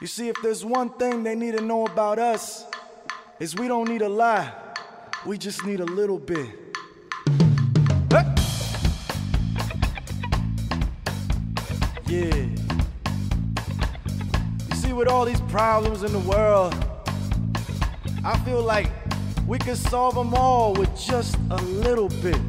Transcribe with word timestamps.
You 0.00 0.06
see, 0.06 0.28
if 0.28 0.36
there's 0.42 0.64
one 0.64 0.88
thing 0.88 1.24
they 1.24 1.34
need 1.34 1.58
to 1.58 1.60
know 1.62 1.84
about 1.84 2.18
us, 2.18 2.64
is 3.38 3.54
we 3.54 3.68
don't 3.68 3.86
need 3.86 4.00
a 4.00 4.08
lie. 4.08 4.50
We 5.26 5.36
just 5.36 5.66
need 5.66 5.80
a 5.80 5.84
little 5.84 6.18
bit. 6.18 6.48
Hey! 8.08 8.34
Yeah. 12.06 12.34
You 14.70 14.76
see, 14.76 14.94
with 14.94 15.06
all 15.06 15.26
these 15.26 15.42
problems 15.42 16.02
in 16.02 16.12
the 16.12 16.20
world, 16.20 16.74
I 18.24 18.38
feel 18.38 18.62
like 18.62 18.90
we 19.46 19.58
can 19.58 19.76
solve 19.76 20.14
them 20.14 20.32
all 20.32 20.72
with 20.72 20.98
just 20.98 21.36
a 21.50 21.56
little 21.56 22.08
bit. 22.08 22.40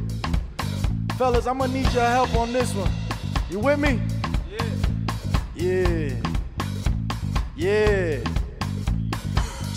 Fellas, 1.18 1.46
I'm 1.46 1.58
gonna 1.58 1.70
need 1.70 1.92
your 1.92 2.06
help 2.06 2.34
on 2.34 2.50
this 2.54 2.74
one. 2.74 2.90
You 3.50 3.58
with 3.58 3.78
me? 3.78 4.00
Yeah. 5.54 6.14
Yeah. 6.14 6.31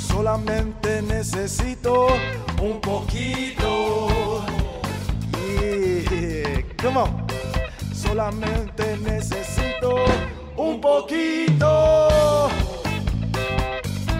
Solamente 0.08 1.04
necesito 1.04 2.08
un 2.60 2.80
poquito. 2.80 4.44
Yeah. 5.60 6.64
Come 6.82 6.98
on. 6.98 7.28
Solamente 7.94 8.98
necesito 9.04 10.04
un 10.56 10.80
poquito. 10.80 12.50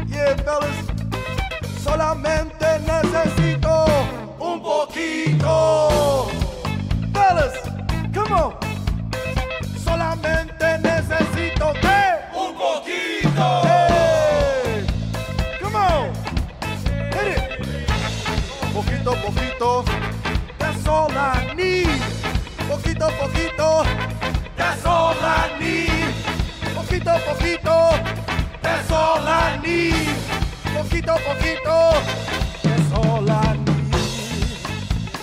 Yeah, 0.10 0.36
fellas. 0.44 0.78
Solamente 1.82 2.80
necesito 2.86 3.86
un 4.38 4.62
poquito. 4.62 5.95
Poquito. 19.58 19.86
That's 20.58 20.88
all 20.88 21.12
I 21.12 21.54
need. 21.56 21.88
Poquito, 22.68 23.10
poquito. 23.18 23.86
That's 24.58 24.86
all 24.86 25.16
I 25.16 25.58
need. 25.60 26.14
Poquito, 26.76 27.18
poquito. 27.20 27.92
That's 28.62 28.92
all 28.92 29.20
I 29.20 29.60
need. 29.64 30.16
Poquito, 30.76 31.18
poquito. 31.20 31.94
That's 32.64 32.92
all 32.94 33.30
I 33.30 33.58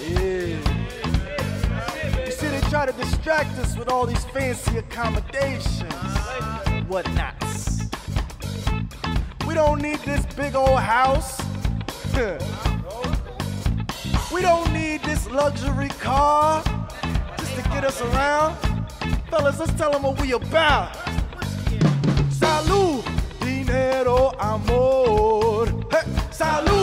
need. 0.01 0.61
You 2.25 2.33
see, 2.33 2.49
they 2.49 2.61
try 2.71 2.87
to 2.87 2.93
distract 2.93 3.59
us 3.59 3.77
with 3.77 3.89
all 3.89 4.07
these 4.07 4.25
fancy 4.27 4.79
accommodations, 4.79 5.93
whatnots. 6.89 7.83
We 9.47 9.55
don't 9.55 9.83
need 9.83 9.99
this 10.01 10.25
big 10.35 10.55
old 10.55 10.81
house. 10.81 11.39
we 14.33 14.41
don't 14.41 14.73
need 14.73 15.03
this 15.03 15.29
luxury 15.31 15.89
car 16.01 16.63
just 17.39 17.55
to 17.55 17.63
get 17.71 17.85
us 17.85 18.01
around. 18.01 18.57
Fellas, 19.31 19.59
let's 19.59 19.73
tell 19.75 19.93
them 19.93 20.03
what 20.03 20.21
we 20.21 20.33
about. 20.33 20.95
Salud, 22.41 23.05
dinero, 23.41 24.33
amor. 24.41 25.67
Hey, 25.91 26.07
salud, 26.31 26.82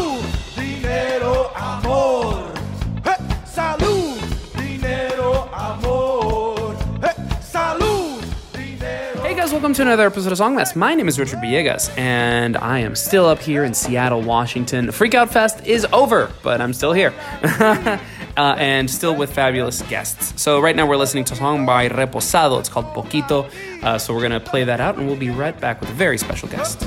welcome 9.59 9.73
to 9.73 9.81
another 9.81 10.07
episode 10.07 10.31
of 10.31 10.37
Songmas. 10.37 10.73
My 10.73 10.95
name 10.95 11.09
is 11.09 11.19
Richard 11.19 11.39
Villegas, 11.39 11.89
and 11.97 12.55
I 12.55 12.79
am 12.79 12.95
still 12.95 13.25
up 13.25 13.39
here 13.39 13.65
in 13.65 13.73
Seattle, 13.73 14.21
Washington. 14.21 14.87
Freakout 14.87 15.27
Fest 15.27 15.67
is 15.67 15.85
over, 15.91 16.31
but 16.43 16.61
I'm 16.61 16.71
still 16.71 16.93
here. 16.93 17.13
uh, 17.43 17.97
and 18.37 18.89
still 18.89 19.13
with 19.13 19.33
fabulous 19.33 19.81
guests. 19.81 20.41
So, 20.41 20.61
right 20.61 20.73
now 20.73 20.87
we're 20.87 20.95
listening 20.95 21.25
to 21.25 21.33
a 21.33 21.35
song 21.35 21.65
by 21.65 21.89
Reposado. 21.89 22.57
It's 22.57 22.69
called 22.69 22.85
Poquito. 22.93 23.51
Uh, 23.83 23.97
so, 23.97 24.13
we're 24.13 24.21
going 24.21 24.31
to 24.31 24.39
play 24.39 24.63
that 24.63 24.79
out, 24.79 24.95
and 24.95 25.05
we'll 25.05 25.17
be 25.17 25.29
right 25.29 25.59
back 25.59 25.81
with 25.81 25.89
a 25.89 25.93
very 25.93 26.17
special 26.17 26.47
guest. 26.47 26.79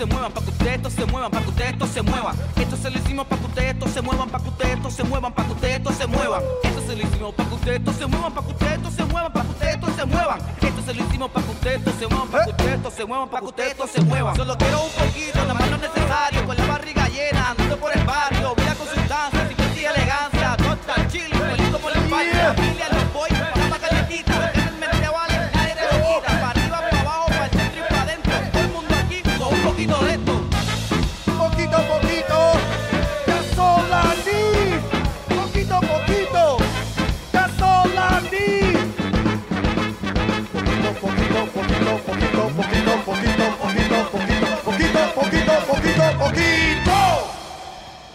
Se 0.00 0.06
muevan, 0.06 0.32
para 0.32 0.46
que 0.46 0.52
ustedes 0.52 0.76
estos 0.76 0.92
se 0.94 1.04
muevan, 1.04 1.30
para 1.30 1.44
que 1.44 1.50
ustedes 1.50 1.72
estos 1.72 1.90
se 1.90 2.00
muevan. 2.02 2.36
Esto 2.56 2.76
se 2.78 2.90
lo 2.90 2.98
hicimos 2.98 3.26
para 3.26 3.40
que 3.42 3.46
ustedes 3.48 3.70
estos 3.74 3.90
se 3.90 4.00
muevan, 4.00 4.30
para 4.30 4.42
que 4.44 4.48
ustedes 4.48 4.76
estos 4.76 4.94
se 4.94 5.04
muevan, 5.04 5.32
para 5.34 5.46
que 5.46 5.52
ustedes 5.52 5.76
estos 5.76 5.94
se 5.94 6.06
muevan. 6.06 6.42
Esto 6.62 6.80
se 6.80 6.96
lo 6.96 7.02
hicimos 7.02 7.34
para 7.34 7.48
que 7.50 7.54
ustedes 7.54 7.78
estos 7.80 7.96
se 7.96 8.06
muevan, 8.06 8.32
para 8.32 8.46
que 8.46 8.52
ustedes 8.52 8.72
estos 8.72 8.94
se 8.94 9.04
muevan, 9.04 9.32
para 9.32 9.44
que 9.44 9.50
ustedes 9.50 9.74
estos 9.74 9.94
se 9.96 10.04
muevan. 10.06 10.40
Esto 10.62 10.82
se 10.86 10.94
lo 10.94 11.04
hicimos 11.04 11.30
para 11.30 11.44
que 11.44 11.52
ustedes 11.52 11.78
estos 11.78 11.94
se 11.98 12.06
muevan, 12.06 12.28
para 12.28 12.44
que 12.44 12.50
ustedes 12.50 12.74
estos 12.76 12.94
se 12.94 13.04
muevan, 13.04 13.28
para 13.28 13.40
que 13.40 13.46
ustedes 13.46 13.70
estos 13.72 13.90
se 13.90 14.00
muevan. 14.00 14.36
Solo 14.36 14.56
quiero 14.56 14.84
un 14.84 14.90
poquito, 14.90 15.44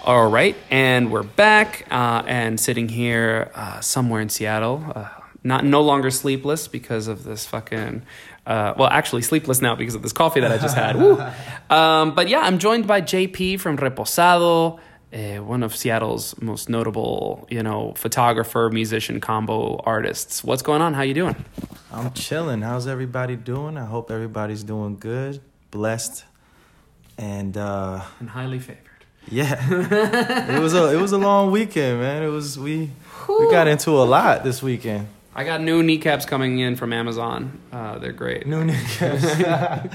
All 0.05 0.27
right, 0.27 0.55
and 0.69 1.11
we're 1.11 1.23
back 1.23 1.87
uh, 1.89 2.21
and 2.27 2.59
sitting 2.59 2.89
here 2.89 3.49
uh, 3.55 3.81
somewhere 3.81 4.21
in 4.21 4.29
Seattle. 4.29 4.83
Uh, 4.95 5.09
not 5.43 5.65
no 5.65 5.81
longer 5.81 6.11
sleepless 6.11 6.67
because 6.67 7.07
of 7.07 7.23
this 7.23 7.47
fucking. 7.47 8.03
Uh, 8.45 8.75
well, 8.77 8.87
actually, 8.87 9.23
sleepless 9.23 9.63
now 9.63 9.73
because 9.73 9.95
of 9.95 10.03
this 10.03 10.13
coffee 10.13 10.41
that 10.41 10.51
I 10.51 10.59
just 10.59 10.75
had. 10.75 10.95
Um, 11.71 12.13
but 12.13 12.27
yeah, 12.29 12.41
I'm 12.41 12.59
joined 12.59 12.85
by 12.85 13.01
JP 13.01 13.59
from 13.59 13.77
Reposado, 13.79 14.79
uh, 15.11 15.43
one 15.43 15.63
of 15.63 15.75
Seattle's 15.75 16.39
most 16.39 16.69
notable, 16.69 17.47
you 17.49 17.63
know, 17.63 17.93
photographer, 17.97 18.69
musician 18.71 19.19
combo 19.19 19.77
artists. 19.77 20.43
What's 20.43 20.61
going 20.61 20.83
on? 20.83 20.93
How 20.93 21.01
you 21.01 21.15
doing? 21.15 21.35
I'm 21.91 22.13
chilling. 22.13 22.61
How's 22.61 22.85
everybody 22.85 23.35
doing? 23.35 23.75
I 23.75 23.85
hope 23.85 24.11
everybody's 24.11 24.63
doing 24.63 24.97
good, 24.99 25.41
blessed, 25.71 26.25
and 27.17 27.57
uh, 27.57 28.03
And 28.19 28.29
highly 28.29 28.59
favored. 28.59 28.84
Yeah, 29.30 29.57
it 30.56 30.60
was 30.62 30.74
a 30.74 30.94
it 30.95 31.01
was 31.01 31.12
a 31.12 31.18
long 31.18 31.51
weekend, 31.51 32.00
man. 32.00 32.24
It 32.24 32.27
was 32.27 32.57
we 32.57 32.89
we 33.27 33.50
got 33.51 33.68
into 33.68 33.92
a 33.92 34.06
lot 34.06 34.44
this 34.44 34.62
weekend. 34.62 35.07
I 35.38 35.44
got 35.44 35.60
new 35.62 35.83
kneecaps 35.83 36.25
coming 36.25 36.60
in 36.60 36.77
from 36.77 36.94
Amazon. 36.94 37.60
Uh, 37.69 38.00
they're 38.00 38.13
great. 38.13 38.48
New 38.48 38.63
kneecaps. 38.63 39.24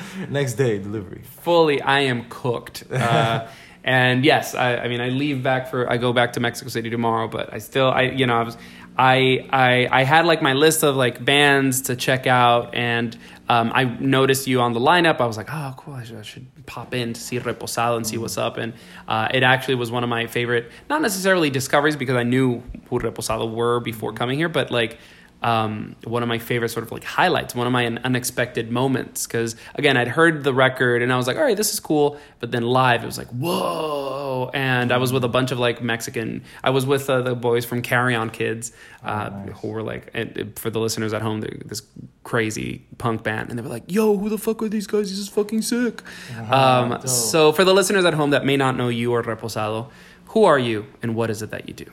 Next 0.28 0.54
day 0.54 0.78
delivery. 0.78 1.22
fully 1.42 1.80
i 1.80 2.00
am 2.00 2.26
cooked 2.28 2.84
uh, 2.92 3.46
and 3.84 4.24
yes 4.24 4.54
I, 4.54 4.76
I 4.76 4.88
mean 4.88 5.00
i 5.00 5.08
leave 5.08 5.42
back 5.42 5.70
for 5.70 5.90
i 5.90 5.96
go 5.96 6.12
back 6.12 6.34
to 6.34 6.40
mexico 6.40 6.68
city 6.68 6.90
tomorrow 6.90 7.28
but 7.28 7.52
i 7.54 7.58
still 7.58 7.88
i 7.90 8.02
you 8.02 8.26
know 8.26 8.36
i 8.36 8.42
was 8.42 8.56
i 9.00 9.48
i, 9.50 10.00
I 10.00 10.02
had 10.04 10.26
like 10.26 10.42
my 10.42 10.52
list 10.52 10.82
of 10.82 10.94
like 10.96 11.24
bands 11.24 11.82
to 11.82 11.96
check 11.96 12.26
out 12.26 12.74
and 12.74 13.16
um, 13.48 13.72
i 13.74 13.84
noticed 13.84 14.46
you 14.46 14.60
on 14.60 14.72
the 14.74 14.80
lineup. 14.80 15.20
I 15.20 15.26
was 15.26 15.36
like 15.36 15.48
oh 15.50 15.74
cool. 15.76 15.94
I 15.94 16.04
should, 16.04 16.18
I 16.18 16.22
should 16.22 16.46
pop 16.66 16.94
in 16.94 17.14
to 17.14 17.20
see 17.20 17.40
reposado 17.40 17.96
and 17.96 18.06
see 18.06 18.18
what's 18.18 18.38
up. 18.38 18.58
And 18.58 18.74
uh, 19.08 19.28
it 19.34 19.42
actually 19.42 19.74
was 19.74 19.90
one 19.90 20.04
of 20.04 20.10
my 20.10 20.26
favorite 20.26 20.70
not 20.88 21.02
necessarily 21.02 21.50
discoveries 21.50 21.96
because 21.96 22.16
i 22.16 22.22
knew 22.22 22.62
who 22.88 22.98
reposado 23.00 23.52
were 23.52 23.80
before 23.80 24.12
coming 24.12 24.38
here 24.38 24.48
but 24.48 24.70
like 24.70 24.98
um, 25.42 25.96
one 26.04 26.22
of 26.22 26.28
my 26.28 26.38
favorite 26.38 26.68
sort 26.70 26.84
of 26.84 26.92
like 26.92 27.04
highlights, 27.04 27.54
one 27.54 27.66
of 27.66 27.72
my 27.72 27.86
unexpected 27.86 28.70
moments. 28.70 29.26
Because 29.26 29.56
again, 29.74 29.96
I'd 29.96 30.08
heard 30.08 30.44
the 30.44 30.52
record 30.52 31.02
and 31.02 31.12
I 31.12 31.16
was 31.16 31.26
like, 31.26 31.36
all 31.36 31.42
right, 31.42 31.56
this 31.56 31.72
is 31.72 31.80
cool. 31.80 32.18
But 32.40 32.50
then 32.50 32.62
live, 32.62 33.02
it 33.02 33.06
was 33.06 33.18
like, 33.18 33.28
whoa. 33.28 34.50
And 34.52 34.92
I 34.92 34.98
was 34.98 35.12
with 35.12 35.24
a 35.24 35.28
bunch 35.28 35.50
of 35.50 35.58
like 35.58 35.82
Mexican, 35.82 36.44
I 36.62 36.70
was 36.70 36.84
with 36.86 37.08
uh, 37.08 37.22
the 37.22 37.34
boys 37.34 37.64
from 37.64 37.82
Carry 37.82 38.14
On 38.14 38.30
Kids, 38.30 38.72
uh, 39.02 39.30
who 39.30 39.68
were 39.68 39.82
like, 39.82 40.10
and, 40.14 40.58
for 40.58 40.70
the 40.70 40.80
listeners 40.80 41.12
at 41.12 41.22
home, 41.22 41.40
this 41.40 41.82
crazy 42.22 42.84
punk 42.98 43.22
band. 43.22 43.50
And 43.50 43.58
they 43.58 43.62
were 43.62 43.68
like, 43.68 43.84
yo, 43.86 44.16
who 44.16 44.28
the 44.28 44.38
fuck 44.38 44.62
are 44.62 44.68
these 44.68 44.86
guys? 44.86 45.10
This 45.10 45.18
is 45.18 45.28
fucking 45.28 45.62
sick. 45.62 46.02
um, 46.50 47.06
so 47.06 47.52
for 47.52 47.64
the 47.64 47.72
listeners 47.72 48.04
at 48.04 48.14
home 48.14 48.30
that 48.30 48.44
may 48.44 48.56
not 48.56 48.76
know 48.76 48.88
you 48.88 49.12
or 49.12 49.22
Reposado, 49.22 49.88
who 50.26 50.44
are 50.44 50.58
you 50.58 50.86
and 51.02 51.14
what 51.14 51.30
is 51.30 51.42
it 51.42 51.50
that 51.50 51.66
you 51.66 51.74
do? 51.74 51.86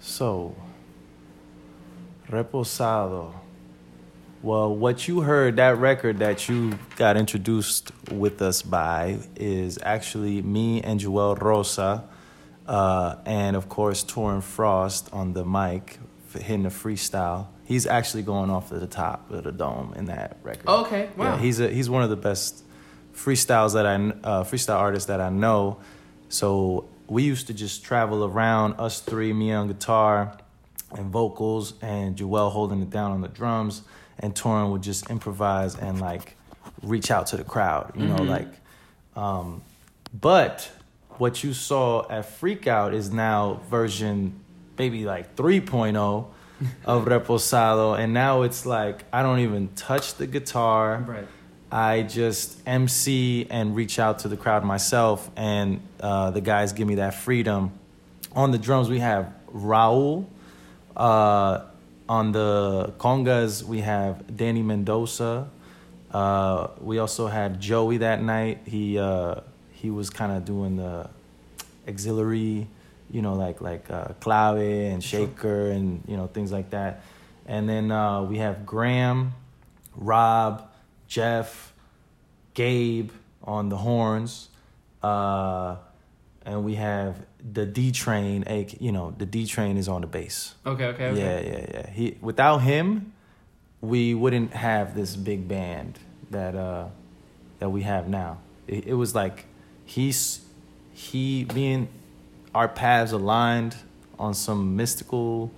So, 0.00 0.54
Reposado. 2.32 3.34
Well, 4.42 4.74
what 4.74 5.06
you 5.06 5.20
heard, 5.20 5.56
that 5.56 5.76
record 5.76 6.18
that 6.20 6.48
you 6.48 6.78
got 6.96 7.18
introduced 7.18 7.92
with 8.10 8.40
us 8.40 8.62
by, 8.62 9.18
is 9.36 9.78
actually 9.82 10.40
me 10.40 10.80
and 10.82 10.98
Joel 10.98 11.36
Rosa, 11.36 12.08
uh, 12.66 13.16
and 13.26 13.54
of 13.54 13.68
course, 13.68 14.02
Torin 14.02 14.42
Frost 14.42 15.10
on 15.12 15.34
the 15.34 15.44
mic, 15.44 15.98
hitting 16.32 16.64
a 16.64 16.70
freestyle. 16.70 17.48
He's 17.64 17.86
actually 17.86 18.22
going 18.22 18.50
off 18.50 18.72
at 18.72 18.80
the 18.80 18.86
top 18.86 19.30
of 19.30 19.44
the 19.44 19.52
dome 19.52 19.92
in 19.94 20.06
that 20.06 20.38
record. 20.42 20.66
Okay, 20.66 21.10
wow. 21.16 21.34
Yeah, 21.34 21.38
he's 21.38 21.60
a, 21.60 21.68
he's 21.68 21.90
one 21.90 22.02
of 22.02 22.08
the 22.08 22.16
best 22.16 22.64
freestyles 23.14 23.74
that 23.74 23.84
I 23.84 23.94
uh, 23.94 24.44
freestyle 24.44 24.78
artists 24.78 25.06
that 25.06 25.20
I 25.20 25.28
know. 25.28 25.80
So 26.30 26.88
we 27.08 27.24
used 27.24 27.46
to 27.48 27.54
just 27.54 27.84
travel 27.84 28.24
around, 28.24 28.76
us 28.78 29.00
three, 29.00 29.34
me 29.34 29.52
on 29.52 29.68
guitar 29.68 30.38
and 30.96 31.10
vocals, 31.10 31.74
and 31.82 32.16
Joel 32.16 32.50
holding 32.50 32.82
it 32.82 32.90
down 32.90 33.12
on 33.12 33.20
the 33.20 33.28
drums, 33.28 33.82
and 34.18 34.34
Torrin 34.34 34.70
would 34.72 34.82
just 34.82 35.10
improvise 35.10 35.76
and 35.76 36.00
like 36.00 36.36
reach 36.82 37.10
out 37.10 37.26
to 37.28 37.36
the 37.36 37.44
crowd, 37.44 37.92
you 37.96 38.06
know, 38.06 38.22
like. 38.22 38.48
Um, 39.16 39.62
but 40.18 40.70
what 41.18 41.44
you 41.44 41.52
saw 41.52 42.08
at 42.10 42.26
Freak 42.26 42.66
Out 42.66 42.94
is 42.94 43.10
now 43.12 43.60
version 43.70 44.40
maybe 44.78 45.04
like 45.04 45.36
3.0 45.36 46.26
of 46.84 47.04
Reposado, 47.04 47.98
and 47.98 48.12
now 48.14 48.42
it's 48.42 48.66
like 48.66 49.04
I 49.12 49.22
don't 49.22 49.40
even 49.40 49.68
touch 49.74 50.14
the 50.14 50.26
guitar. 50.26 51.04
Right. 51.06 51.26
I 51.70 52.02
just 52.02 52.60
MC 52.66 53.46
and 53.48 53.74
reach 53.74 53.98
out 53.98 54.20
to 54.20 54.28
the 54.28 54.36
crowd 54.36 54.62
myself, 54.62 55.30
and 55.36 55.80
uh, 56.00 56.30
the 56.30 56.42
guys 56.42 56.72
give 56.72 56.86
me 56.86 56.96
that 56.96 57.14
freedom. 57.14 57.72
On 58.32 58.50
the 58.50 58.58
drums, 58.58 58.90
we 58.90 58.98
have 58.98 59.32
Raul. 59.52 60.26
Uh, 60.96 61.64
on 62.08 62.32
the 62.32 62.92
congas, 62.98 63.62
we 63.62 63.80
have 63.80 64.36
Danny 64.36 64.62
Mendoza. 64.62 65.48
Uh, 66.10 66.68
we 66.80 66.98
also 66.98 67.26
had 67.26 67.60
Joey 67.60 67.98
that 67.98 68.22
night. 68.22 68.60
He 68.66 68.98
uh, 68.98 69.36
he 69.72 69.90
was 69.90 70.10
kind 70.10 70.32
of 70.32 70.44
doing 70.44 70.76
the 70.76 71.08
auxiliary, 71.88 72.66
you 73.10 73.22
know, 73.22 73.34
like 73.34 73.60
like 73.60 73.90
uh, 73.90 74.08
clave 74.20 74.58
and 74.92 75.02
shaker 75.02 75.70
and 75.70 76.02
you 76.06 76.16
know 76.16 76.26
things 76.26 76.52
like 76.52 76.70
that. 76.70 77.02
And 77.46 77.68
then 77.68 77.90
uh, 77.90 78.22
we 78.22 78.38
have 78.38 78.66
Graham, 78.66 79.32
Rob, 79.96 80.70
Jeff, 81.08 81.72
Gabe 82.54 83.10
on 83.42 83.68
the 83.68 83.76
horns, 83.76 84.48
uh, 85.02 85.76
and 86.44 86.64
we 86.64 86.74
have 86.74 87.16
the 87.50 87.66
D 87.66 87.90
Train. 87.92 88.44
a- 88.46 88.66
You 88.78 88.92
know, 88.92 89.14
the 89.16 89.26
D 89.26 89.46
Train 89.46 89.76
is 89.76 89.88
on 89.88 90.00
the 90.02 90.06
bass. 90.06 90.54
Okay, 90.64 90.86
okay, 90.86 91.06
okay. 91.08 91.18
Yeah, 91.20 91.40
yeah, 91.40 91.66
yeah. 91.74 91.90
He 91.90 92.16
without 92.20 92.58
him, 92.58 93.12
we 93.80 94.14
wouldn't 94.14 94.52
have 94.52 94.94
this 94.94 95.16
big 95.16 95.48
band 95.48 95.98
that 96.30 96.54
uh 96.54 96.88
that 97.58 97.70
we 97.70 97.82
have 97.82 98.08
now. 98.08 98.38
It, 98.66 98.86
it 98.86 98.94
was 98.94 99.14
like 99.14 99.46
he's 99.84 100.40
he 100.92 101.44
being 101.44 101.88
our 102.54 102.68
paths 102.68 103.12
aligned 103.12 103.74
on 104.18 104.34
some 104.34 104.76
mystical 104.76 105.50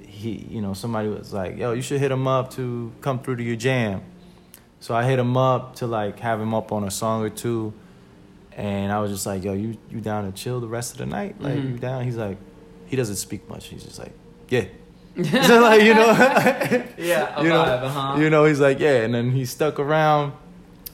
he 0.00 0.46
you 0.50 0.60
know 0.60 0.74
somebody 0.74 1.08
was 1.08 1.32
like 1.32 1.56
yo 1.56 1.72
you 1.72 1.82
should 1.82 1.98
hit 2.00 2.10
him 2.10 2.26
up 2.28 2.50
to 2.52 2.92
come 3.00 3.18
through 3.20 3.36
to 3.36 3.42
your 3.42 3.56
jam 3.56 4.02
so 4.80 4.94
i 4.94 5.04
hit 5.04 5.18
him 5.18 5.36
up 5.36 5.74
to 5.76 5.86
like 5.86 6.18
have 6.18 6.40
him 6.40 6.52
up 6.52 6.72
on 6.72 6.84
a 6.84 6.90
song 6.90 7.22
or 7.22 7.30
two 7.30 7.72
and 8.56 8.92
i 8.92 8.98
was 9.00 9.10
just 9.10 9.24
like 9.26 9.42
yo 9.44 9.52
you 9.52 9.76
you 9.90 10.00
down 10.00 10.24
to 10.24 10.32
chill 10.32 10.60
the 10.60 10.68
rest 10.68 10.92
of 10.92 10.98
the 10.98 11.06
night? 11.06 11.40
Like 11.40 11.54
Mhm. 11.54 11.72
you 11.72 11.78
down? 11.78 12.04
He's 12.04 12.16
like 12.16 12.36
he 12.86 12.96
doesn't 12.96 13.16
speak 13.16 13.48
much. 13.48 13.66
He's 13.68 13.84
just 13.84 13.98
like 13.98 14.12
yeah. 14.48 14.64
So 15.46 15.60
like 15.60 15.82
you 15.82 15.94
know? 15.94 16.12
Yeah, 16.98 17.38
a 17.38 17.42
you 17.42 17.48
know, 17.48 17.64
vibe, 17.64 17.82
uh-huh. 17.82 18.20
you 18.20 18.30
know, 18.30 18.44
he's 18.44 18.60
like, 18.60 18.78
yeah, 18.80 19.02
and 19.04 19.14
then 19.14 19.30
he 19.30 19.44
stuck 19.44 19.78
around, 19.78 20.32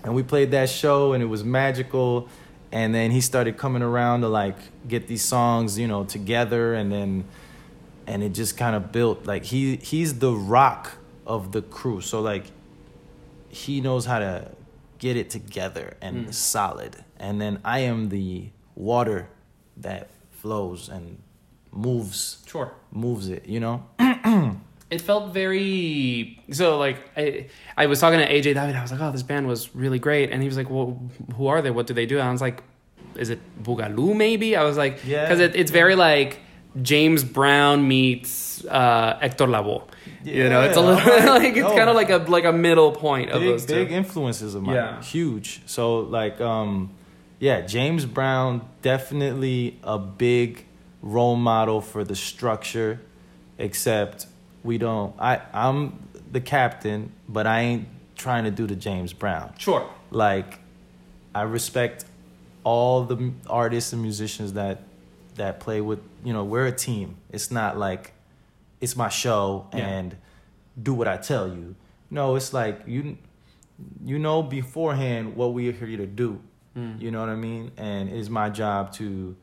and 0.05 0.15
we 0.15 0.23
played 0.23 0.51
that 0.53 0.69
show, 0.71 1.13
and 1.13 1.23
it 1.23 1.27
was 1.27 1.43
magical. 1.45 2.29
And 2.71 2.95
then 2.95 3.11
he 3.11 3.21
started 3.21 3.57
coming 3.57 3.83
around 3.83 4.21
to 4.23 4.29
like 4.29 4.57
get 4.87 5.07
these 5.09 5.25
songs, 5.25 5.79
you 5.79 5.87
know, 5.89 6.05
together, 6.05 6.75
and 6.75 6.91
then, 6.93 7.25
and 8.07 8.23
it 8.23 8.31
just 8.35 8.57
kind 8.57 8.75
of 8.77 8.93
built 8.93 9.27
like 9.27 9.45
he 9.45 9.77
he's 9.77 10.19
the 10.19 10.33
rock 10.33 10.93
of 11.27 11.53
the 11.53 11.63
crew, 11.63 12.01
so 12.01 12.21
like, 12.21 12.45
he 13.49 13.81
knows 13.81 14.05
how 14.07 14.19
to 14.19 14.49
get 14.99 15.17
it 15.17 15.31
together 15.31 15.97
and 16.01 16.27
Mm. 16.29 16.35
solid, 16.35 17.05
and 17.19 17.41
then 17.41 17.59
I 17.65 17.81
am 17.81 18.09
the 18.09 18.51
water 18.75 19.29
that 19.79 20.09
flows 20.31 20.89
and 20.89 21.19
moves 21.73 22.43
Sure. 22.47 22.73
moves 22.93 23.29
it, 23.29 23.47
you 23.47 23.61
know. 23.61 23.85
It 24.91 25.03
felt 25.03 25.35
very 25.35 26.41
so 26.51 26.79
like 26.79 26.97
I 27.15 27.47
I 27.77 27.85
was 27.87 28.01
talking 28.01 28.21
to 28.21 28.27
AJ 28.27 28.55
David. 28.55 28.75
I 28.75 28.81
was 28.81 28.91
like, 28.91 29.03
oh, 29.03 29.13
this 29.13 29.23
band 29.23 29.47
was 29.47 29.75
really 29.75 29.99
great, 29.99 30.31
and 30.33 30.41
he 30.41 30.49
was 30.49 30.57
like, 30.57 30.71
well, 30.71 30.99
who 31.37 31.47
are 31.49 31.61
they? 31.61 31.71
What 31.71 31.87
do 31.87 31.93
they 31.93 32.07
do? 32.07 32.19
And 32.19 32.27
I 32.27 32.33
was 32.33 32.41
like, 32.41 32.63
is 33.15 33.29
it 33.29 33.39
Boogaloo 33.63 34.17
maybe? 34.17 34.57
I 34.57 34.65
was 34.65 34.79
like, 34.79 35.01
Yeah. 35.05 35.25
because 35.27 35.41
it, 35.41 35.55
it's 35.57 35.71
very 35.71 35.95
like 35.95 36.41
James 36.81 37.23
Brown 37.23 37.87
meets 37.87 38.65
uh, 38.65 39.19
Hector 39.21 39.47
Lavoe. 39.47 39.83
you 40.25 40.49
know, 40.49 40.63
it's 40.63 40.79
a 40.79 40.81
little 40.81 41.35
like 41.37 41.55
it's 41.55 41.69
No. 41.69 41.77
kind 41.77 41.91
of 41.91 41.95
like 41.95 42.09
a 42.09 42.17
like 42.31 42.45
a 42.47 42.53
middle 42.53 42.93
point 42.93 43.29
of 43.31 43.41
big 43.43 43.51
those 43.51 43.67
two. 43.67 43.75
big 43.75 43.93
influences 43.93 44.55
of 44.55 44.63
mine. 44.63 44.75
Yeah. 44.77 45.03
Huge. 45.03 45.61
So 45.67 45.99
like 46.01 46.41
um 46.41 46.95
yeah, 47.41 47.61
James 47.63 48.05
Brown 48.05 48.69
definitely 48.83 49.79
a 49.83 49.99
big 49.99 50.65
role 51.03 51.37
model 51.37 51.81
for 51.81 52.03
the 52.05 52.17
structure 52.17 53.01
except 53.59 54.27
we 54.65 54.79
don't 54.79 55.15
I 55.21 55.41
I'm 55.53 56.09
the 56.31 56.41
captain, 56.41 57.13
but 57.29 57.47
I 57.47 57.61
ain't 57.61 57.89
trying 58.17 58.45
to 58.45 58.51
do 58.51 58.67
the 58.67 58.77
James 58.77 59.13
Brown. 59.13 59.53
Sure. 59.59 59.89
Like 60.11 60.59
I 61.35 61.43
respect 61.43 62.05
all 62.65 63.05
the 63.05 63.33
artists 63.49 63.93
and 63.93 64.03
musicians 64.03 64.55
that 64.55 64.83
that 65.37 65.61
play 65.61 65.81
with, 65.81 66.01
you 66.25 66.33
know, 66.33 66.45
we're 66.45 66.67
a 66.67 66.73
team. 66.73 67.17
It's 67.31 67.51
not 67.51 67.79
like 67.79 68.13
it's 68.81 68.97
my 68.97 69.09
show 69.09 69.67
Yeah. 69.73 69.87
and 69.87 70.17
do 70.81 70.93
what 70.95 71.07
I 71.09 71.17
tell 71.17 71.47
you. 71.49 71.77
No, 72.11 72.35
it's 72.35 72.53
like 72.53 72.83
you 72.87 73.17
you 74.05 74.19
know 74.19 74.43
beforehand 74.43 75.37
what 75.37 75.53
we 75.53 75.69
are 75.69 75.73
here 75.73 75.97
to 75.97 76.07
do. 76.07 76.41
Mm. 76.79 77.01
You 77.01 77.11
know 77.11 77.21
what 77.21 77.29
I 77.29 77.35
mean? 77.37 77.73
And 77.77 78.09
it's 78.09 78.29
my 78.29 78.51
job 78.51 78.93
to 78.95 79.37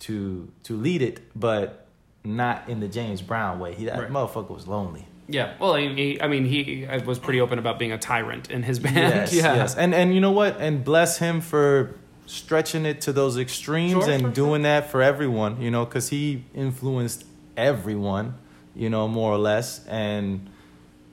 to 0.00 0.50
to 0.64 0.76
lead 0.76 1.02
it, 1.02 1.20
but 1.38 1.86
not 2.24 2.68
in 2.68 2.80
the 2.80 2.88
James 2.88 3.22
Brown 3.22 3.58
way. 3.60 3.74
He 3.74 3.84
that 3.86 3.98
Right. 3.98 4.10
motherfucker 4.10 4.50
was 4.50 4.66
lonely. 4.66 5.06
Yeah. 5.28 5.54
Well, 5.58 5.74
he, 5.76 5.88
he, 5.94 6.20
I 6.20 6.28
mean, 6.28 6.44
he 6.44 6.86
was 7.06 7.18
pretty 7.18 7.40
open 7.40 7.58
about 7.58 7.78
being 7.78 7.92
a 7.92 7.98
tyrant 7.98 8.50
in 8.50 8.62
his 8.62 8.78
band. 8.78 8.96
Yes, 8.96 9.34
yeah. 9.42 9.54
yes. 9.54 9.74
And 9.76 9.94
and 9.94 10.14
you 10.14 10.20
know 10.20 10.32
what? 10.32 10.60
And 10.60 10.84
bless 10.84 11.18
him 11.18 11.40
for 11.40 11.94
stretching 12.26 12.86
it 12.86 13.02
to 13.02 13.12
those 13.12 13.38
extremes 13.38 13.92
Sure, 14.04 14.10
and 14.10 14.20
sure, 14.22 14.30
doing 14.30 14.62
that 14.62 14.90
for 14.90 15.02
everyone, 15.02 15.60
you 15.60 15.70
know, 15.70 15.84
cuz 15.86 16.08
he 16.08 16.44
influenced 16.54 17.24
everyone, 17.56 18.34
you 18.74 18.88
know, 18.90 19.06
more 19.08 19.32
or 19.32 19.38
less 19.38 19.86
and 19.86 20.48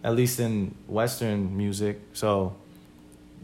at 0.04 0.16
least 0.16 0.40
in 0.40 0.74
western 0.88 1.56
music. 1.56 2.00
So 2.14 2.56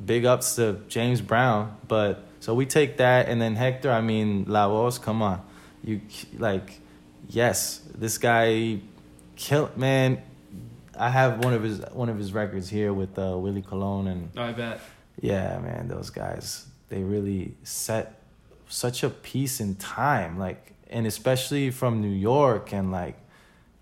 big 0.06 0.26
ups 0.26 0.56
to 0.56 0.80
James 0.88 1.22
Brown. 1.22 1.76
But 1.88 2.24
so 2.40 2.54
we 2.54 2.66
take 2.66 2.98
that, 2.98 3.28
and 3.28 3.42
then 3.42 3.56
Hector. 3.56 3.92
I 3.92 4.02
mean, 4.02 4.46
La 4.48 4.68
Voz. 4.68 5.00
Come 5.00 5.22
on, 5.22 5.42
you 5.84 6.02
like, 6.38 6.80
yes, 7.28 7.82
this 7.96 8.18
guy, 8.18 8.80
kill 9.36 9.72
man. 9.76 10.22
I 11.00 11.10
have 11.10 11.44
one 11.44 11.54
of 11.54 11.64
his 11.64 11.82
one 11.92 12.10
of 12.10 12.18
his 12.18 12.34
records 12.34 12.70
here 12.70 12.94
with 12.94 13.18
uh, 13.20 13.38
Willie 13.38 13.62
Colon, 13.62 14.08
and 14.08 14.30
I 14.38 14.52
bet. 14.52 14.82
yeah, 15.22 15.60
man, 15.60 15.88
those 15.88 16.10
guys 16.10 16.68
they 16.90 17.04
really 17.04 17.56
set 17.64 18.22
such 18.70 19.04
a 19.04 19.10
piece 19.10 19.60
in 19.60 19.76
time, 19.76 20.38
like, 20.38 20.74
and 20.90 21.06
especially 21.06 21.72
from 21.72 22.02
New 22.02 22.12
York, 22.12 22.74
and 22.74 22.92
like, 22.92 23.18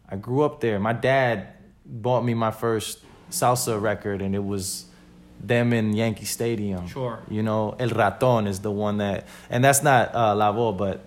I 0.10 0.16
grew 0.16 0.44
up 0.44 0.62
there. 0.62 0.80
My 0.80 0.94
dad 0.94 1.48
bought 1.86 2.24
me 2.24 2.34
my 2.34 2.52
first 2.52 3.00
salsa 3.30 3.80
record, 3.80 4.22
and 4.22 4.36
it 4.36 4.44
was 4.44 4.86
them 5.48 5.74
in 5.74 5.94
Yankee 5.94 6.26
Stadium. 6.26 6.88
Sure. 6.88 7.20
You 7.30 7.44
know, 7.44 7.76
El 7.80 7.90
Raton 7.90 8.48
is 8.48 8.60
the 8.60 8.72
one 8.72 8.98
that, 8.98 9.28
and 9.50 9.64
that's 9.64 9.84
not 9.84 10.14
uh, 10.14 10.36
La 10.36 10.52
Voz, 10.52 10.76
but 10.78 11.06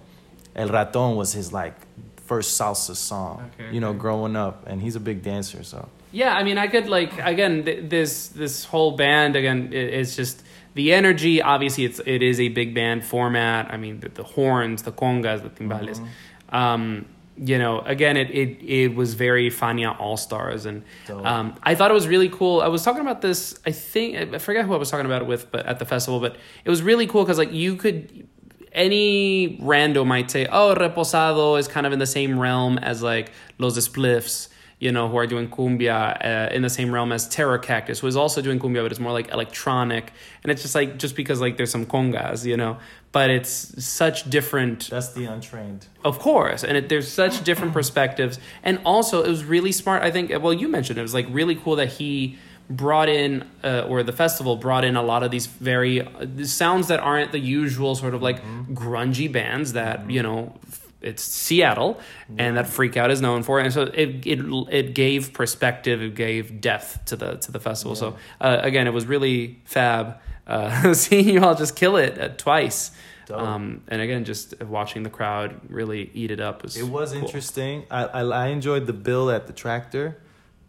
El 0.55 0.69
Raton 0.69 1.17
was 1.17 1.33
his 1.33 1.53
like 1.53 1.75
first 2.17 2.61
salsa 2.61 2.95
song. 2.95 3.51
Okay, 3.55 3.75
you 3.75 3.81
know, 3.81 3.91
okay. 3.91 3.99
growing 3.99 4.37
up, 4.37 4.67
and 4.67 4.83
he's 4.83 4.97
a 4.97 5.01
big 5.01 5.23
dancer, 5.23 5.63
so. 5.63 5.89
Yeah, 6.11 6.35
I 6.35 6.43
mean, 6.43 6.57
I 6.59 6.69
could 6.69 6.89
like 6.89 7.13
again 7.19 7.65
th- 7.65 7.91
this 7.91 8.29
this 8.29 8.65
whole 8.65 8.93
band 8.93 9.37
again. 9.37 9.71
i 9.73 9.77
it's 9.77 10.17
just 10.17 10.43
the 10.75 10.93
energy. 10.93 11.43
Obviously, 11.43 11.85
it's 11.85 12.01
it 12.07 12.23
is 12.23 12.41
a 12.41 12.49
big 12.49 12.75
band 12.75 13.05
format. 13.05 13.71
I 13.71 13.77
mean, 13.77 14.01
the, 14.01 14.09
the 14.09 14.25
horns, 14.25 14.83
the 14.83 14.93
congas, 14.93 15.43
the 15.43 15.51
timbales. 15.51 16.01
Um, 16.49 17.07
you 17.39 17.59
know, 17.59 17.81
again, 17.81 18.17
it 18.17 18.31
it 18.31 18.63
it 18.63 18.95
was 18.95 19.15
very 19.15 19.51
Fania 19.51 19.99
All 19.99 20.17
Stars, 20.17 20.67
and 20.67 20.83
um, 21.25 21.55
I 21.63 21.75
thought 21.75 21.91
it 21.91 21.95
was 21.95 22.09
really 22.09 22.29
cool. 22.29 22.61
I 22.61 22.69
was 22.69 22.83
talking 22.83 23.01
about 23.01 23.23
this. 23.23 23.59
I 23.65 23.73
think 23.73 24.35
I 24.35 24.39
forget 24.39 24.65
who 24.65 24.75
I 24.75 24.77
was 24.77 24.91
talking 24.91 25.07
about 25.07 25.23
it 25.23 25.29
with, 25.29 25.51
but 25.51 25.67
at 25.67 25.79
the 25.79 25.85
festival. 25.85 26.21
But 26.21 26.37
it 26.65 26.71
was 26.71 26.83
really 26.83 27.07
cool 27.07 27.25
because 27.25 27.39
like 27.39 27.53
you 27.53 27.77
could 27.77 28.29
any 28.73 29.59
rando 29.63 30.07
might 30.07 30.31
say, 30.31 30.47
oh, 30.47 30.75
Reposado 30.75 31.59
is 31.59 31.69
kind 31.69 31.87
of 31.87 31.93
in 31.93 31.99
the 31.99 32.07
same 32.07 32.39
realm 32.39 32.79
as 32.79 33.03
like 33.03 33.33
Los 33.59 33.77
Spliffs, 33.77 34.49
you 34.81 34.93
know, 34.93 35.09
who 35.09 35.17
are 35.17 35.27
doing 35.27 35.49
cumbia 35.49 36.25
uh, 36.25 36.55
in 36.55 36.63
the 36.63 36.71
same 36.71 36.93
realm 36.93 37.11
as 37.11 37.29
Terror 37.29 37.59
Cactus, 37.59 37.99
who 37.99 38.07
is 38.07 38.17
also 38.17 38.41
doing 38.41 38.61
cumbia, 38.61 38.83
but 38.83 38.93
it's 38.93 39.01
more 39.01 39.13
like 39.13 39.29
electronic. 39.33 40.13
And 40.43 40.53
it's 40.53 40.63
just 40.63 40.75
like, 40.75 40.99
just 40.99 41.17
because 41.17 41.41
like 41.41 41.57
there's 41.57 41.71
some 41.73 41.85
congas, 41.85 42.45
you 42.45 42.57
know, 42.57 42.79
but 43.11 43.31
it's 43.31 43.85
such 43.85 44.29
different 44.31 44.89
That's 44.91 45.13
the 45.15 45.25
untrained. 45.25 45.87
of 46.05 46.19
course, 46.19 46.63
and 46.63 46.77
it, 46.77 46.89
there's 46.89 47.11
such 47.11 47.43
different 47.43 47.73
perspectives, 47.73 48.39
and 48.63 48.79
also 48.85 49.23
it 49.23 49.29
was 49.29 49.45
really 49.45 49.73
smart. 49.73 50.03
I 50.03 50.11
think. 50.11 50.31
Well, 50.31 50.53
you 50.53 50.69
mentioned 50.69 50.99
it 50.99 51.03
was 51.03 51.15
like 51.15 51.27
really 51.31 51.55
cool 51.57 51.77
that 51.77 51.89
he 51.89 52.39
brought 52.71 53.09
in, 53.09 53.49
uh, 53.65 53.87
or 53.89 54.03
the 54.03 54.13
festival 54.13 54.57
brought 54.57 54.85
in 54.85 54.95
a 54.95 55.03
lot 55.03 55.23
of 55.23 55.31
these 55.31 55.47
very 55.47 56.03
uh, 56.03 56.45
sounds 56.45 56.89
that 56.89 57.01
aren't 57.01 57.33
the 57.33 57.39
usual 57.39 57.95
sort 57.95 58.15
of 58.15 58.21
like 58.21 58.45
grungy 58.69 59.33
bands 59.33 59.73
that 59.73 60.09
you 60.11 60.23
know. 60.23 60.55
It's 61.01 61.23
Seattle, 61.23 62.01
and 62.39 62.57
that 62.57 62.67
Freak 62.67 62.97
Out 62.97 63.11
is 63.13 63.21
known 63.23 63.45
for, 63.45 63.61
It. 63.61 63.65
and 63.65 63.73
so 63.73 63.83
it 63.83 64.27
it 64.27 64.41
it 64.71 64.95
gave 64.95 65.33
perspective, 65.33 66.03
it 66.03 66.15
gave 66.17 66.61
depth 66.61 67.05
to 67.07 67.17
the 67.17 67.37
to 67.37 67.53
the 67.53 67.61
festival. 67.61 67.95
So 67.95 68.17
uh, 68.41 68.59
again, 68.63 68.87
it 68.89 68.93
was 68.93 69.07
really 69.07 69.61
fab 69.65 70.19
uh, 70.49 70.93
seeing 71.05 71.29
you 71.29 71.45
all 71.45 71.55
just 71.55 71.77
kill 71.77 71.97
it 71.97 72.19
uh, 72.21 72.29
twice. 72.37 72.91
Um, 73.31 73.83
and 73.89 74.01
again, 74.01 74.25
just 74.25 74.59
watching 74.63 75.03
the 75.03 75.11
crowd 75.11 75.61
really 75.69 76.11
eat 76.15 76.31
it 76.31 76.41
up 76.41 76.63
was 76.63 76.77
It 76.79 76.89
was 76.89 77.13
cool. 77.13 77.23
interesting. 77.25 77.85
I, 77.91 78.05
I 78.07 78.23
I 78.23 78.47
enjoyed 78.49 78.87
the 78.87 78.95
bill 78.95 79.31
at 79.31 79.47
the 79.47 79.53
tractor 79.53 80.17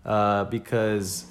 uh, 0.05 0.43
because 0.43 1.25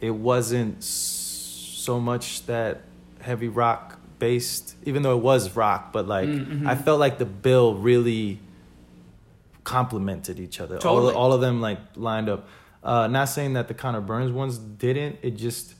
it 0.00 0.10
wasn't 0.10 0.82
so 0.82 2.00
much 2.00 2.46
that 2.46 2.80
heavy 3.20 3.48
rock 3.48 3.99
based, 4.20 4.76
even 4.84 5.02
though 5.02 5.16
it 5.18 5.22
was 5.22 5.56
rock. 5.56 5.92
But 5.92 6.06
like, 6.06 6.28
Mm, 6.28 6.66
I 6.68 6.76
mhm. 6.76 6.84
felt 6.84 7.00
like 7.00 7.18
the 7.18 7.24
bill 7.24 7.74
really 7.74 8.38
complemented 9.64 10.38
each 10.38 10.60
other. 10.60 10.78
Totally. 10.78 11.14
All, 11.14 11.22
all 11.24 11.32
of 11.32 11.40
them 11.40 11.60
like 11.60 11.78
lined 11.96 12.28
up. 12.28 12.46
Uh, 12.82 13.06
not 13.08 13.26
saying 13.28 13.54
that 13.54 13.68
the 13.68 13.74
Conor 13.74 14.00
Byrne's 14.00 14.32
ones 14.32 14.56
didn't. 14.58 15.18
It 15.22 15.32
just 15.32 15.74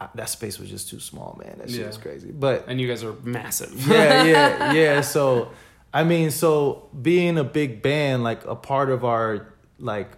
I, 0.00 0.08
that 0.14 0.30
space 0.30 0.58
was 0.58 0.70
just 0.70 0.88
too 0.88 0.98
small, 1.00 1.38
man. 1.44 1.56
That 1.58 1.68
shit 1.70 1.80
Yeah. 1.80 1.86
was 1.88 1.98
crazy. 1.98 2.30
But 2.30 2.64
And 2.68 2.80
you 2.80 2.88
guys 2.88 3.04
are 3.04 3.14
massive. 3.22 3.74
yeah, 3.86 4.24
yeah, 4.24 4.72
yeah. 4.80 5.00
So, 5.02 5.50
I 5.92 6.04
mean, 6.04 6.30
so 6.30 6.88
being 7.02 7.36
a 7.36 7.44
big 7.44 7.82
band, 7.82 8.22
like 8.24 8.44
a 8.46 8.54
part 8.56 8.88
of 8.90 9.04
our, 9.04 9.52
like, 9.78 10.10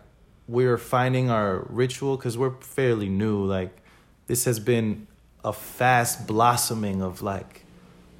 we're 0.47 0.79
finding 0.79 1.31
our 1.31 1.67
ritual 1.69 2.17
because 2.17 2.38
we're 2.38 2.55
fairly 2.61 3.09
new. 3.09 3.45
Like, 3.45 3.76
this 4.29 4.45
has 4.45 4.61
been 4.61 5.09
a 5.44 5.52
fast 5.52 6.26
blossoming 6.26 7.02
of 7.02 7.22
like, 7.22 7.64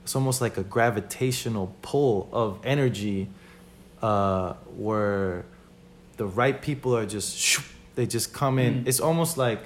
it's 0.02 0.17
almost 0.17 0.41
like 0.41 0.57
a 0.57 0.64
gravitational 0.64 1.75
pull 1.83 2.29
of 2.33 2.61
energy, 2.64 3.29
uh, 4.00 4.55
where 4.76 5.45
the 6.17 6.26
right 6.26 6.61
people 6.61 6.97
are 6.97 7.07
just, 7.07 7.37
shoo, 7.37 7.62
they 7.95 8.07
just 8.07 8.33
come 8.33 8.59
in. 8.59 8.85
Mm. 8.85 8.88
It's 8.88 9.00
almost 9.00 9.38
like 9.38 9.61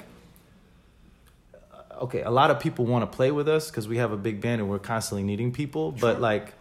okay, 2.01 2.23
a 2.23 2.31
lot 2.31 2.51
of 2.51 2.61
people 2.61 2.85
want 2.85 3.11
to 3.11 3.17
play 3.17 3.31
with 3.31 3.49
us 3.49 3.71
because 3.71 3.89
we 3.89 3.99
have 3.99 4.13
a 4.13 4.17
big 4.17 4.41
band 4.41 4.61
and 4.61 4.71
we're 4.71 4.79
constantly 4.79 5.23
needing 5.23 5.53
people. 5.53 5.93
But 5.93 6.21
like, 6.21 6.55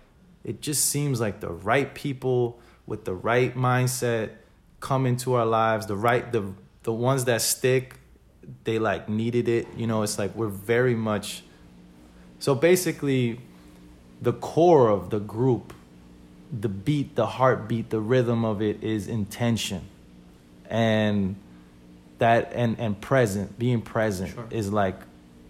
it 0.44 0.62
just 0.62 0.86
seems 0.86 1.20
like 1.20 1.40
the 1.40 1.52
right 1.52 1.94
people 1.94 2.60
with 2.86 3.06
the 3.06 3.14
right 3.14 3.56
mindset 3.56 4.32
come 4.80 5.06
into 5.06 5.34
our 5.34 5.46
lives. 5.46 5.88
The 5.88 5.96
right, 5.96 6.32
the 6.32 6.54
the 6.84 6.94
ones 6.94 7.26
that 7.26 7.42
stick, 7.42 7.96
they 8.64 8.80
like 8.80 9.10
needed 9.10 9.48
it. 9.48 9.68
You 9.76 9.88
know, 9.88 10.04
it's 10.04 10.18
like 10.20 10.36
we're 10.36 10.48
very 10.48 10.96
much. 10.96 11.44
So 12.40 12.56
basically, 12.56 13.40
the 14.22 14.34
core 14.34 14.90
of 14.90 15.10
the 15.10 15.20
group, 15.20 15.74
the 16.52 16.70
beat, 16.70 17.16
the 17.16 17.26
heartbeat, 17.26 17.90
the 17.90 18.00
rhythm 18.00 18.46
of 18.46 18.62
it 18.62 18.84
is 18.84 19.08
intention, 19.08 19.82
and 20.70 21.36
that 22.20 22.52
and 22.54 22.80
and 22.80 23.00
present 23.02 23.58
being 23.60 23.82
present 23.82 24.34
Sure. 24.34 24.48
is 24.50 24.72
like 24.72 24.96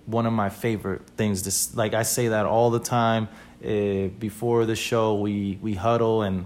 one 0.08 0.26
of 0.26 0.34
my 0.34 0.50
favorite 0.50 1.02
things 1.16 1.44
this 1.44 1.76
like 1.76 1.94
i 1.94 2.02
say 2.04 2.30
that 2.30 2.46
all 2.48 2.72
the 2.72 2.80
time 2.80 3.28
uh, 3.64 4.08
before 4.20 4.66
the 4.66 4.76
show 4.76 5.16
we 5.16 5.60
we 5.62 5.76
huddle 5.76 6.24
and 6.24 6.46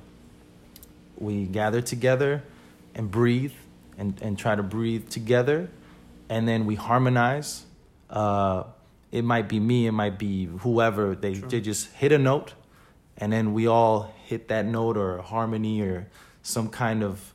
we 1.17 1.45
gather 1.45 1.81
together 1.81 2.43
and 2.95 3.09
breathe 3.09 3.53
and 3.97 4.21
and 4.21 4.37
try 4.37 4.55
to 4.55 4.63
breathe 4.63 5.09
together 5.09 5.69
and 6.29 6.47
then 6.47 6.65
we 6.65 6.75
harmonize 6.75 7.65
uh 8.09 8.63
it 9.11 9.23
might 9.23 9.49
be 9.49 9.59
me 9.59 9.87
it 9.87 9.91
might 9.91 10.17
be 10.19 10.45
whoever 10.45 11.15
they 11.15 11.33
they 11.33 11.59
just 11.59 11.91
hit 11.93 12.11
a 12.11 12.17
note 12.17 12.53
and 13.19 13.33
then 13.33 13.53
we 13.53 13.67
all 13.67 14.13
hit 14.25 14.47
that 14.47 14.65
note 14.65 14.95
or 14.97 15.21
harmony 15.21 15.81
or 15.81 16.07
some 16.41 16.69
kind 16.69 17.03
of 17.03 17.33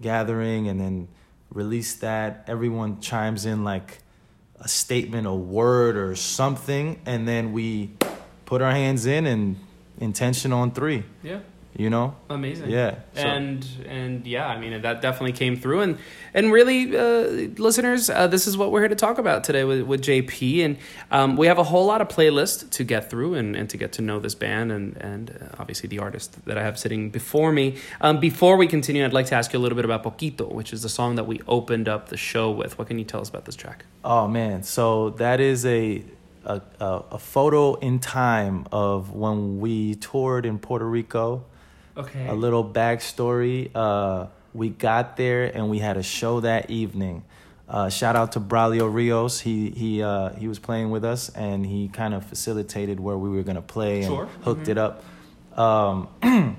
gathering 0.00 0.68
and 0.68 0.78
then 0.78 1.08
release 1.50 1.94
that. 1.96 2.44
Everyone 2.46 3.00
chimes 3.00 3.46
in 3.46 3.64
like 3.64 3.98
a 4.60 4.68
statement 4.68 5.26
a 5.26 5.32
word 5.32 5.96
or 5.96 6.14
something 6.14 7.00
and 7.06 7.26
then 7.26 7.52
we 7.52 7.90
put 8.44 8.60
our 8.60 8.70
hands 8.70 9.06
in 9.06 9.26
and 9.26 9.56
intention 9.98 10.52
on 10.52 10.72
three. 10.72 11.04
Yeah. 11.22 11.40
You 11.76 11.88
know 11.88 12.14
Amazing. 12.28 12.70
Yeah, 12.70 12.96
so- 13.14 13.22
And 13.22 13.66
and 13.88 14.26
yeah, 14.26 14.46
I 14.46 14.58
mean 14.58 14.82
that 14.82 15.00
definitely 15.00 15.32
came 15.32 15.56
through 15.56 15.80
and 15.80 15.98
and 16.34 16.52
really 16.52 16.96
uh, 16.96 17.50
listeners, 17.58 18.08
uh, 18.10 18.26
this 18.26 18.46
is 18.46 18.56
what 18.56 18.70
we're 18.72 18.80
here 18.80 18.88
to 18.88 18.94
talk 18.94 19.18
about 19.18 19.44
today 19.44 19.64
with, 19.64 19.82
with 19.82 20.02
JP 20.02 20.64
and 20.64 20.76
um, 21.10 21.36
we 21.36 21.46
have 21.46 21.58
a 21.58 21.64
whole 21.64 21.86
lot 21.86 22.00
of 22.00 22.08
playlist 22.08 22.70
to 22.70 22.84
get 22.84 23.08
through 23.10 23.34
and, 23.34 23.54
and 23.56 23.68
to 23.70 23.76
get 23.76 23.92
to 23.92 24.02
know 24.02 24.18
this 24.20 24.34
band 24.34 24.70
and 24.72 24.96
and 24.98 25.30
uh, 25.30 25.56
obviously 25.58 25.88
the 25.88 25.98
artist 25.98 26.44
that 26.46 26.56
I 26.58 26.62
have 26.62 26.78
sitting 26.78 27.10
before 27.10 27.52
me. 27.52 27.76
Um, 28.00 28.20
before 28.20 28.56
we 28.56 28.66
continue, 28.66 29.04
I'd 29.04 29.12
like 29.12 29.26
to 29.26 29.34
ask 29.34 29.52
you 29.52 29.58
a 29.58 29.62
little 29.62 29.76
bit 29.76 29.84
about 29.84 30.02
Poquito, 30.04 30.52
which 30.52 30.72
is 30.72 30.82
the 30.82 30.88
song 30.88 31.16
that 31.16 31.26
we 31.26 31.40
opened 31.48 31.88
up 31.88 32.08
the 32.08 32.16
show 32.16 32.50
with. 32.50 32.78
What 32.78 32.88
can 32.88 32.98
you 32.98 33.04
tell 33.04 33.20
us 33.20 33.28
about 33.30 33.44
this 33.46 33.56
track? 33.56 33.84
Oh 34.04 34.28
man, 34.28 34.62
so 34.62 35.10
that 35.10 35.40
is 35.40 35.64
a 35.66 36.04
a, 36.44 36.60
a, 36.80 37.04
a 37.12 37.18
photo 37.18 37.74
in 37.74 38.00
time 38.00 38.66
of 38.72 39.12
when 39.12 39.60
we 39.60 39.94
toured 39.94 40.44
in 40.44 40.58
Puerto 40.58 40.84
Rico. 40.88 41.44
Okay. 41.96 42.26
A 42.28 42.34
little 42.34 42.64
backstory. 42.64 43.70
Uh, 43.74 44.26
we 44.54 44.68
got 44.70 45.16
there 45.16 45.44
and 45.44 45.68
we 45.70 45.78
had 45.78 45.96
a 45.96 46.02
show 46.02 46.40
that 46.40 46.70
evening. 46.70 47.24
Uh, 47.68 47.88
shout 47.88 48.16
out 48.16 48.32
to 48.32 48.40
Braulio 48.40 48.92
Rios. 48.92 49.40
He 49.40 49.70
he 49.70 50.02
uh, 50.02 50.30
he 50.34 50.46
was 50.48 50.58
playing 50.58 50.90
with 50.90 51.04
us 51.04 51.30
and 51.30 51.64
he 51.64 51.88
kind 51.88 52.12
of 52.12 52.24
facilitated 52.26 53.00
where 53.00 53.16
we 53.16 53.30
were 53.30 53.42
gonna 53.42 53.62
play 53.62 53.98
and 54.02 54.06
Sure. 54.06 54.26
hooked 54.42 54.66
Mhm. 54.66 54.68
it 54.68 54.78
up. 54.78 55.04
Um, 55.58 56.08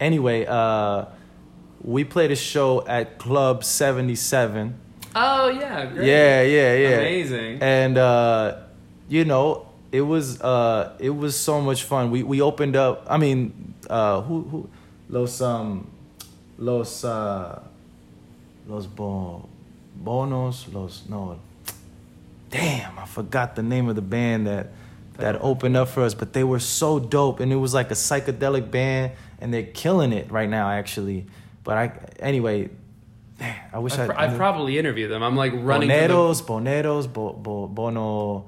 anyway, 0.00 0.46
uh, 0.46 1.06
we 1.82 2.04
played 2.04 2.30
a 2.30 2.36
show 2.36 2.84
at 2.86 3.18
Club 3.18 3.62
Seventy 3.64 4.14
Seven. 4.16 4.74
Oh 5.14 5.48
yeah, 5.48 5.86
great. 5.86 6.06
Yeah, 6.06 6.42
yeah, 6.42 6.74
yeah. 6.74 6.88
Amazing. 6.98 7.58
And 7.62 7.96
uh, 7.98 8.56
you 9.08 9.24
know, 9.24 9.65
it 9.92 10.00
was 10.02 10.40
uh, 10.40 10.96
it 10.98 11.10
was 11.10 11.38
so 11.38 11.60
much 11.60 11.84
fun. 11.84 12.10
We 12.10 12.22
we 12.22 12.40
opened 12.40 12.76
up. 12.76 13.06
I 13.08 13.16
mean, 13.18 13.74
uh, 13.88 14.20
who 14.22 14.42
who 14.42 14.68
los 15.08 15.40
um 15.40 15.86
los 16.58 17.04
uh, 17.04 17.60
los 18.66 18.86
bo, 18.86 19.48
bonos 20.02 20.72
los 20.72 21.04
no. 21.08 21.38
Damn, 22.50 22.98
I 22.98 23.02
I 23.02 23.06
forgot 23.06 23.56
the 23.56 23.62
name 23.62 23.88
of 23.88 23.96
the 23.96 24.02
band 24.02 24.46
that 24.46 24.68
that 25.18 25.40
opened 25.40 25.76
up 25.76 25.88
for 25.88 26.02
us, 26.02 26.14
but 26.14 26.32
they 26.32 26.44
were 26.44 26.58
so 26.60 26.98
dope, 26.98 27.40
and 27.40 27.52
it 27.52 27.56
was 27.56 27.72
like 27.72 27.90
a 27.90 27.94
psychedelic 27.94 28.70
band, 28.70 29.12
and 29.40 29.52
they're 29.52 29.62
killing 29.62 30.12
it 30.12 30.30
right 30.30 30.48
now, 30.48 30.68
actually. 30.70 31.26
But 31.64 31.76
I 31.78 31.92
anyway, 32.20 32.68
man, 33.40 33.56
I 33.72 33.78
wish 33.78 33.94
I've, 33.94 34.10
I. 34.10 34.14
pr- 34.14 34.20
I've 34.20 34.36
probably 34.36 34.78
interviewed 34.78 35.10
them. 35.10 35.22
I'm 35.22 35.34
like 35.36 35.52
running. 35.54 35.88
through 35.88 35.98
the- 35.98 36.14
Boneros, 36.14 36.42
Boneros, 36.42 37.12
bo, 37.12 37.32
bo, 37.32 37.66
Bono, 37.66 38.44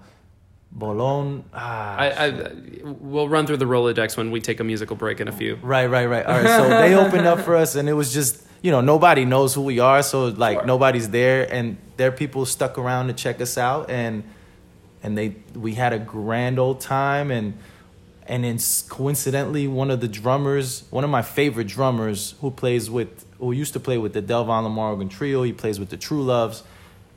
Bolon. 0.79 1.45
Ah, 1.53 1.97
I, 1.97 2.27
I, 2.27 2.51
we'll 2.85 3.29
run 3.29 3.47
through 3.47 3.57
the 3.59 3.65
Rolodex 3.67 4.17
when 4.17 4.31
we 4.31 4.41
take 4.41 4.61
a 4.61 4.65
musical 4.65 4.97
break 4.97 5.21
in 5.21 5.29
a 5.29 5.33
few. 5.33 5.57
Right, 5.63 5.87
right, 5.87 6.07
right. 6.07 6.25
All 6.25 6.41
right. 6.41 6.47
So 6.47 6.69
they 6.69 6.95
opened 6.95 7.27
up 7.27 7.41
for 7.41 7.57
us, 7.57 7.75
and 7.75 7.89
it 7.89 7.95
was 7.95 8.13
just 8.13 8.45
you 8.63 8.71
know 8.71 8.81
nobody 8.81 9.25
knows 9.25 9.55
who 9.55 9.63
we 9.63 9.79
are, 9.81 10.03
so 10.03 10.27
like 10.27 10.59
Sure. 10.59 10.67
nobody's 10.67 11.11
there, 11.11 11.53
and 11.53 11.77
there 11.97 12.09
are 12.09 12.13
people 12.13 12.47
stuck 12.47 12.79
around 12.79 13.09
to 13.09 13.13
check 13.13 13.41
us 13.41 13.59
out, 13.59 13.91
and 13.91 14.23
and 15.03 15.19
they 15.19 15.37
we 15.55 15.75
had 15.75 15.93
a 15.93 15.99
grand 15.99 16.59
old 16.59 16.81
time, 16.81 17.31
and 17.31 17.55
and 18.27 18.45
then 18.45 18.59
coincidentally, 18.89 19.67
one 19.67 19.91
of 19.91 20.01
the 20.01 20.09
drummers, 20.09 20.85
one 20.91 21.03
of 21.05 21.11
my 21.11 21.23
favorite 21.23 21.67
drummers, 21.67 22.35
who 22.41 22.51
plays 22.51 22.89
with 22.91 23.25
who 23.39 23.53
used 23.53 23.73
to 23.73 23.81
play 23.81 23.99
with 23.99 24.13
the 24.13 24.23
Delvon 24.23 24.65
Lamarr 24.65 24.91
Organ 24.91 25.09
Trio, 25.09 25.43
he 25.43 25.53
plays 25.53 25.79
with 25.81 25.89
the 25.91 25.97
True 25.97 26.23
Loves, 26.23 26.63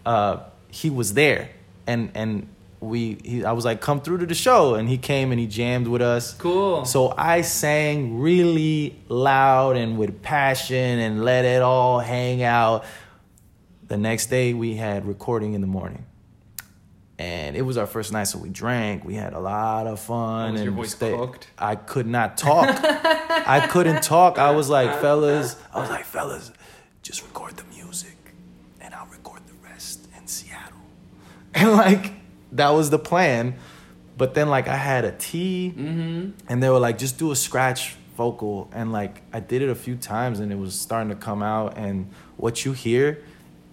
uh, 0.05 0.37
he 0.71 0.89
was 0.89 1.13
there, 1.13 1.49
and 1.85 2.11
and. 2.15 2.47
We, 2.81 3.19
he, 3.23 3.45
I 3.45 3.51
was 3.51 3.63
like, 3.63 3.79
come 3.79 4.01
through 4.01 4.17
to 4.19 4.25
the 4.25 4.33
show, 4.33 4.73
and 4.73 4.89
he 4.89 4.97
came 4.97 5.31
and 5.31 5.39
he 5.39 5.45
jammed 5.45 5.87
with 5.87 6.01
us. 6.01 6.33
Cool. 6.33 6.83
So 6.85 7.13
I 7.15 7.41
sang 7.41 8.19
really 8.19 8.95
loud 9.07 9.77
and 9.77 9.97
with 9.99 10.21
passion 10.23 10.97
and 10.99 11.23
let 11.23 11.45
it 11.45 11.61
all 11.61 11.99
hang 11.99 12.41
out. 12.41 12.83
The 13.87 13.97
next 13.97 14.27
day 14.31 14.53
we 14.55 14.75
had 14.75 15.05
recording 15.05 15.53
in 15.53 15.61
the 15.61 15.67
morning. 15.67 16.05
And 17.19 17.55
it 17.55 17.61
was 17.61 17.77
our 17.77 17.85
first 17.85 18.11
night, 18.11 18.23
so 18.23 18.39
we 18.39 18.49
drank. 18.49 19.05
We 19.05 19.13
had 19.13 19.33
a 19.33 19.39
lot 19.39 19.85
of 19.85 19.99
fun. 19.99 20.55
And 20.55 20.63
your 20.63 20.73
voice 20.73 20.95
stay- 20.95 21.15
cooked? 21.15 21.49
I 21.59 21.75
could 21.75 22.07
not 22.07 22.35
talk. 22.35 22.67
I 22.67 23.67
couldn't 23.69 24.01
talk. 24.01 24.39
I 24.39 24.51
was 24.51 24.69
like, 24.69 24.99
fellas, 25.01 25.55
I 25.71 25.81
was 25.81 25.89
like, 25.91 26.05
fellas, 26.05 26.51
just 27.03 27.21
record 27.21 27.57
the 27.57 27.63
music, 27.65 28.17
and 28.79 28.95
I'll 28.95 29.05
record 29.05 29.41
the 29.45 29.53
rest 29.69 30.07
in 30.17 30.25
Seattle. 30.25 30.79
And 31.53 31.73
like 31.73 32.13
that 32.51 32.69
was 32.69 32.89
the 32.89 32.99
plan. 32.99 33.55
But 34.17 34.33
then 34.33 34.49
like 34.49 34.67
I 34.67 34.75
had 34.75 35.05
a 35.05 35.11
T 35.11 35.73
mm-hmm. 35.75 36.31
and 36.47 36.63
they 36.63 36.69
were 36.69 36.79
like, 36.79 36.97
just 36.97 37.17
do 37.17 37.31
a 37.31 37.35
scratch 37.35 37.95
vocal. 38.15 38.69
And 38.73 38.91
like 38.91 39.21
I 39.33 39.39
did 39.39 39.61
it 39.61 39.69
a 39.69 39.75
few 39.75 39.95
times 39.95 40.39
and 40.39 40.51
it 40.51 40.57
was 40.57 40.79
starting 40.79 41.09
to 41.09 41.15
come 41.15 41.41
out. 41.41 41.77
And 41.77 42.09
what 42.37 42.65
you 42.65 42.73
hear 42.73 43.23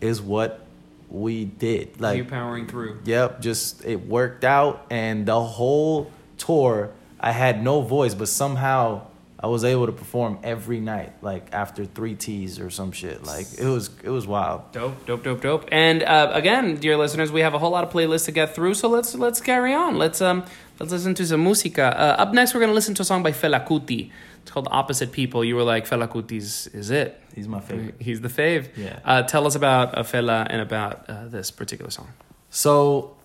is 0.00 0.22
what 0.22 0.64
we 1.10 1.44
did. 1.44 2.00
Like 2.00 2.16
you 2.18 2.24
powering 2.24 2.66
through. 2.66 3.00
Yep, 3.04 3.40
just 3.40 3.84
it 3.84 4.06
worked 4.06 4.44
out 4.44 4.86
and 4.90 5.26
the 5.26 5.42
whole 5.42 6.10
tour 6.36 6.92
I 7.20 7.32
had 7.32 7.62
no 7.62 7.80
voice, 7.80 8.14
but 8.14 8.28
somehow 8.28 9.07
I 9.40 9.46
was 9.46 9.62
able 9.62 9.86
to 9.86 9.92
perform 9.92 10.40
every 10.42 10.80
night, 10.80 11.12
like 11.22 11.52
after 11.52 11.84
three 11.84 12.16
teas 12.16 12.58
or 12.58 12.70
some 12.70 12.90
shit. 12.90 13.24
Like 13.24 13.46
it 13.56 13.66
was 13.66 13.88
it 14.02 14.10
was 14.10 14.26
wild. 14.26 14.72
Dope, 14.72 15.06
dope, 15.06 15.22
dope, 15.22 15.40
dope. 15.40 15.68
And 15.70 16.02
uh, 16.02 16.30
again, 16.34 16.76
dear 16.76 16.96
listeners, 16.96 17.30
we 17.30 17.42
have 17.42 17.54
a 17.54 17.58
whole 17.58 17.70
lot 17.70 17.84
of 17.84 17.90
playlists 17.92 18.24
to 18.24 18.32
get 18.32 18.54
through, 18.54 18.74
so 18.74 18.88
let's 18.88 19.14
let's 19.14 19.40
carry 19.40 19.72
on. 19.72 19.96
Let's 19.96 20.20
um 20.20 20.44
let's 20.80 20.90
listen 20.90 21.14
to 21.14 21.24
some 21.26 21.44
música. 21.44 21.92
Uh, 21.92 22.22
up 22.22 22.32
next, 22.34 22.52
we're 22.52 22.60
gonna 22.60 22.72
listen 22.72 22.94
to 22.96 23.02
a 23.02 23.04
song 23.04 23.22
by 23.22 23.30
Fela 23.30 23.64
Kuti. 23.64 24.10
It's 24.42 24.50
called 24.50 24.66
"Opposite 24.72 25.12
People." 25.12 25.44
You 25.44 25.54
were 25.54 25.62
like, 25.62 25.86
Fela 25.86 26.08
Kuti's 26.08 26.66
is 26.68 26.90
it? 26.90 27.20
He's 27.32 27.46
my 27.46 27.60
favorite. 27.60 27.94
He's 28.00 28.20
the 28.20 28.28
fave. 28.28 28.68
Yeah. 28.76 28.98
Uh, 29.04 29.22
tell 29.22 29.46
us 29.46 29.54
about 29.54 29.96
uh, 29.96 30.02
Fela 30.02 30.48
and 30.50 30.60
about 30.60 31.08
uh, 31.08 31.28
this 31.28 31.52
particular 31.52 31.92
song. 31.92 32.08
So, 32.50 33.16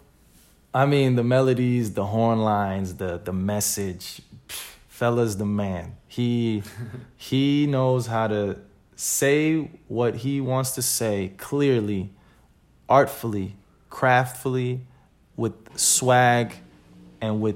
I 0.75 0.85
mean, 0.85 1.15
the 1.15 1.23
melodies, 1.23 1.93
the 1.93 2.05
horn 2.05 2.43
lines, 2.43 2.95
the 2.95 3.17
the 3.17 3.33
message. 3.33 4.21
pff, 4.47 4.75
Fela's 4.99 5.37
the 5.37 5.45
man. 5.45 5.95
He 6.13 6.61
he 7.17 7.65
knows 7.65 8.05
how 8.05 8.27
to 8.27 8.57
say 8.95 9.67
what 9.87 10.17
he 10.17 10.41
wants 10.41 10.75
to 10.75 10.83
say 10.83 11.31
clearly, 11.37 12.11
artfully, 12.87 13.55
craftfully, 13.89 14.81
with 15.35 15.55
swag, 15.75 16.53
and 17.19 17.41
with 17.41 17.55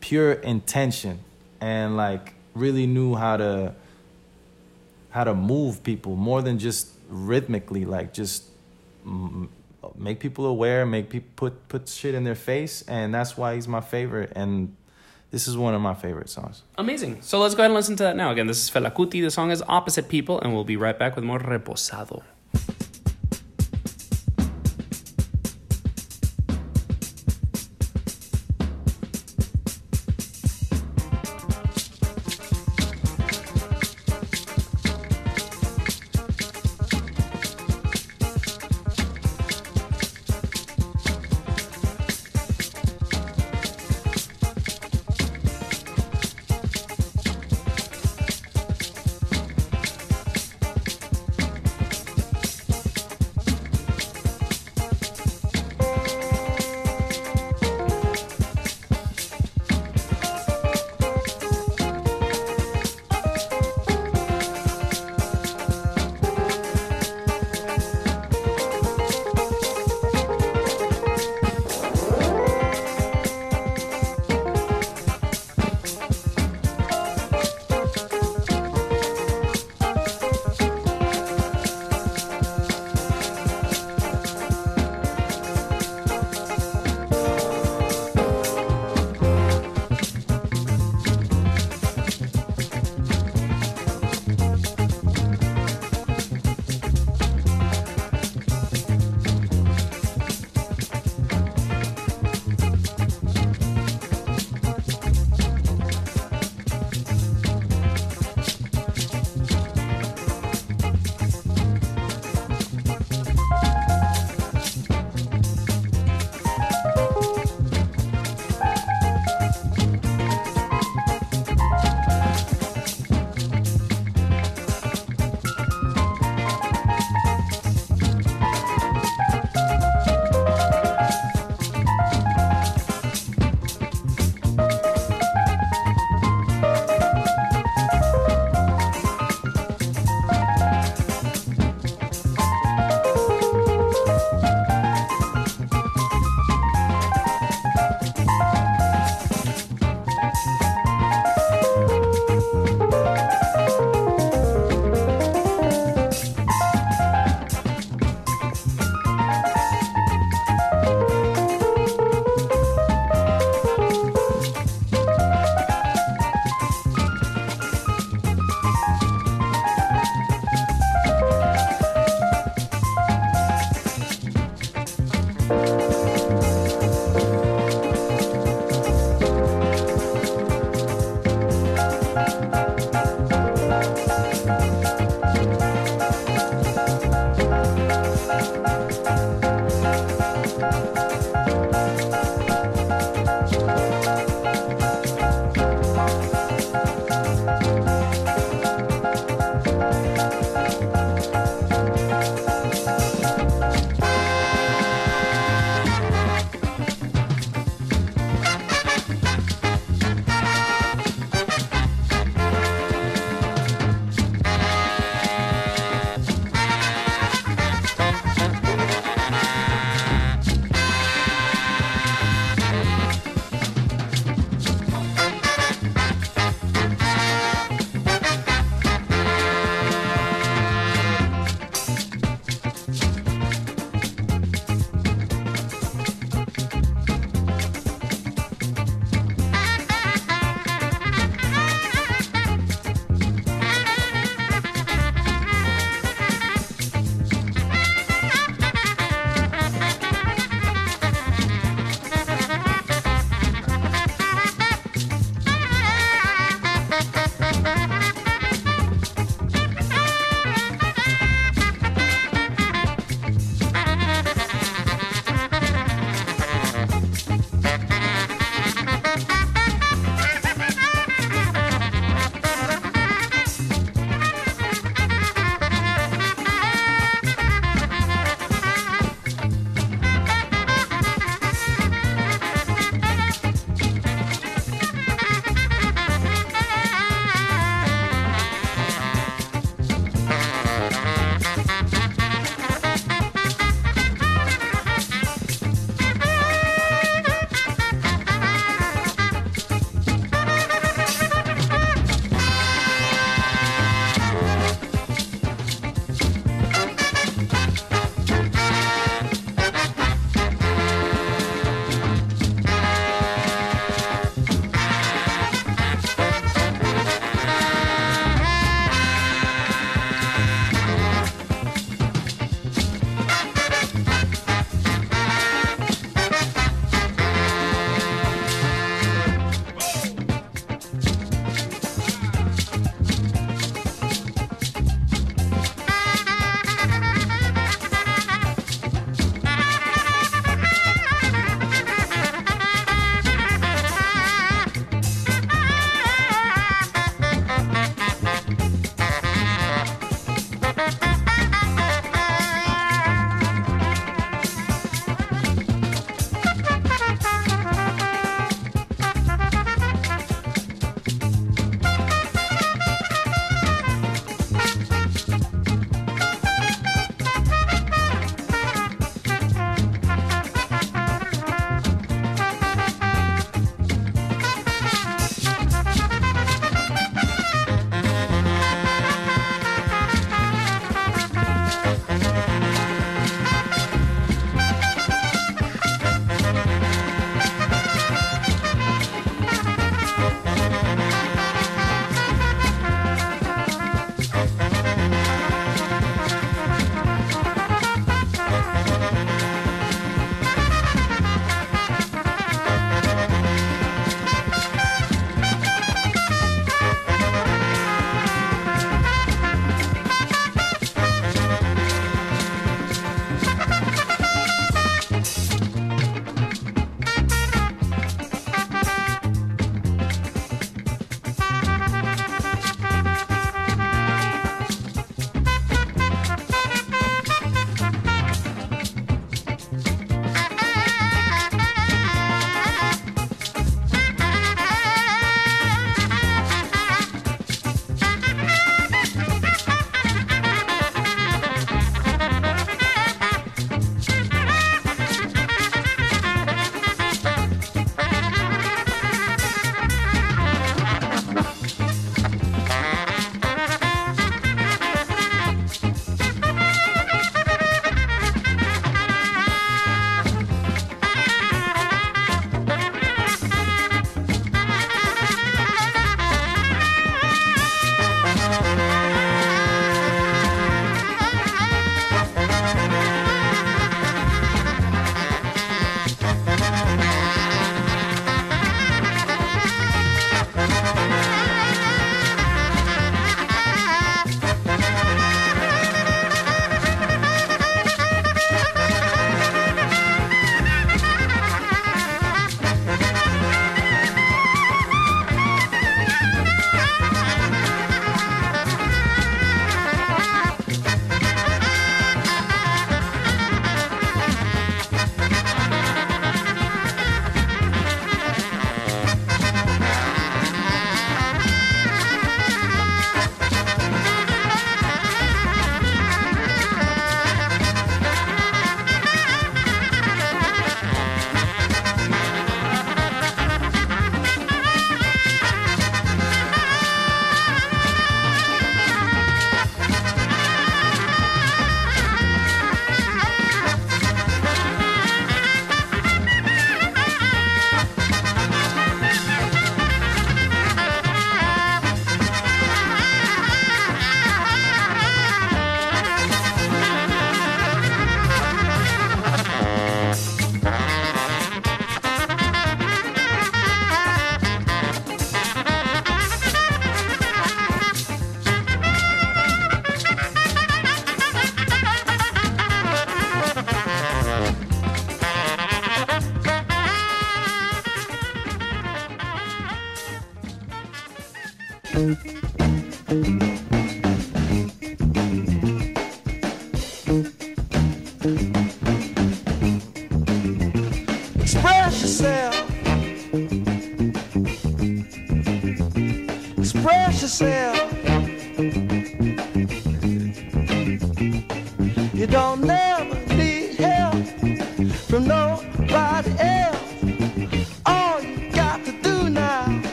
pure 0.00 0.32
intention, 0.32 1.18
and 1.60 1.94
like 1.94 2.32
really 2.54 2.86
knew 2.86 3.14
how 3.16 3.36
to 3.36 3.74
how 5.10 5.24
to 5.24 5.34
move 5.34 5.82
people 5.82 6.16
more 6.16 6.40
than 6.40 6.58
just 6.58 6.88
rhythmically, 7.10 7.84
like 7.84 8.14
just 8.14 8.44
make 9.94 10.20
people 10.20 10.46
aware, 10.46 10.86
make 10.86 11.10
people 11.10 11.28
put 11.36 11.68
put 11.68 11.86
shit 11.86 12.14
in 12.14 12.24
their 12.24 12.34
face, 12.34 12.80
and 12.88 13.12
that's 13.12 13.36
why 13.36 13.56
he's 13.56 13.68
my 13.68 13.82
favorite. 13.82 14.32
And 14.34 14.74
this 15.32 15.48
is 15.48 15.56
one 15.56 15.74
of 15.74 15.80
my 15.80 15.94
favorite 15.94 16.28
songs. 16.28 16.62
Amazing. 16.78 17.22
So 17.22 17.40
let's 17.40 17.54
go 17.54 17.62
ahead 17.62 17.70
and 17.70 17.74
listen 17.74 17.96
to 17.96 18.04
that 18.04 18.16
now. 18.16 18.30
Again, 18.30 18.46
this 18.46 18.62
is 18.62 18.70
Fela 18.70 18.92
Kuti. 18.92 19.22
The 19.22 19.30
song 19.30 19.50
is 19.50 19.62
"Opposite 19.66 20.08
People," 20.08 20.38
and 20.40 20.54
we'll 20.54 20.62
be 20.62 20.76
right 20.76 20.96
back 20.96 21.16
with 21.16 21.24
more 21.24 21.40
Reposado. 21.40 22.22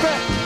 对。 0.00 0.39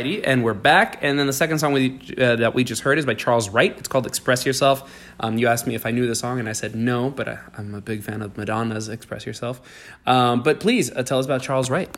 Alrighty, 0.00 0.22
and 0.24 0.42
we're 0.42 0.54
back. 0.54 0.98
And 1.02 1.18
then 1.18 1.26
the 1.26 1.32
second 1.32 1.58
song 1.58 1.72
we, 1.72 2.00
uh, 2.16 2.36
that 2.36 2.54
we 2.54 2.64
just 2.64 2.82
heard 2.82 2.98
is 2.98 3.04
by 3.04 3.14
Charles 3.14 3.50
Wright. 3.50 3.76
It's 3.76 3.88
called 3.88 4.06
"Express 4.06 4.46
Yourself." 4.46 4.90
Um, 5.20 5.36
you 5.36 5.46
asked 5.46 5.66
me 5.66 5.74
if 5.74 5.84
I 5.84 5.90
knew 5.90 6.06
the 6.06 6.14
song, 6.14 6.38
and 6.38 6.48
I 6.48 6.52
said 6.52 6.74
no, 6.74 7.10
but 7.10 7.28
I, 7.28 7.38
I'm 7.58 7.74
a 7.74 7.80
big 7.80 8.02
fan 8.02 8.22
of 8.22 8.36
Madonna's 8.38 8.88
"Express 8.88 9.26
Yourself." 9.26 9.60
Um, 10.06 10.42
but 10.42 10.58
please 10.58 10.90
uh, 10.90 11.02
tell 11.02 11.18
us 11.18 11.26
about 11.26 11.42
Charles 11.42 11.68
Wright. 11.68 11.94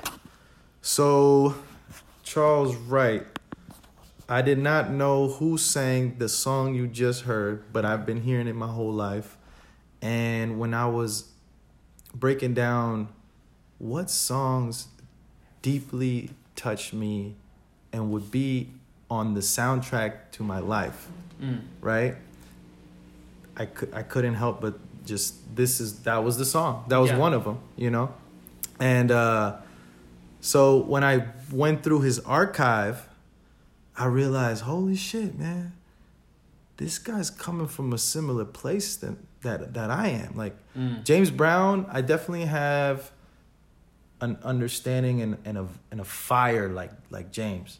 So, 0.81 1.55
Charles 2.25 2.75
Wright. 2.75 3.25
I 4.29 4.41
did 4.43 4.59
not 4.59 4.91
know 4.91 5.29
who 5.29 5.59
sang 5.59 6.17
the 6.19 6.29
song 6.29 6.75
you 6.75 6.87
just 6.87 7.23
heard, 7.23 7.73
but 7.73 7.85
I've 7.85 8.07
been 8.07 8.23
hearing 8.23 8.49
it 8.49 8.55
my 8.55 8.69
whole 8.69 8.93
life. 8.93 9.37
And 10.01 10.59
when 10.59 10.75
I 10.75 10.87
was 10.87 11.29
breaking 12.15 12.55
down 12.55 13.11
what 13.79 14.11
songs 14.11 14.89
deeply 15.61 16.31
touched 16.57 16.95
me 16.95 17.37
and 17.93 18.11
would 18.11 18.31
be 18.31 18.71
on 19.11 19.35
the 19.35 19.41
soundtrack 19.41 20.31
to 20.33 20.43
my 20.43 20.59
life, 20.59 21.09
right? 21.81 22.17
I 23.57 23.67
could 23.67 23.93
I 23.93 24.03
couldn't 24.03 24.35
help 24.35 24.61
but 24.61 24.79
just 25.05 25.35
this 25.57 25.81
is 25.81 26.01
that 26.05 26.23
was 26.25 26.39
the 26.39 26.45
song. 26.45 26.85
That 26.89 26.99
was 26.99 27.11
Yeah. 27.11 27.19
one 27.19 27.35
of 27.35 27.45
them, 27.45 27.59
you 27.77 27.91
know. 27.91 28.15
And 28.81 29.11
uh 29.11 29.57
so 30.41 30.79
when 30.79 31.05
I 31.05 31.27
went 31.53 31.83
through 31.83 32.01
his 32.01 32.19
archive, 32.21 33.09
I 33.97 34.07
realized, 34.07 34.63
holy 34.65 34.97
shit, 34.97 35.39
man, 35.39 35.73
this 36.79 36.99
guy's 36.99 37.31
coming 37.31 37.69
from 37.69 37.93
a 37.93 37.99
similar 37.99 38.45
place 38.47 38.97
than 38.97 39.19
that 39.43 39.75
that 39.75 39.91
I 39.91 40.09
am. 40.09 40.35
Like 40.37 40.57
James 41.05 41.31
Brown, 41.31 41.87
I 41.93 42.01
definitely 42.01 42.47
have 42.47 43.11
an 44.21 44.39
understanding 44.45 45.21
and, 45.21 45.37
and 45.45 45.59
a 45.59 45.67
and 45.91 46.01
a 46.01 46.05
fire 46.05 46.69
like 46.71 46.93
like 47.11 47.31
James. 47.33 47.79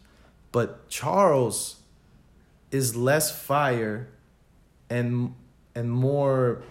But 0.53 0.87
Charles 0.87 1.81
is 2.71 2.95
less 2.95 3.37
fire 3.37 4.07
and 4.89 5.33
and 5.75 5.91
more 5.91 6.61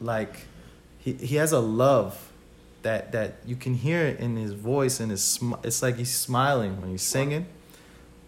like 0.00 0.46
he 0.98 1.12
he 1.14 1.36
has 1.36 1.52
a 1.52 1.60
love 1.60 2.30
that 2.82 3.12
that 3.12 3.36
you 3.44 3.56
can 3.56 3.74
hear 3.74 4.02
it 4.02 4.20
in 4.20 4.36
his 4.36 4.52
voice 4.52 5.00
and 5.00 5.10
his 5.10 5.22
sm- 5.22 5.54
it's 5.62 5.82
like 5.82 5.96
he's 5.96 6.14
smiling 6.14 6.80
when 6.80 6.90
he's 6.90 7.02
singing, 7.02 7.46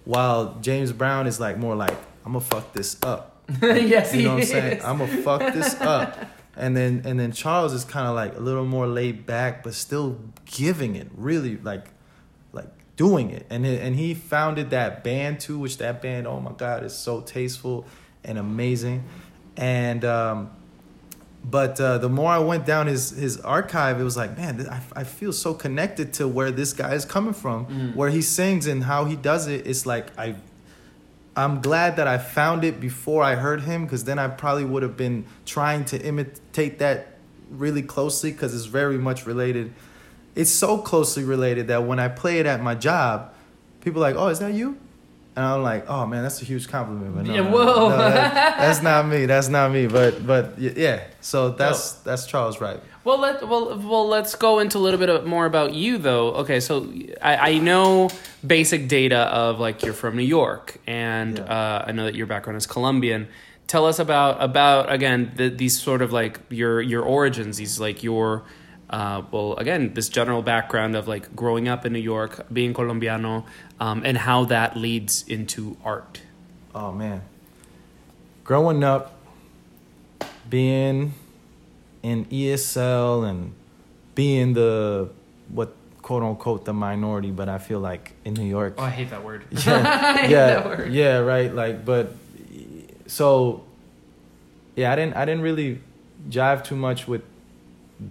while 0.05 0.59
James 0.61 0.92
Brown 0.92 1.27
is 1.27 1.40
like 1.40 1.59
more 1.59 1.75
like 1.75 1.97
I'm 2.25 2.33
gonna 2.33 2.40
fuck 2.45 2.73
this 2.73 2.97
up. 3.03 3.42
yes, 3.61 4.14
You 4.14 4.23
know 4.23 4.29
what 4.31 4.35
I'm 4.35 4.38
he 4.40 4.45
saying? 4.47 4.81
I'm 4.85 4.99
gonna 4.99 5.23
fuck 5.23 5.53
this 5.55 5.75
up. 5.81 6.16
And 6.55 6.77
then 6.77 7.03
and 7.07 7.18
then 7.18 7.33
Charles 7.33 7.73
is 7.73 7.85
kind 7.85 8.07
of 8.07 8.14
like 8.14 8.37
a 8.37 8.40
little 8.40 8.66
more 8.66 8.87
laid 8.87 9.25
back, 9.27 9.62
but 9.64 9.73
still 9.75 10.18
giving 10.45 10.97
it, 10.97 11.09
really 11.16 11.57
like 11.57 11.87
doing 12.96 13.31
it. 13.31 13.46
And 13.50 13.64
and 13.66 13.96
he 13.96 14.14
founded 14.14 14.70
that 14.70 15.02
band 15.05 15.40
too, 15.40 15.59
which 15.59 15.78
that 15.78 16.02
band, 16.02 16.26
oh 16.26 16.40
my 16.40 16.52
god, 16.52 16.85
is 16.85 16.94
so 16.94 17.20
tasteful 17.20 17.87
and 18.24 18.38
amazing. 18.38 19.05
And 19.57 20.05
um, 20.05 20.50
but 21.44 21.81
uh, 21.81 21.98
the 21.98 22.09
more 22.09 22.31
I 22.31 22.38
went 22.38 22.66
down 22.66 22.87
his 22.87 23.11
his 23.11 23.40
archive, 23.40 24.00
it 24.00 24.05
was 24.05 24.16
like, 24.16 24.37
man, 24.37 24.66
I, 24.70 24.81
I 25.00 25.05
feel 25.05 25.33
so 25.33 25.55
connected 25.55 26.12
to 26.14 26.28
where 26.28 26.50
this 26.50 26.72
guy 26.72 26.94
is 26.94 27.05
coming 27.05 27.35
from, 27.35 27.66
Mm. 27.66 27.96
where 27.96 28.11
he 28.11 28.22
sings 28.22 28.66
and 28.66 28.85
how 28.85 29.05
he 29.07 29.16
does 29.16 29.48
it. 29.48 29.66
It's 29.66 29.85
like 29.87 30.07
I 30.18 30.37
I'm 31.35 31.61
glad 31.62 31.96
that 31.96 32.07
I 32.07 32.18
found 32.18 32.62
it 32.62 32.78
before 32.78 33.22
I 33.22 33.37
heard 33.37 33.62
him 33.62 33.85
because 33.85 34.05
then 34.05 34.18
I 34.18 34.28
probably 34.28 34.64
would 34.66 34.83
have 34.83 34.96
been 34.98 35.24
trying 35.46 35.85
to 35.87 36.00
imitate 36.00 36.78
that 36.78 37.07
really 37.50 37.83
closely 37.83 38.31
because 38.33 38.55
it's 38.55 38.66
very 38.66 38.98
much 38.98 39.26
related. 39.26 39.72
It's 40.35 40.51
so 40.51 40.79
closely 40.79 41.25
related 41.25 41.68
that 41.68 41.85
when 41.85 41.99
I 41.99 42.09
play 42.09 42.38
it 42.40 42.47
at 42.47 42.62
my 42.62 42.75
job, 42.75 43.33
people 43.83 44.03
are 44.05 44.11
like, 44.11 44.16
"Oh, 44.16 44.29
is 44.29 44.38
that 44.38 44.55
you?" 44.55 44.79
And 45.37 45.45
I'm 45.45 45.62
like, 45.62 45.88
"Oh 45.88 46.07
man, 46.07 46.23
that's 46.23 46.40
a 46.42 46.45
huge 46.45 46.68
compliment." 46.68 47.14
But 47.14 47.27
no, 47.27 47.35
Yeah, 47.35 47.40
whoa. 47.51 47.88
no, 47.90 47.97
that- 47.99 48.35
that's 48.59 48.83
not 48.83 49.07
me. 49.07 49.27
That's 49.27 49.49
not 49.49 49.71
me. 49.73 49.87
But 49.87 50.27
but 50.27 50.59
yeah. 50.59 51.05
So 51.21 51.51
that's 51.51 51.92
that's 52.05 52.27
Charles 52.27 52.61
Wright. 52.61 52.81
Well, 53.05 53.18
let 53.18 53.47
well 53.49 53.77
well 53.79 54.07
let's 54.09 54.35
go 54.37 54.59
into 54.61 54.79
a 54.79 54.81
little 54.81 54.99
bit 55.01 55.27
more 55.27 55.45
about 55.47 55.75
you 55.75 55.99
though. 55.99 56.33
Okay, 56.42 56.61
so 56.61 56.87
I, 57.21 57.37
I 57.55 57.59
know 57.59 58.09
basic 58.47 58.88
data 58.88 59.18
of 59.18 59.59
like 59.61 59.83
you're 59.83 59.92
from 59.95 60.16
New 60.16 60.23
York, 60.23 60.77
and 60.87 61.38
Yeah. 61.38 61.45
uh, 61.45 61.85
I 61.88 61.92
know 61.92 62.05
that 62.05 62.14
your 62.14 62.27
background 62.27 62.57
is 62.57 62.66
Colombian. 62.66 63.29
Tell 63.66 63.87
us 63.87 63.99
about 63.99 64.42
about 64.42 64.92
again 64.92 65.33
the, 65.37 65.49
these 65.49 65.79
sort 65.81 66.01
of 66.03 66.12
like 66.12 66.40
your 66.49 66.81
your 66.81 67.03
origins. 67.03 67.57
These 67.57 67.81
like 67.81 68.03
your 68.03 68.45
uh, 68.92 69.22
well 69.31 69.55
again 69.57 69.94
this 69.94 70.09
general 70.09 70.42
background 70.42 70.94
of 70.94 71.09
like 71.09 71.35
growing 71.35 71.66
up 71.66 71.85
in 71.87 71.92
New 71.92 71.98
York, 71.98 72.46
being 72.52 72.74
Colombiano, 72.74 73.44
um, 73.81 74.02
and 74.05 74.18
how 74.18 74.44
that 74.44 74.76
leads 74.76 75.24
into 75.26 75.76
art. 75.85 76.20
Oh 76.74 76.92
man. 76.92 77.22
Growing 78.44 78.83
up, 78.85 79.14
being 80.48 81.14
in 82.02 82.26
ESL 82.26 83.28
and 83.28 83.55
being 84.14 84.52
the 84.52 85.09
what 85.48 85.74
quote 86.02 86.22
unquote 86.22 86.64
the 86.64 86.72
minority, 86.72 87.31
but 87.31 87.48
I 87.48 87.59
feel 87.59 87.81
like 87.81 88.12
in 88.24 88.35
New 88.35 88.44
York. 88.44 88.74
Oh, 88.78 88.83
I 88.83 88.90
hate 88.90 89.11
that 89.11 89.24
word. 89.24 89.44
yeah, 89.50 90.16
hate 90.16 90.31
yeah, 90.31 90.46
that 90.46 90.66
word. 90.66 90.92
yeah, 90.92 91.18
right. 91.18 91.55
Like, 91.55 91.85
but 91.85 92.12
so 93.07 93.64
yeah, 94.76 94.92
I 94.92 94.96
didn't, 94.96 95.16
I 95.16 95.24
didn't 95.24 95.42
really 95.42 95.81
jive 96.28 96.64
too 96.64 96.76
much 96.76 97.07
with 97.07 97.22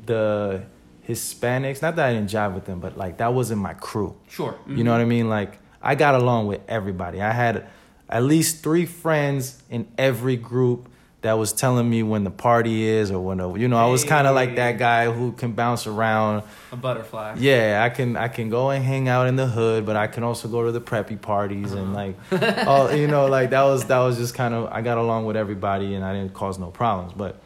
the 0.05 0.63
Hispanics. 1.07 1.81
Not 1.81 1.95
that 1.95 2.07
I 2.09 2.13
didn't 2.13 2.29
jive 2.29 2.53
with 2.53 2.65
them, 2.65 2.79
but 2.79 2.97
like 2.97 3.17
that 3.17 3.33
wasn't 3.33 3.61
my 3.61 3.73
crew. 3.73 4.15
Sure. 4.27 4.57
You 4.67 4.83
know 4.83 4.91
what 4.91 5.01
I 5.01 5.05
mean? 5.05 5.29
Like 5.29 5.57
I 5.81 5.95
got 5.95 6.15
along 6.15 6.47
with 6.47 6.61
everybody. 6.67 7.21
I 7.21 7.31
had 7.31 7.67
at 8.09 8.23
least 8.23 8.61
three 8.63 8.85
friends 8.85 9.61
in 9.69 9.87
every 9.97 10.35
group 10.35 10.89
that 11.21 11.33
was 11.33 11.53
telling 11.53 11.87
me 11.87 12.01
when 12.01 12.23
the 12.23 12.31
party 12.31 12.83
is 12.83 13.11
or 13.11 13.19
when 13.19 13.37
the, 13.37 13.53
you 13.53 13.67
know 13.67 13.77
I 13.77 13.85
was 13.85 14.03
kind 14.03 14.25
of 14.25 14.33
like 14.33 14.55
that 14.55 14.79
guy 14.79 15.11
who 15.11 15.31
can 15.33 15.51
bounce 15.51 15.85
around. 15.85 16.43
A 16.71 16.75
butterfly. 16.75 17.35
Yeah, 17.37 17.83
I 17.83 17.89
can 17.89 18.17
I 18.17 18.27
can 18.27 18.49
go 18.49 18.71
and 18.71 18.83
hang 18.83 19.07
out 19.07 19.27
in 19.27 19.35
the 19.35 19.45
hood, 19.45 19.85
but 19.85 19.95
I 19.95 20.07
can 20.07 20.23
also 20.23 20.47
go 20.47 20.65
to 20.65 20.71
the 20.71 20.81
preppy 20.81 21.21
parties 21.21 21.73
and 21.73 21.93
like, 21.93 22.15
oh, 22.31 22.91
you 22.93 23.07
know, 23.07 23.27
like 23.27 23.51
that 23.51 23.63
was 23.63 23.85
that 23.85 23.99
was 23.99 24.17
just 24.17 24.33
kind 24.33 24.53
of 24.53 24.67
I 24.71 24.81
got 24.81 24.97
along 24.97 25.25
with 25.25 25.37
everybody 25.37 25.93
and 25.93 26.03
I 26.03 26.13
didn't 26.13 26.33
cause 26.33 26.57
no 26.57 26.71
problems. 26.71 27.13
But 27.13 27.39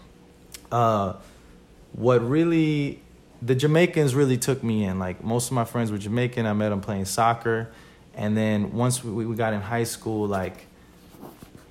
uh, 0.71 1.13
what 1.95 2.27
really 2.27 3.01
the 3.41 3.55
Jamaicans 3.55 4.15
really 4.15 4.37
took 4.37 4.63
me 4.63 4.83
in. 4.83 4.99
Like 4.99 5.23
most 5.23 5.47
of 5.47 5.53
my 5.53 5.65
friends 5.65 5.91
were 5.91 5.97
Jamaican. 5.97 6.45
I 6.45 6.53
met 6.53 6.69
them 6.69 6.81
playing 6.81 7.05
soccer, 7.05 7.69
and 8.15 8.35
then 8.35 8.73
once 8.73 9.03
we, 9.03 9.25
we 9.25 9.35
got 9.35 9.53
in 9.53 9.61
high 9.61 9.83
school, 9.83 10.27
like 10.27 10.67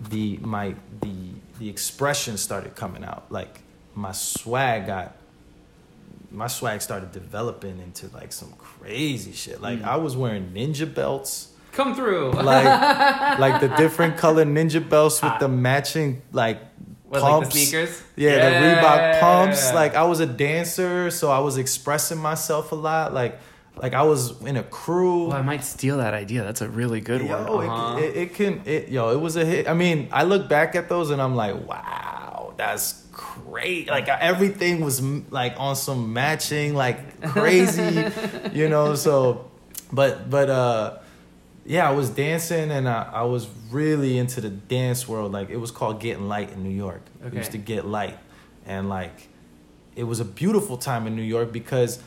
the 0.09 0.39
my 0.39 0.75
the 1.01 1.15
the 1.59 1.69
expression 1.69 2.37
started 2.37 2.75
coming 2.75 3.05
out. 3.05 3.27
Like 3.31 3.61
my 3.95 4.13
swag 4.13 4.87
got 4.87 5.17
my 6.31 6.47
swag 6.47 6.83
started 6.83 7.13
developing 7.13 7.79
into 7.79 8.09
like 8.15 8.33
some 8.33 8.53
crazy 8.59 9.33
shit. 9.33 9.61
Like 9.61 9.81
mm. 9.81 9.85
I 9.85 9.97
was 9.97 10.17
wearing 10.17 10.53
ninja 10.53 10.93
belts, 10.93 11.53
Come 11.73 11.95
through. 11.95 12.33
like 12.33 12.65
like 13.39 13.61
the 13.61 13.69
different 13.77 14.17
color 14.17 14.45
ninja 14.45 14.87
belts 14.87 15.23
with 15.23 15.33
ah. 15.33 15.39
the 15.39 15.49
matching 15.49 16.23
like 16.33 16.61
What, 17.09 17.23
like 17.23 17.31
the 17.33 17.41
pumps. 17.41 17.55
sneakers? 17.55 18.03
Yeah, 18.17 18.31
Yeah. 18.37 18.61
the 18.61 18.67
Reebok 18.83 19.21
pumps. 19.21 19.73
Like 19.75 19.95
I 19.95 20.05
was 20.05 20.21
a 20.21 20.27
dancer, 20.27 21.11
so 21.11 21.31
I 21.31 21.39
was 21.41 21.59
expressing 21.59 22.19
myself 22.19 22.73
a 22.73 22.77
lot. 22.77 23.13
Like 23.15 23.39
like 23.77 23.93
I 23.93 24.03
was 24.03 24.41
in 24.43 24.57
a 24.57 24.63
crew. 24.63 25.29
Well, 25.29 25.37
I 25.37 25.43
might 25.43 25.65
steal 25.65 25.99
that 25.99 26.15
idea. 26.15 26.43
That's 26.45 26.61
a 26.63 26.69
really 26.69 27.01
good 27.01 27.23
Yo, 27.23 27.57
one. 27.57 27.65
it- 27.65 27.69
Uh-huh. 27.69 27.99
it, 27.99 28.17
it, 28.17 28.35
can 28.35 28.63
it 28.65 28.89
yo, 28.89 29.11
it 29.11 29.21
was 29.21 29.37
a 29.37 29.45
hit. 29.45 29.69
I 29.69 29.75
mean, 29.75 30.09
I 30.13 30.23
look 30.25 30.49
back 30.49 30.75
at 30.77 30.89
those 30.89 31.11
and 31.11 31.21
I'm 31.21 31.35
like, 31.37 31.55
wow, 31.69 32.55
that's 32.57 33.03
great. 33.13 33.89
Like 33.89 34.09
everything 34.09 34.85
was 34.85 35.03
like 35.31 35.55
on 35.59 35.77
some 35.77 36.13
matching, 36.13 36.75
like 36.75 37.21
crazy, 37.23 38.05
you 38.53 38.69
know. 38.69 38.95
So, 38.95 39.51
but 39.93 40.31
but 40.31 40.49
uh, 40.51 40.99
yeah, 41.67 41.89
I 41.89 41.93
was 41.93 42.11
dancing 42.11 42.71
and 42.71 42.89
I, 42.89 43.11
I 43.13 43.23
was 43.23 43.49
really 43.71 44.19
into 44.19 44.41
the 44.41 44.51
dance 44.51 45.09
world. 45.09 45.33
Like 45.33 45.51
it 45.51 45.57
was 45.57 45.71
called 45.71 46.01
Getting 46.01 46.29
Light 46.29 46.51
in 46.53 46.63
New 46.63 46.71
York. 46.75 47.03
We 47.31 47.39
used 47.39 47.53
to 47.53 47.59
get 47.59 47.87
light, 47.87 48.19
and 48.67 48.89
like 48.89 49.29
it 49.97 50.05
was 50.05 50.21
a 50.21 50.25
beautiful 50.25 50.77
time 50.77 51.07
in 51.07 51.17
New 51.17 51.23
York 51.23 51.53
because 51.53 52.01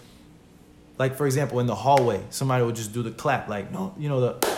like 0.97 1.15
for 1.15 1.25
example 1.25 1.59
in 1.59 1.67
the 1.67 1.75
hallway 1.75 2.21
somebody 2.31 2.63
would 2.65 2.75
just 2.75 2.91
do 2.93 3.01
the 3.03 3.11
clap 3.11 3.47
like 3.47 3.71
no 3.71 3.93
you 3.99 4.09
know 4.09 4.19
the 4.19 4.57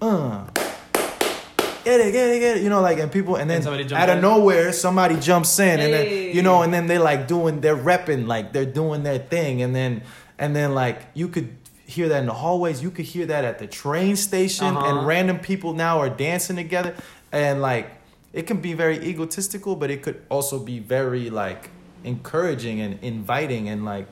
uh 0.00 0.46
get 1.84 2.00
it 2.00 2.12
get 2.12 2.30
it 2.30 2.40
get 2.40 2.56
it 2.56 2.62
you 2.62 2.68
know 2.70 2.80
like 2.80 2.98
and 2.98 3.12
people 3.12 3.36
and 3.36 3.48
then 3.50 3.58
And 3.66 3.92
out 3.92 4.08
of 4.08 4.16
in? 4.16 4.22
nowhere 4.22 4.72
somebody 4.72 5.18
jumps 5.20 5.58
in 5.58 5.80
and 5.80 5.92
then 5.92 6.34
you 6.34 6.42
know 6.42 6.62
and 6.62 6.72
then 6.72 6.86
they 6.86 6.98
like 6.98 7.28
doing 7.28 7.60
they're 7.60 7.76
repping 7.76 8.26
like 8.26 8.52
they're 8.52 8.64
doing 8.64 9.02
their 9.02 9.18
thing 9.18 9.62
and 9.62 9.74
then 9.74 10.02
and 10.38 10.56
then 10.56 10.74
like 10.74 11.02
you 11.14 11.28
could 11.28 11.59
hear 11.90 12.08
that 12.08 12.20
in 12.24 12.26
the 12.26 12.38
hallways 12.44 12.82
you 12.84 12.90
could 12.96 13.04
hear 13.14 13.26
that 13.26 13.44
at 13.50 13.56
the 13.58 13.66
train 13.82 14.14
station 14.16 14.70
Uh-huh. 14.76 14.86
and 14.88 15.06
random 15.06 15.38
people 15.50 15.70
now 15.86 15.94
are 15.98 16.10
dancing 16.28 16.56
together 16.64 16.92
and 17.32 17.60
like 17.70 17.86
it 18.32 18.44
can 18.46 18.58
be 18.68 18.72
very 18.84 18.98
egotistical 19.10 19.72
but 19.80 19.88
it 19.90 20.00
could 20.04 20.18
also 20.34 20.56
be 20.72 20.78
very 20.78 21.26
like 21.30 21.62
encouraging 22.04 22.80
and 22.84 22.92
inviting 23.02 23.68
and 23.72 23.84
like 23.94 24.06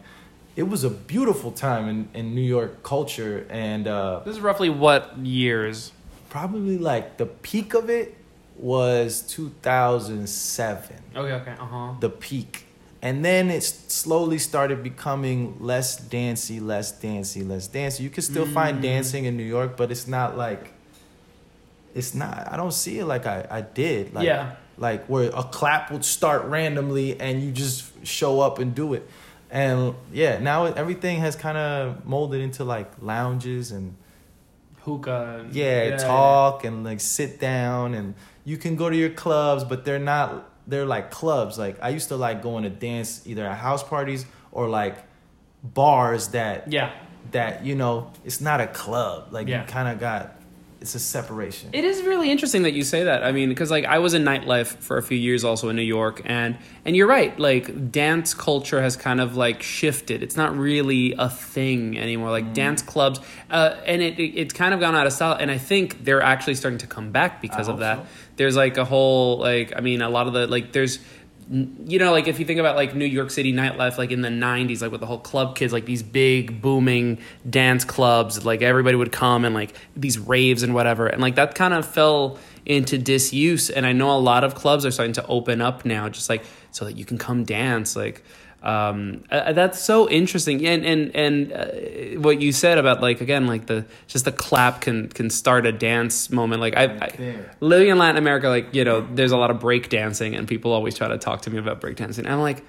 it 0.57 0.67
was 0.75 0.83
a 0.83 0.91
beautiful 0.91 1.51
time 1.53 1.85
in, 1.93 1.99
in 2.21 2.35
New 2.35 2.49
York 2.57 2.73
culture 2.83 3.47
and 3.49 3.87
uh 3.87 4.21
This 4.27 4.37
is 4.37 4.43
roughly 4.51 4.71
what 4.85 5.03
years? 5.43 5.93
probably 6.31 6.77
like 6.93 7.07
the 7.23 7.27
peak 7.49 7.75
of 7.81 7.89
it 8.01 8.09
was 8.59 9.23
2007 9.23 10.97
Okay, 11.17 11.33
okay, 11.41 11.53
uh 11.53 11.65
huh. 11.65 11.95
the 12.01 12.11
peak 12.11 12.65
and 13.01 13.25
then 13.25 13.49
it 13.51 13.63
slowly 13.63 14.39
started 14.39 14.83
becoming 14.83 15.57
less 15.61 15.97
dancey 15.97 16.59
less 16.61 16.91
dancey 16.93 17.43
less 17.43 17.67
dancey 17.69 18.03
you 18.03 18.11
can 18.11 18.23
still 18.23 18.47
Mm. 18.47 18.53
find 18.55 18.83
dancing 18.83 19.25
in 19.25 19.37
new 19.37 19.45
york 19.45 19.77
but 19.77 19.91
it's 19.91 20.07
not 20.09 20.37
like 20.37 20.73
it's 21.95 22.15
not 22.15 22.49
i 22.53 22.57
don't 22.57 22.73
see 22.73 22.99
it 22.99 23.05
like 23.07 23.27
i, 23.27 23.47
I 23.51 23.61
did 23.61 24.15
like 24.15 24.25
Yeah. 24.27 24.53
like 24.79 25.07
where 25.07 25.31
a 25.35 25.43
clap 25.45 25.91
would 25.91 26.05
start 26.05 26.45
randomly 26.47 27.19
and 27.21 27.43
you 27.43 27.51
just 27.53 27.85
show 28.07 28.41
up 28.41 28.59
and 28.59 28.75
do 28.75 28.95
it 28.95 29.09
and 29.51 29.95
yeah 30.13 30.39
now 30.39 30.65
everything 30.67 31.21
has 31.21 31.35
kind 31.37 31.57
of 31.57 32.05
molded 32.05 32.41
into 32.41 32.65
like 32.65 32.91
lounges 33.01 33.71
and 33.73 33.95
Hookah. 34.85 35.41
and- 35.45 35.55
yeah, 35.55 35.97
talk 35.99 36.65
and 36.65 36.83
like 36.85 37.01
sit 37.01 37.41
down 37.41 37.95
and 37.95 38.15
you 38.45 38.57
can 38.57 38.75
go 38.77 38.89
to 38.89 38.97
your 38.97 39.11
clubs 39.11 39.65
but 39.65 39.85
they're 39.85 39.99
not 39.99 40.49
they're 40.69 40.87
like 40.87 41.11
clubs 41.11 41.59
like 41.59 41.77
i 41.83 41.89
used 41.89 42.09
to 42.09 42.17
like 42.17 42.43
going 42.43 42.63
to 42.63 42.71
dance 42.71 43.23
either 43.27 43.45
at 43.45 43.57
house 43.59 43.83
parties 43.83 44.25
or 44.53 44.69
like 44.69 44.97
bars 45.63 46.29
that 46.29 46.71
Yeah. 46.73 46.91
that 47.33 47.65
you 47.65 47.75
know 47.75 48.13
it's 48.25 48.41
not 48.41 48.61
a 48.61 48.67
club 48.67 49.29
like 49.33 49.49
Yeah. 49.49 49.63
you 49.63 49.67
kind 49.69 49.89
of 49.89 49.99
got 49.99 50.35
it's 50.81 50.95
a 50.95 51.01
separation 51.01 51.71
It 51.73 51.83
is 51.85 52.03
really 52.03 52.31
interesting 52.31 52.63
that 52.63 52.73
you 52.73 52.85
say 52.85 53.03
that. 53.03 53.25
I 53.25 53.33
mean, 53.33 53.49
because 53.49 53.69
like 53.69 53.85
I 53.85 53.99
was 53.99 54.15
in 54.15 54.23
nightlife 54.23 54.69
for 54.77 54.97
a 54.97 55.03
few 55.03 55.19
years 55.19 55.43
also 55.43 55.69
in 55.71 55.75
New 55.75 55.83
York, 55.83 56.23
and 56.25 56.57
and 56.85 56.95
you're 56.95 57.09
right. 57.09 57.37
Like 57.37 57.91
dance 57.91 58.33
culture 58.33 58.81
has 58.81 58.95
kind 58.95 59.21
of 59.21 59.37
like 59.37 59.61
shifted. 59.61 60.23
It's 60.23 60.37
not 60.37 60.57
really 60.57 61.15
a 61.19 61.29
thing 61.29 61.99
anymore. 61.99 62.31
Like 62.31 62.55
dance 62.55 62.81
clubs, 62.81 63.19
uh, 63.51 63.75
and 63.87 64.01
it, 64.03 64.21
it 64.21 64.39
it's 64.41 64.55
kind 64.55 64.73
of 64.73 64.79
gone 64.79 64.95
out 64.95 65.05
of 65.09 65.13
style. 65.13 65.33
And 65.33 65.51
I 65.51 65.59
think 65.59 66.05
they're 66.05 66.23
actually 66.23 66.55
starting 66.55 66.79
to 66.79 66.87
come 66.87 67.11
back 67.11 67.43
because 67.43 67.69
I 67.69 67.73
of 67.73 67.81
that. 67.81 67.99
so. 67.99 68.07
There's 68.39 68.57
like 68.57 68.79
a 68.79 68.85
whole 68.85 69.39
like 69.39 69.75
I 69.77 69.81
mean 69.81 70.01
a 70.01 70.09
lot 70.09 70.27
of 70.27 70.33
the 70.33 70.47
like 70.47 70.73
there's 70.73 70.99
you 71.51 71.99
know, 71.99 72.13
like 72.13 72.29
if 72.29 72.39
you 72.39 72.45
think 72.45 72.61
about 72.61 72.77
like 72.77 72.95
New 72.95 73.07
York 73.07 73.31
City 73.31 73.55
nightlife, 73.55 73.97
like 73.97 74.11
in 74.11 74.21
the 74.21 74.29
'90s, 74.29 74.83
like 74.83 74.91
with 74.91 75.01
the 75.01 75.07
whole 75.07 75.19
club 75.19 75.57
kids, 75.57 75.73
like 75.73 75.87
these 75.87 76.03
big 76.03 76.61
booming 76.61 77.19
dance 77.49 77.85
clubs, 77.85 78.45
like 78.45 78.61
everybody 78.61 78.97
would 78.97 79.13
come 79.13 79.47
and 79.47 79.55
like 79.55 79.75
these 79.97 80.19
raves 80.19 80.63
and 80.63 80.75
whatever, 80.75 81.07
and 81.07 81.23
like 81.23 81.37
that 81.37 81.55
kind 81.55 81.73
of 81.73 81.87
fell 81.87 82.39
into 82.67 82.99
disuse. 82.99 83.71
And 83.71 83.87
I 83.87 83.93
know 83.93 84.11
a 84.11 84.21
lot 84.21 84.45
of 84.45 84.55
clubs 84.55 84.85
are 84.85 84.91
starting 84.91 85.15
to 85.15 85.27
open 85.27 85.63
up 85.63 85.87
now, 85.87 86.11
just 86.11 86.29
like 86.29 86.45
so 86.71 86.85
that 86.85 86.97
you 86.97 87.05
can 87.05 87.19
come 87.19 87.45
dance, 87.45 87.97
like. 87.97 88.23
Um, 88.63 89.23
uh, 89.31 89.53
that's 89.53 89.81
so 89.81 90.09
interesting, 90.09 90.67
and 90.67 90.85
and 90.85 91.15
and 91.15 91.53
uh, 91.53 92.21
what 92.21 92.41
you 92.41 92.51
said 92.51 92.77
about 92.77 93.01
like 93.01 93.21
again, 93.21 93.47
like 93.47 93.67
the 93.67 93.85
just 94.09 94.25
the 94.25 94.33
clap 94.33 94.81
can 94.81 95.09
can 95.09 95.31
start 95.31 95.65
a 95.65 95.73
dance 95.73 96.31
moment. 96.31 96.61
Like 96.61 96.77
I, 96.77 96.85
I 96.85 97.45
living 97.61 97.89
in 97.89 97.99
Latin 97.99 98.17
America, 98.17 98.49
like 98.49 98.75
you 98.75 98.85
know, 98.85 99.07
there's 99.15 99.33
a 99.33 99.37
lot 99.37 99.53
of 99.53 99.61
break 99.61 99.89
dancing, 99.89 100.35
and 100.35 100.49
people 100.49 100.73
always 100.73 100.97
try 100.97 101.07
to 101.07 101.19
talk 101.19 101.43
to 101.43 101.51
me 101.51 101.59
about 101.59 101.81
break 101.81 101.97
dancing. 101.97 102.27
I'm 102.27 102.41
like, 102.41 102.65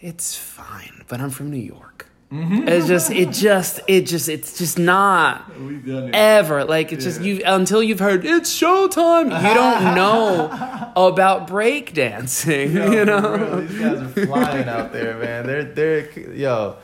it's 0.00 0.36
fine, 0.36 1.02
but 1.08 1.20
I'm 1.20 1.30
from 1.30 1.50
New 1.50 1.56
York. 1.56 2.08
It's 2.34 2.86
just, 2.86 3.10
it 3.10 3.30
just, 3.30 3.80
it 3.86 4.06
just, 4.06 4.28
it's 4.28 4.56
just 4.56 4.78
not 4.78 5.50
it. 5.54 6.14
ever 6.14 6.64
like 6.64 6.90
it's 6.90 7.04
just 7.04 7.20
you 7.20 7.42
until 7.44 7.82
you've 7.82 7.98
heard 7.98 8.24
it's 8.24 8.50
showtime. 8.58 9.24
You 9.24 9.54
don't 9.54 9.94
know 9.94 10.92
about 10.96 11.46
break 11.46 11.92
dancing. 11.92 12.72
Yo, 12.72 12.90
you 12.90 13.04
know, 13.04 13.60
these 13.60 13.78
guys 13.78 13.98
are 13.98 14.26
flying 14.26 14.68
out 14.68 14.92
there, 14.94 15.18
man. 15.18 15.46
They're 15.46 15.64
they're 15.64 16.32
yo. 16.32 16.76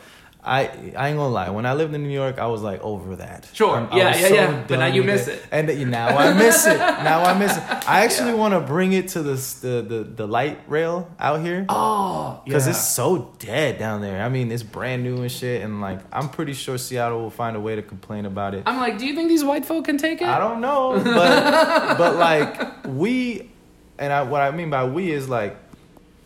I 0.48 0.60
I 0.96 1.08
ain't 1.08 1.18
gonna 1.18 1.28
lie. 1.28 1.50
When 1.50 1.66
I 1.66 1.74
lived 1.74 1.94
in 1.94 2.02
New 2.02 2.08
York, 2.08 2.38
I 2.38 2.46
was 2.46 2.62
like 2.62 2.80
over 2.82 3.16
that. 3.16 3.46
Sure. 3.52 3.76
I'm- 3.76 3.88
I 3.92 3.96
Yeah, 3.98 4.16
yeah, 4.16 4.28
yeah. 4.28 4.64
But 4.66 4.78
now 4.78 4.86
you 4.86 5.02
miss 5.02 5.28
it. 5.28 5.44
and 5.52 5.68
th- 5.68 5.86
now 5.86 6.08
I 6.08 6.32
miss 6.32 6.66
it. 6.66 6.78
Now 7.08 7.22
I 7.22 7.38
miss 7.38 7.56
it. 7.56 7.62
I 7.88 8.04
actually 8.04 8.34
want 8.34 8.54
to 8.54 8.60
bring 8.60 8.92
it 8.92 9.08
to 9.08 9.22
this, 9.22 9.60
the 9.60 9.82
the 9.82 10.02
the 10.04 10.26
light 10.26 10.58
rail 10.66 11.08
out 11.20 11.40
here 11.40 11.64
oh, 11.68 12.40
because 12.44 12.66
yeah. 12.66 12.72
it's 12.72 12.88
so 12.88 13.34
dead 13.38 13.78
down 13.78 14.00
there. 14.00 14.22
I 14.22 14.28
mean, 14.28 14.50
it's 14.50 14.62
brand 14.62 15.02
new 15.04 15.22
and 15.22 15.30
shit, 15.30 15.62
and 15.62 15.80
like 15.80 16.00
I'm 16.12 16.28
pretty 16.28 16.54
sure 16.54 16.78
Seattle 16.78 17.20
will 17.20 17.30
find 17.30 17.56
a 17.56 17.60
way 17.60 17.76
to 17.76 17.82
complain 17.82 18.24
about 18.26 18.54
it. 18.54 18.62
I'm 18.66 18.78
like, 18.78 18.98
do 18.98 19.06
you 19.06 19.14
think 19.14 19.28
these 19.28 19.44
white 19.44 19.64
folk 19.64 19.84
can 19.84 19.98
take 19.98 20.20
it? 20.22 20.28
I 20.28 20.38
don't 20.38 20.60
know, 20.60 21.00
but 21.04 21.98
but 21.98 22.16
like 22.16 22.86
we, 22.86 23.50
and 23.98 24.12
I, 24.12 24.22
what 24.22 24.40
I 24.40 24.50
mean 24.50 24.70
by 24.70 24.84
we 24.84 25.10
is 25.12 25.28
like, 25.28 25.56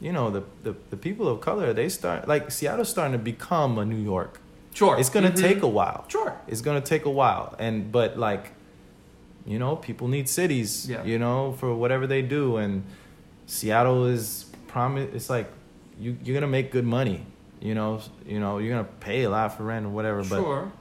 you 0.07 0.12
know, 0.16 0.26
the, 0.36 0.42
the 0.66 0.72
the 0.90 0.96
people 1.07 1.26
of 1.32 1.36
color 1.40 1.72
they 1.80 1.88
start 1.88 2.20
like 2.34 2.44
Seattle's 2.50 2.90
starting 2.94 3.12
to 3.20 3.24
become 3.34 3.72
a 3.78 3.84
New 3.84 4.03
York. 4.14 4.32
Sure, 4.74 4.94
It's 5.00 5.11
gonna 5.14 5.30
Mhm. 5.30 5.46
take 5.48 5.61
a 5.62 5.72
while. 5.78 6.00
Sure. 6.09 6.32
It's 6.48 6.62
gonna 6.66 6.80
take 6.94 7.05
a 7.12 7.14
while, 7.20 7.46
and 7.59 7.74
but 7.92 8.11
like, 8.28 8.44
you 9.53 9.59
know, 9.62 9.76
people 9.88 10.07
need 10.16 10.26
cities. 10.28 10.70
Yeah. 10.90 11.05
You 11.11 11.18
know, 11.24 11.38
for 11.61 11.68
whatever 11.82 12.07
they 12.14 12.22
do, 12.22 12.57
and 12.62 12.82
Seattle 13.46 14.07
is 14.07 14.46
promise. 14.68 15.09
It's 15.14 15.28
like 15.30 15.48
you 16.00 16.16
you're 16.24 16.34
gonna 16.34 16.46
make 16.59 16.70
good 16.72 16.86
money. 16.86 17.18
You 17.61 17.74
know, 17.74 18.00
you 18.26 18.40
know, 18.40 18.59
you're 18.59 18.72
gonna 18.76 18.88
pay 19.00 19.22
a 19.24 19.30
lot 19.30 19.57
for 19.57 19.62
rent 19.64 19.86
or 19.86 19.90
whatever. 19.90 20.22
But 20.24 20.40
Sure. 20.40 20.72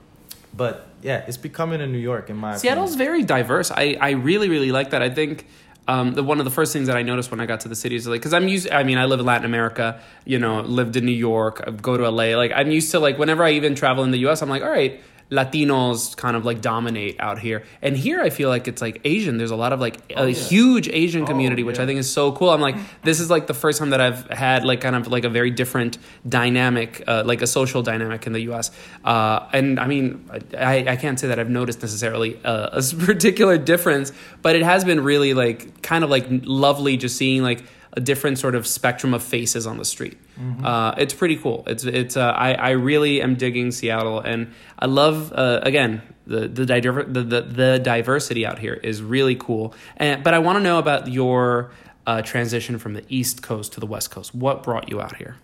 but 0.56 0.88
yeah, 1.02 1.26
it's 1.28 1.38
becoming 1.38 1.82
a 1.82 1.88
New 1.88 1.98
York 2.12 2.30
in 2.30 2.38
my 2.38 2.56
Seattle's 2.58 2.96
opinion. 2.96 3.08
very 3.08 3.24
diverse. 3.24 3.70
I, 3.72 3.98
I 4.00 4.12
really 4.12 4.50
really 4.50 4.72
like 4.72 4.90
that. 4.92 5.02
I 5.02 5.10
think 5.10 5.46
um, 5.88 6.14
the 6.14 6.24
one 6.24 6.40
of 6.40 6.46
the 6.46 6.52
first 6.52 6.74
things 6.74 6.88
that 6.88 6.98
I 6.98 7.02
noticed 7.02 7.32
when 7.32 7.40
I 7.40 7.46
got 7.46 7.62
to 7.62 7.68
the 7.68 7.76
city 7.76 7.96
is 7.96 8.08
like 8.08 8.22
because 8.22 8.34
I'm 8.34 8.48
used. 8.48 8.70
I 8.70 8.84
mean, 8.84 8.98
I 8.98 9.06
live 9.06 9.20
in 9.20 9.26
Latin 9.26 9.46
America. 9.46 10.00
You 10.26 10.40
know, 10.40 10.62
lived 10.62 10.96
in 10.96 11.06
New 11.06 11.12
York. 11.12 11.64
I 11.66 11.72
go 11.72 11.98
to 11.98 12.10
LA. 12.10 12.36
Like 12.38 12.52
I'm 12.56 12.72
used 12.72 12.92
to 12.92 13.00
like 13.00 13.18
whenever 13.18 13.44
I 13.44 13.52
even 13.52 13.76
travel 13.76 14.04
in 14.04 14.12
the 14.12 14.20
U.S. 14.20 14.42
I'm 14.42 14.50
like, 14.50 14.64
all 14.64 14.70
right. 14.70 15.02
Latinos 15.32 16.16
kind 16.18 16.36
of 16.36 16.44
like 16.44 16.62
dominate 16.62 17.16
out 17.20 17.40
here, 17.40 17.64
and 17.82 17.96
here 17.96 18.20
I 18.20 18.30
feel 18.30 18.50
like 18.50 18.68
it's 18.68 18.82
like 18.82 19.00
Asian. 19.06 19.38
There's 19.38 19.52
a 19.52 19.56
lot 19.56 19.72
of 19.72 19.80
like 19.80 19.98
a 20.12 20.28
huge 20.28 20.90
Asian 20.90 21.26
community, 21.26 21.64
which 21.64 21.80
I 21.80 21.86
think 21.86 22.00
is 22.00 22.12
so 22.12 22.34
cool. 22.34 22.50
I'm 22.50 22.60
like, 22.60 22.76
this 23.04 23.20
is 23.22 23.30
like 23.30 23.48
the 23.48 23.54
first 23.54 23.80
time 23.80 23.92
that 23.92 24.02
I've 24.02 24.30
had 24.30 24.66
like 24.66 24.82
kind 24.82 24.96
of 24.96 25.08
like 25.08 25.24
a 25.24 25.30
very 25.30 25.50
different 25.50 25.98
dynamic, 26.28 27.04
uh, 27.08 27.24
like 27.26 27.42
a 27.42 27.48
social 27.48 27.82
dynamic 27.82 28.28
in 28.28 28.34
the 28.34 28.42
U.S. 28.42 28.72
Uh, 29.06 29.48
and 29.54 29.80
I 29.80 29.88
mean, 29.88 30.30
I, 30.58 30.86
I 30.90 30.96
can't 30.98 31.18
say 31.18 31.30
that 31.30 31.40
I've 31.40 31.50
noticed 31.50 31.82
necessarily 31.82 32.40
a, 32.44 32.70
a 32.74 32.82
particular 33.00 33.58
difference, 33.58 34.12
but 34.42 34.56
it 34.58 34.64
has 34.64 34.84
been 34.84 35.02
really 35.02 35.34
like 35.34 35.82
kind 35.82 36.04
of 36.04 36.10
like 36.10 36.26
lovely 36.30 36.98
just 36.98 37.16
seeing 37.16 37.42
like 37.42 37.64
a 37.94 38.00
different 38.00 38.40
sort 38.40 38.56
of 38.56 38.66
spectrum 38.66 39.14
of 39.14 39.22
faces 39.22 39.68
on 39.68 39.78
the 39.78 39.86
street. 39.86 40.18
Uh, 40.64 40.96
it's 40.98 41.14
pretty 41.14 41.36
cool. 41.36 41.64
It's 41.68 41.84
it's 41.84 42.18
uh, 42.18 42.32
I 42.32 42.54
I 42.54 42.70
really 42.72 43.22
am 43.22 43.36
digging 43.36 43.72
Seattle, 43.72 44.20
and 44.20 44.54
I 44.80 44.86
love 44.88 45.32
uh, 45.34 45.60
again 45.62 46.02
the 46.26 46.48
the, 46.48 46.66
diver- 46.66 47.04
the 47.04 47.22
the 47.24 47.42
the 47.42 47.80
diversity 47.80 48.46
out 48.46 48.60
here 48.60 48.74
is 48.74 49.02
really 49.02 49.36
cool. 49.36 49.74
And 49.98 50.24
but 50.24 50.34
I 50.34 50.40
want 50.40 50.58
to 50.58 50.64
know 50.64 50.80
about 50.80 51.08
your 51.08 51.72
uh, 52.08 52.22
transition 52.22 52.80
from 52.80 52.94
the 52.94 53.04
East 53.10 53.44
Coast 53.44 53.74
to 53.74 53.80
the 53.80 53.86
West 53.86 54.12
Coast. 54.12 54.34
What 54.34 54.64
brought 54.64 54.90
you 54.90 55.02
out 55.02 55.18
here? 55.18 55.38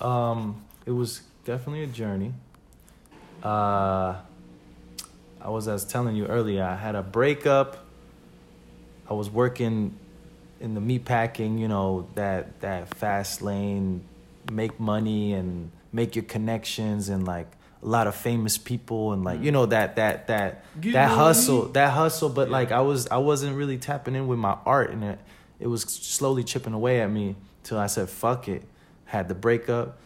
Um, 0.00 0.64
it 0.86 0.90
was 0.92 1.22
definitely 1.44 1.84
a 1.84 1.86
journey. 1.86 2.32
Uh, 3.42 4.16
I 5.40 5.50
was, 5.50 5.68
as 5.68 5.84
telling 5.84 6.16
you 6.16 6.26
earlier, 6.26 6.64
I 6.64 6.76
had 6.76 6.94
a 6.94 7.02
breakup. 7.02 7.84
I 9.08 9.12
was 9.12 9.28
working 9.28 9.98
in 10.64 10.72
the 10.74 10.80
meat 10.80 11.04
packing, 11.04 11.58
you 11.58 11.68
know, 11.68 12.08
that 12.14 12.60
that 12.62 12.88
fast 12.96 13.42
lane, 13.42 14.02
make 14.50 14.80
money 14.80 15.34
and 15.34 15.70
make 15.92 16.16
your 16.16 16.24
connections 16.24 17.08
and 17.10 17.26
like 17.26 17.46
a 17.82 17.86
lot 17.86 18.06
of 18.06 18.14
famous 18.14 18.56
people 18.56 19.12
and 19.12 19.22
like 19.24 19.42
you 19.42 19.52
know 19.52 19.66
that 19.66 19.96
that 19.96 20.26
that 20.28 20.64
that 20.76 21.10
hustle, 21.10 21.66
that 21.68 21.90
hustle. 21.92 22.30
But 22.30 22.48
like 22.48 22.72
I 22.72 22.80
was 22.80 23.06
I 23.08 23.18
wasn't 23.18 23.56
really 23.56 23.76
tapping 23.76 24.14
in 24.14 24.26
with 24.26 24.38
my 24.38 24.56
art 24.64 24.90
and 24.90 25.04
it 25.04 25.18
it 25.60 25.66
was 25.66 25.82
slowly 25.82 26.42
chipping 26.42 26.72
away 26.72 27.02
at 27.02 27.10
me 27.10 27.36
till 27.62 27.78
I 27.78 27.86
said 27.86 28.08
fuck 28.08 28.48
it. 28.48 28.62
Had 29.04 29.28
the 29.28 29.34
breakup, 29.34 29.98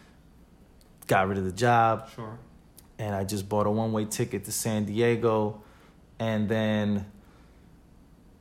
got 1.07 1.27
rid 1.29 1.37
of 1.37 1.45
the 1.45 1.53
job, 1.53 2.09
Sure. 2.13 2.37
and 2.99 3.15
I 3.15 3.23
just 3.23 3.47
bought 3.47 3.65
a 3.65 3.71
one 3.71 3.93
way 3.93 4.03
ticket 4.05 4.43
to 4.43 4.51
San 4.51 4.83
Diego, 4.85 5.61
and 6.19 6.49
then 6.49 7.05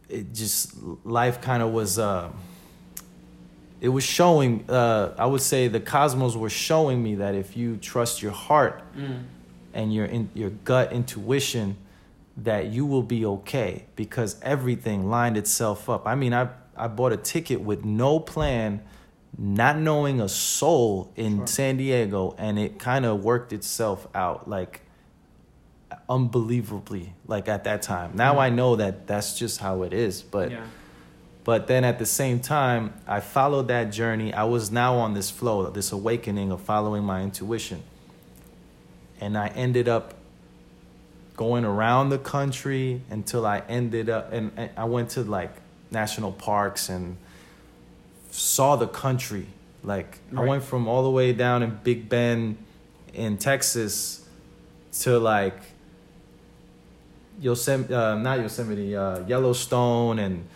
it 0.08 0.32
just 0.34 0.74
life 1.04 1.40
kind 1.40 1.62
of 1.62 1.72
was. 1.72 1.98
Uh, 1.98 2.30
it 3.80 3.88
was 3.88 4.04
showing. 4.04 4.64
Uh, 4.68 5.14
I 5.18 5.26
would 5.26 5.42
say 5.42 5.68
the 5.68 5.80
cosmos 5.80 6.36
were 6.36 6.50
showing 6.50 7.02
me 7.02 7.16
that 7.16 7.34
if 7.34 7.56
you 7.56 7.76
trust 7.76 8.22
your 8.22 8.32
heart 8.32 8.82
and 9.74 9.94
your 9.94 10.06
in, 10.06 10.30
your 10.34 10.50
gut 10.50 10.92
intuition, 10.92 11.76
that 12.38 12.66
you 12.66 12.86
will 12.86 13.02
be 13.02 13.24
okay 13.24 13.86
because 13.96 14.36
everything 14.42 15.08
lined 15.08 15.36
itself 15.36 15.88
up. 15.88 16.06
I 16.06 16.14
mean, 16.14 16.34
I 16.34 16.48
I 16.76 16.88
bought 16.88 17.12
a 17.12 17.16
ticket 17.16 17.60
with 17.60 17.84
no 17.84 18.18
plan, 18.18 18.82
not 19.36 19.78
knowing 19.78 20.20
a 20.20 20.28
soul 20.28 21.12
in 21.16 21.46
San 21.46 21.76
Diego, 21.76 22.34
and 22.38 22.58
it 22.58 22.78
kind 22.78 23.04
of 23.04 23.22
worked 23.22 23.52
itself 23.52 24.08
out 24.14 24.48
like 24.48 24.82
unbelievably 26.08 27.12
like 27.26 27.48
at 27.48 27.64
that 27.64 27.82
time. 27.82 28.12
Now 28.14 28.34
mm. 28.34 28.38
I 28.38 28.50
know 28.50 28.76
that 28.76 29.06
that's 29.06 29.38
just 29.38 29.60
how 29.60 29.82
it 29.82 29.92
is, 29.92 30.22
but 30.22 30.50
Yeah. 30.50 30.64
but 31.44 31.66
then 31.66 31.84
at 31.84 31.98
the 31.98 32.06
same 32.06 32.40
time, 32.40 32.94
I 33.06 33.20
followed 33.20 33.68
that 33.68 33.92
journey. 33.92 34.32
I 34.32 34.44
was 34.44 34.70
now 34.70 34.96
on 34.96 35.14
this 35.14 35.30
flow, 35.30 35.68
this 35.70 35.92
awakening 35.92 36.50
of 36.50 36.60
following 36.60 37.04
my 37.04 37.22
intuition. 37.22 37.82
And 39.20 39.36
I 39.36 39.48
ended 39.48 39.88
up 39.88 40.14
going 41.36 41.64
around 41.64 42.08
the 42.08 42.18
country 42.18 43.02
until 43.10 43.46
I 43.46 43.62
ended 43.68 44.08
up, 44.08 44.32
and, 44.32 44.50
and 44.56 44.70
I 44.76 44.84
went 44.84 45.10
to 45.10 45.22
like 45.22 45.52
national 45.90 46.32
parks 46.32 46.88
and 46.88 47.16
saw 48.30 48.76
the 48.76 48.88
country. 48.88 49.46
Like, 49.84 50.18
I 50.36 50.44
went 50.44 50.64
from 50.64 50.88
all 50.88 51.02
the 51.04 51.10
way 51.10 51.32
down 51.32 51.62
in 51.62 51.78
Big 51.82 52.08
Bend 52.08 52.58
in 53.14 53.38
Texas 53.38 54.26
to 55.00 55.18
like 55.18 55.58
Yosemite, 57.40 57.92
uh, 57.94 58.14
not 58.16 58.40
Yosemite, 58.40 58.96
uh, 58.96 59.20
Yellowstone, 59.26 60.18
and 60.18 60.46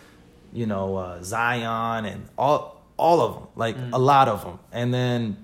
you 0.51 0.65
know 0.65 0.95
uh, 0.97 1.23
Zion, 1.23 2.05
and 2.05 2.25
all 2.37 2.81
all 2.97 3.21
of 3.21 3.33
them, 3.35 3.43
like 3.55 3.75
a 3.93 3.97
lot 3.99 4.27
of 4.27 4.43
them, 4.43 4.59
and 4.71 4.93
then 4.93 5.37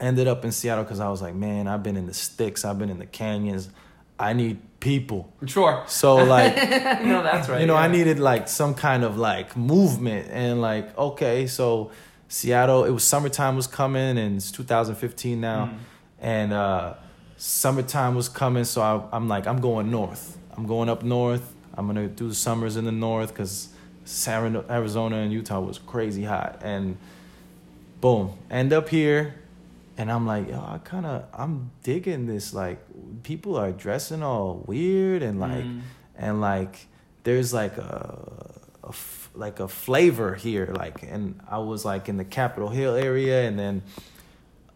ended 0.00 0.26
up 0.28 0.44
in 0.44 0.52
Seattle 0.52 0.84
because 0.84 1.00
I 1.00 1.08
was 1.08 1.22
like, 1.22 1.34
man, 1.34 1.68
I've 1.68 1.82
been 1.82 1.96
in 1.96 2.06
the 2.06 2.14
sticks, 2.14 2.64
I've 2.64 2.78
been 2.78 2.90
in 2.90 2.98
the 2.98 3.06
canyons, 3.06 3.70
I 4.18 4.32
need 4.32 4.58
people. 4.80 5.32
Sure. 5.46 5.84
So 5.86 6.16
like, 6.16 6.54
no, 7.04 7.22
that's 7.22 7.48
right. 7.48 7.60
you 7.60 7.66
know, 7.66 7.76
I 7.76 7.86
needed 7.88 8.18
like 8.18 8.48
some 8.48 8.74
kind 8.74 9.04
of 9.04 9.16
like 9.16 9.56
movement, 9.56 10.28
and 10.30 10.60
like, 10.60 10.96
okay, 10.98 11.46
so 11.46 11.92
Seattle, 12.28 12.84
it 12.84 12.90
was 12.90 13.04
summertime 13.04 13.56
was 13.56 13.66
coming, 13.66 14.18
and 14.18 14.36
it's 14.36 14.50
2015 14.50 15.40
now, 15.40 15.66
Mm. 15.66 15.78
and 16.20 16.52
uh, 16.52 16.94
summertime 17.36 18.14
was 18.14 18.28
coming, 18.28 18.64
so 18.64 18.82
I, 18.82 19.16
I'm 19.16 19.28
like, 19.28 19.46
I'm 19.46 19.60
going 19.60 19.90
north. 19.90 20.38
I'm 20.56 20.66
going 20.66 20.88
up 20.88 21.02
north. 21.02 21.54
I'm 21.74 21.86
gonna 21.86 22.08
do 22.08 22.28
the 22.28 22.34
summers 22.34 22.76
in 22.76 22.84
the 22.84 22.92
north 22.92 23.28
because 23.30 23.68
Arizona 24.28 25.16
and 25.16 25.32
Utah 25.32 25.60
was 25.60 25.78
crazy 25.78 26.24
hot, 26.24 26.60
and 26.62 26.96
boom, 28.00 28.36
end 28.50 28.72
up 28.72 28.88
here, 28.88 29.34
and 29.96 30.10
I'm 30.10 30.26
like, 30.26 30.48
yo, 30.48 30.58
I 30.58 30.78
kind 30.84 31.06
of, 31.06 31.24
I'm 31.32 31.70
digging 31.82 32.26
this. 32.26 32.52
Like, 32.52 32.78
people 33.22 33.56
are 33.56 33.70
dressing 33.72 34.22
all 34.22 34.62
weird, 34.66 35.22
and 35.22 35.38
like, 35.40 35.64
Mm. 35.64 35.80
and 36.16 36.40
like, 36.40 36.86
there's 37.24 37.54
like 37.54 37.78
a, 37.78 38.50
a 38.84 38.88
f- 38.88 39.30
like 39.34 39.60
a 39.60 39.68
flavor 39.68 40.34
here 40.34 40.66
like 40.76 41.02
and 41.04 41.40
I 41.48 41.56
was 41.58 41.86
like 41.86 42.08
in 42.10 42.18
the 42.18 42.24
Capitol 42.24 42.68
Hill 42.68 42.94
area 42.96 43.48
and 43.48 43.58
then 43.58 43.82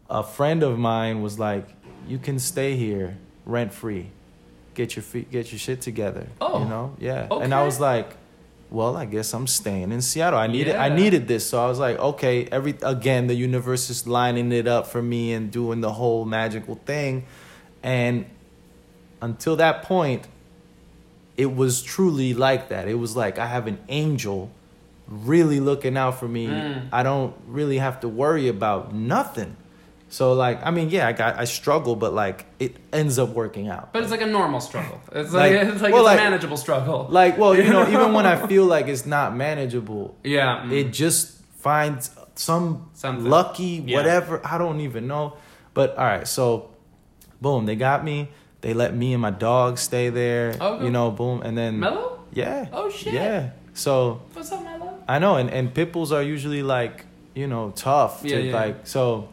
a 0.08 0.22
friend 0.22 0.62
of 0.62 0.78
mine 0.78 1.20
was 1.20 1.38
like 1.38 1.68
you 2.08 2.16
can 2.18 2.38
stay 2.38 2.74
here 2.76 3.18
rent 3.44 3.74
free 3.74 4.12
get 4.76 4.94
your 4.94 5.02
feet 5.02 5.28
get 5.32 5.50
your 5.50 5.58
shit 5.58 5.80
together 5.80 6.28
Oh, 6.40 6.60
you 6.62 6.68
know 6.68 6.94
yeah 7.00 7.26
Okay. 7.30 7.44
and 7.44 7.52
I 7.52 7.64
was 7.64 7.80
like 7.80 8.08
well 8.70 8.96
I 8.96 9.04
guess 9.06 9.32
I'm 9.34 9.46
staying 9.48 9.90
in 9.90 10.00
Seattle 10.02 10.38
I 10.38 10.46
needed 10.46 10.76
I 10.76 10.88
needed 10.88 11.26
this 11.26 11.44
so 11.50 11.54
I 11.64 11.66
was 11.68 11.78
like 11.80 11.98
okay 11.98 12.46
every 12.52 12.74
again 12.82 13.26
the 13.26 13.34
universe 13.34 13.90
is 13.90 14.06
lining 14.06 14.52
it 14.52 14.68
up 14.68 14.86
for 14.86 15.02
me 15.02 15.32
and 15.32 15.50
doing 15.50 15.80
the 15.80 15.92
whole 15.92 16.24
magical 16.24 16.76
thing 16.84 17.24
and 17.82 18.26
until 19.20 19.56
that 19.56 19.82
point 19.82 20.28
it 21.36 21.54
was 21.54 21.82
truly 21.82 22.32
like 22.32 22.70
that. 22.70 22.88
It 22.88 22.94
was 22.98 23.14
like 23.14 23.38
I 23.38 23.46
have 23.46 23.66
an 23.66 23.78
angel 23.90 24.50
really 25.06 25.60
looking 25.60 25.94
out 25.94 26.18
for 26.18 26.26
me. 26.26 26.46
Mm. 26.46 26.88
I 26.90 27.02
don't 27.02 27.34
really 27.46 27.76
have 27.76 28.00
to 28.00 28.08
worry 28.08 28.48
about 28.48 28.94
nothing. 28.94 29.54
So 30.08 30.32
like 30.34 30.64
I 30.64 30.70
mean, 30.70 30.88
yeah, 30.90 31.08
I 31.08 31.12
got 31.12 31.36
I 31.38 31.44
struggle, 31.44 31.96
but 31.96 32.12
like 32.14 32.46
it 32.58 32.76
ends 32.92 33.18
up 33.18 33.30
working 33.30 33.68
out. 33.68 33.92
But 33.92 34.02
it's 34.02 34.10
like 34.12 34.20
a 34.22 34.26
normal 34.26 34.60
struggle. 34.60 35.00
It's 35.12 35.32
like, 35.32 35.52
Like- 35.52 35.68
it's 35.74 35.82
like 35.82 35.92
well, 35.92 36.02
it's 36.06 36.14
like- 36.14 36.20
a 36.20 36.22
manageable 36.22 36.56
struggle. 36.56 37.06
Like, 37.10 37.36
well, 37.38 37.54
you 37.56 37.64
know, 37.64 37.82
even 37.88 38.12
when 38.12 38.24
I 38.26 38.46
feel 38.48 38.64
like 38.66 38.86
it's 38.88 39.04
not 39.06 39.34
manageable, 39.36 40.14
yeah. 40.22 40.62
mm. 40.64 40.72
it 40.72 40.92
just 40.92 41.40
finds 41.58 42.10
some 42.36 42.88
Something. 42.94 43.28
lucky 43.28 43.82
Yeah. 43.86 43.96
whatever. 43.96 44.40
I 44.44 44.58
don't 44.58 44.80
even 44.80 45.06
know. 45.08 45.34
But 45.74 45.96
all 45.98 46.04
right, 46.04 46.26
so 46.28 46.70
boom, 47.40 47.66
they 47.66 47.76
got 47.76 48.04
me. 48.04 48.28
They 48.60 48.74
let 48.74 48.94
me 48.94 49.12
and 49.12 49.20
my 49.22 49.30
dog 49.30 49.76
stay 49.78 50.08
there. 50.08 50.54
Oh, 50.60 50.82
you 50.82 50.90
know, 50.90 51.10
boom, 51.10 51.42
and 51.42 51.56
then 51.58 51.78
Mellow? 51.80 52.20
Yeah. 52.32 52.66
Oh, 52.72 52.88
shit. 52.90 53.12
Yeah. 53.12 53.50
So 53.74 54.22
What's 54.32 54.50
up, 54.52 54.62
Mellow? 54.64 55.02
I 55.08 55.18
know, 55.18 55.36
and 55.36 55.50
and 55.50 55.72
pit 55.74 55.92
bulls 55.92 56.12
are 56.12 56.22
usually 56.22 56.62
like 56.62 57.04
you 57.34 57.46
know 57.46 57.72
tough. 57.76 58.20
Yeah, 58.22 58.36
to, 58.38 58.42
yeah. 58.44 58.54
Like 58.54 58.86
so. 58.86 59.28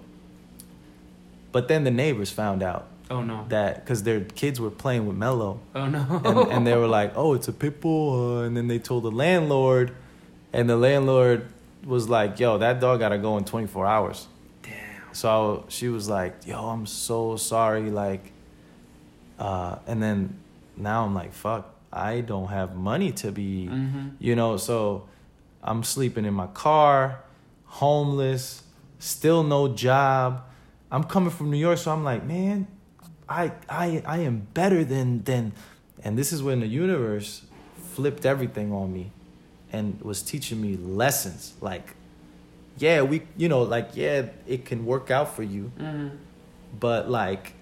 But 1.53 1.69
then 1.69 1.85
the 1.85 1.91
neighbors 1.91 2.31
found 2.31 2.61
out 2.63 2.87
Oh 3.09 3.21
no. 3.23 3.45
that 3.49 3.75
because 3.85 4.03
their 4.03 4.19
kids 4.21 4.59
were 4.59 4.71
playing 4.71 5.05
with 5.07 5.15
Mello, 5.15 5.59
Oh 5.73 5.87
no. 5.87 6.21
and, 6.25 6.51
and 6.51 6.67
they 6.67 6.75
were 6.75 6.87
like, 6.99 7.13
"Oh, 7.15 7.33
it's 7.35 7.47
a 7.47 7.53
pit 7.53 7.79
bull," 7.79 8.39
uh, 8.39 8.43
and 8.45 8.57
then 8.57 8.67
they 8.67 8.79
told 8.79 9.03
the 9.03 9.11
landlord, 9.11 9.93
and 10.51 10.67
the 10.69 10.75
landlord 10.77 11.45
was 11.85 12.09
like, 12.09 12.39
"Yo, 12.39 12.57
that 12.57 12.79
dog 12.81 12.99
gotta 12.99 13.17
go 13.19 13.37
in 13.37 13.43
24 13.45 13.85
hours." 13.85 14.27
Damn. 14.63 15.13
So 15.13 15.65
she 15.69 15.87
was 15.89 16.09
like, 16.09 16.33
"Yo, 16.47 16.57
I'm 16.73 16.85
so 16.87 17.35
sorry," 17.37 17.89
like, 17.91 18.31
uh, 19.39 19.77
and 19.87 20.01
then 20.01 20.35
now 20.75 21.05
I'm 21.05 21.13
like, 21.13 21.33
"Fuck, 21.33 21.69
I 21.91 22.21
don't 22.21 22.47
have 22.49 22.75
money 22.75 23.11
to 23.23 23.31
be, 23.31 23.67
Mm-hmm. 23.71 24.07
you 24.19 24.35
know." 24.35 24.57
So 24.57 25.07
I'm 25.61 25.83
sleeping 25.83 26.25
in 26.25 26.33
my 26.33 26.47
car, 26.47 27.19
homeless, 27.65 28.63
still 28.99 29.43
no 29.43 29.67
job. 29.67 30.41
I'm 30.93 31.03
coming 31.03 31.31
from 31.31 31.49
New 31.51 31.57
York, 31.57 31.77
so 31.79 31.91
I'm 31.91 32.03
like, 32.03 32.23
man, 32.23 32.67
I 33.27 33.51
I 33.67 34.01
I 34.05 34.17
am 34.19 34.47
better 34.53 34.83
than 34.85 35.23
than, 35.23 35.51
and 36.03 36.17
this 36.17 36.31
is 36.31 36.41
when 36.43 36.59
the 36.59 36.67
universe 36.67 37.41
flipped 37.93 38.25
everything 38.25 38.71
on 38.71 38.93
me, 38.93 39.11
and 39.71 39.99
was 40.01 40.21
teaching 40.21 40.61
me 40.61 40.77
lessons 40.77 41.53
like 41.61 41.95
yeah, 42.79 43.03
we, 43.03 43.21
you 43.37 43.47
know, 43.49 43.61
like, 43.61 43.89
yeah, 43.93 44.25
it 44.47 44.65
can 44.65 44.83
work 44.83 45.11
out 45.11 45.35
for 45.35 45.43
you, 45.43 45.71
Mm-hmm. 45.79 46.07
but 46.79 47.07
like, 47.07 47.53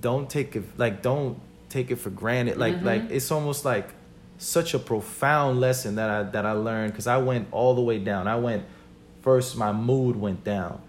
don't 0.00 0.30
take 0.30 0.56
it, 0.56 0.64
like, 0.78 1.02
don't 1.02 1.38
take 1.68 1.90
it 1.90 1.96
for 1.96 2.08
granted. 2.08 2.56
Like, 2.56 2.76
Mhm. 2.76 2.84
like, 2.84 3.10
it's 3.10 3.30
almost 3.30 3.66
like 3.66 3.90
such 4.38 4.72
a 4.72 4.78
profound 4.78 5.60
lesson 5.60 5.96
that 5.96 6.08
I, 6.08 6.22
that 6.22 6.46
I 6.46 6.52
learned 6.52 6.92
because 6.92 7.06
I 7.06 7.18
went 7.18 7.48
all 7.52 7.74
the 7.74 7.82
way 7.82 7.98
down. 7.98 8.26
I 8.26 8.36
went, 8.36 8.64
first, 9.20 9.58
my 9.58 9.72
mood 9.72 10.16
went 10.16 10.42
down. 10.42 10.80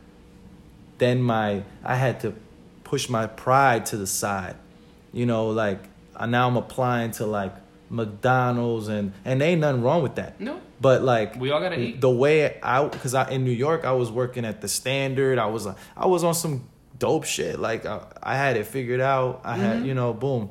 Then 1.01 1.23
my, 1.23 1.63
I 1.83 1.95
had 1.95 2.19
to 2.19 2.35
push 2.83 3.09
my 3.09 3.25
pride 3.25 3.87
to 3.87 3.97
the 3.97 4.05
side. 4.05 4.55
You 5.11 5.25
know, 5.25 5.47
like, 5.49 5.79
uh, 6.15 6.27
now 6.27 6.47
I'm 6.47 6.57
applying 6.57 7.09
to 7.19 7.25
like 7.25 7.53
McDonald's 7.89 8.87
and, 8.87 9.11
and 9.25 9.41
ain't 9.41 9.61
nothing 9.61 9.81
wrong 9.81 10.03
with 10.03 10.15
that. 10.15 10.39
No. 10.39 10.59
But 10.79 11.01
like 11.03 11.35
We 11.37 11.49
all 11.51 11.59
gotta 11.59 11.79
eat. 11.79 12.01
the 12.01 12.09
way 12.09 12.59
I 12.61 12.85
because 12.87 13.13
I 13.15 13.29
in 13.31 13.43
New 13.43 13.51
York 13.67 13.83
I 13.83 13.93
was 13.93 14.11
working 14.11 14.45
at 14.45 14.61
the 14.61 14.67
Standard. 14.67 15.39
I 15.39 15.47
was 15.47 15.65
I 15.67 16.05
was 16.07 16.23
on 16.23 16.33
some 16.35 16.67
dope 16.99 17.23
shit. 17.25 17.59
Like 17.59 17.85
I, 17.85 18.01
I 18.21 18.35
had 18.35 18.57
it 18.57 18.65
figured 18.67 19.01
out. 19.01 19.41
I 19.43 19.53
Mm-hmm. 19.53 19.61
had 19.63 19.85
you 19.87 19.93
know 19.95 20.13
boom. 20.13 20.49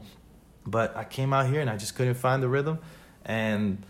But 0.66 0.96
I 0.96 1.04
came 1.04 1.32
out 1.32 1.46
here 1.48 1.60
and 1.60 1.70
I 1.70 1.76
just 1.76 1.94
couldn't 1.96 2.14
find 2.14 2.42
the 2.42 2.48
rhythm, 2.48 2.78
and 3.24 3.82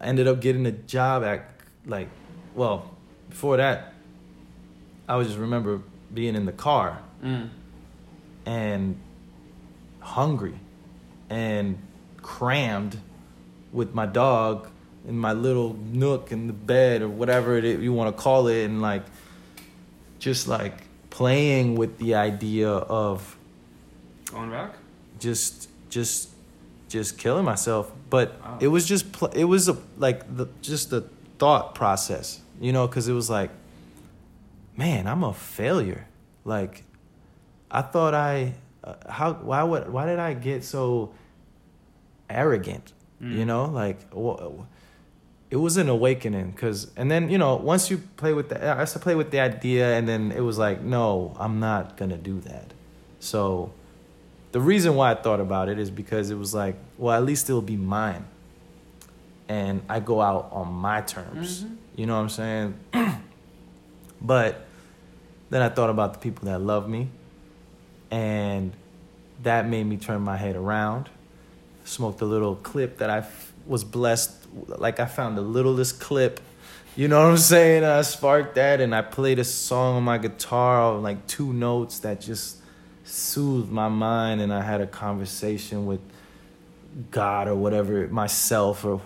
I 0.00 0.06
ended 0.06 0.26
up 0.28 0.40
getting 0.40 0.66
a 0.66 0.72
job 0.72 1.22
at 1.24 1.50
like 1.86 2.08
well 2.54 2.90
before 3.30 3.56
that 3.58 3.94
I 5.08 5.16
was 5.16 5.26
just 5.28 5.38
remember 5.38 5.80
being 6.12 6.34
in 6.34 6.44
the 6.46 6.52
car 6.52 7.00
Mm. 7.24 7.48
and 8.46 8.96
hungry 10.00 10.54
and 11.28 11.78
crammed 12.22 12.98
with 13.72 13.94
my 13.94 14.06
dog 14.06 14.68
in 15.06 15.18
my 15.18 15.32
little 15.32 15.74
nook 15.92 16.30
in 16.32 16.46
the 16.46 16.52
bed 16.52 17.02
or 17.02 17.08
whatever 17.08 17.56
it 17.58 17.80
you 17.80 17.92
want 17.92 18.14
to 18.14 18.22
call 18.22 18.46
it 18.48 18.64
and 18.64 18.80
like 18.80 19.02
just 20.18 20.46
like 20.48 20.74
playing 21.10 21.74
with 21.74 21.98
the 21.98 22.14
idea 22.14 22.68
of 22.70 23.36
Going 24.30 24.50
back. 24.50 24.74
just 25.18 25.68
just 25.90 26.30
just 26.88 27.18
killing 27.18 27.44
myself 27.44 27.90
but 28.10 28.40
Wow. 28.40 28.58
it 28.60 28.68
was 28.68 28.86
just 28.86 29.12
pl- 29.12 29.28
it 29.34 29.44
was 29.44 29.68
a 29.68 29.76
like 29.98 30.36
the 30.36 30.46
just 30.62 30.90
the 30.90 31.02
thought 31.38 31.74
process 31.74 32.40
you 32.60 32.72
know 32.72 32.86
because 32.86 33.08
it 33.08 33.12
was 33.14 33.28
like 33.28 33.50
man 34.78 35.06
i'm 35.06 35.22
a 35.24 35.32
failure 35.34 36.06
like 36.44 36.84
i 37.70 37.82
thought 37.82 38.14
i 38.14 38.54
uh, 38.84 38.94
how 39.10 39.32
why 39.34 39.62
would 39.62 39.90
why 39.90 40.06
did 40.06 40.18
i 40.18 40.32
get 40.32 40.64
so 40.64 41.12
arrogant 42.30 42.92
you 43.20 43.42
Mm. 43.42 43.46
know 43.46 43.64
like 43.64 43.98
wh- 44.14 44.62
it 45.50 45.56
was 45.56 45.76
an 45.76 45.88
awakening 45.88 46.52
because 46.52 46.90
and 46.96 47.10
then 47.10 47.28
you 47.28 47.36
know 47.38 47.56
once 47.56 47.90
you 47.90 47.98
play 48.16 48.32
with 48.32 48.48
the 48.50 48.56
i 48.64 48.78
used 48.80 48.92
to 48.92 49.00
play 49.00 49.16
with 49.16 49.30
the 49.32 49.40
idea 49.40 49.96
and 49.98 50.06
then 50.08 50.30
it 50.30 50.40
was 50.40 50.56
like 50.56 50.82
no 50.82 51.34
i'm 51.38 51.58
not 51.58 51.96
gonna 51.96 52.16
do 52.16 52.38
that 52.40 52.72
so 53.18 53.72
the 54.52 54.60
reason 54.60 54.94
why 54.94 55.10
I 55.10 55.14
thought 55.14 55.40
about 55.40 55.68
it 55.68 55.78
is 55.78 55.90
because 55.90 56.30
it 56.30 56.38
was 56.38 56.54
like, 56.54 56.76
well, 56.96 57.14
at 57.14 57.22
least 57.22 57.50
it'll 57.50 57.60
be 57.60 57.76
mine. 57.76 58.24
And 59.46 59.82
I 59.90 60.00
go 60.00 60.22
out 60.22 60.48
on 60.52 60.72
my 60.72 61.02
terms. 61.02 61.64
Mhm. 61.64 61.76
You 61.96 62.06
know 62.06 62.14
what 62.16 62.22
I'm 62.22 62.28
saying? 62.30 62.74
but 64.22 64.64
then 65.50 65.62
I 65.62 65.68
thought 65.68 65.90
about 65.90 66.12
the 66.14 66.18
people 66.18 66.46
that 66.46 66.60
love 66.60 66.88
me. 66.88 67.08
And 68.10 68.72
that 69.42 69.66
made 69.68 69.84
me 69.84 69.96
turn 69.96 70.22
my 70.22 70.36
head 70.36 70.56
around. 70.56 71.08
Smoked 71.84 72.20
a 72.20 72.24
little 72.24 72.56
clip 72.56 72.98
that 72.98 73.10
I 73.10 73.18
f- 73.18 73.52
was 73.66 73.84
blessed. 73.84 74.32
Like 74.66 75.00
I 75.00 75.06
found 75.06 75.36
the 75.36 75.42
littlest 75.42 76.00
clip. 76.00 76.40
You 76.96 77.08
know 77.08 77.20
what 77.22 77.30
I'm 77.30 77.36
saying? 77.38 77.84
I 77.84 78.02
sparked 78.02 78.56
that 78.56 78.80
and 78.80 78.94
I 78.94 79.02
played 79.02 79.38
a 79.38 79.44
song 79.44 79.96
on 79.96 80.02
my 80.02 80.18
guitar, 80.18 80.94
like 80.98 81.26
two 81.26 81.52
notes 81.52 82.00
that 82.00 82.20
just 82.20 82.56
soothed 83.04 83.70
my 83.70 83.88
mind 83.88 84.40
and 84.40 84.52
I 84.52 84.62
had 84.62 84.80
a 84.80 84.86
conversation 84.86 85.86
with 85.86 86.00
God 87.10 87.46
or 87.48 87.54
whatever, 87.54 88.06
myself 88.08 88.84
or 88.84 89.00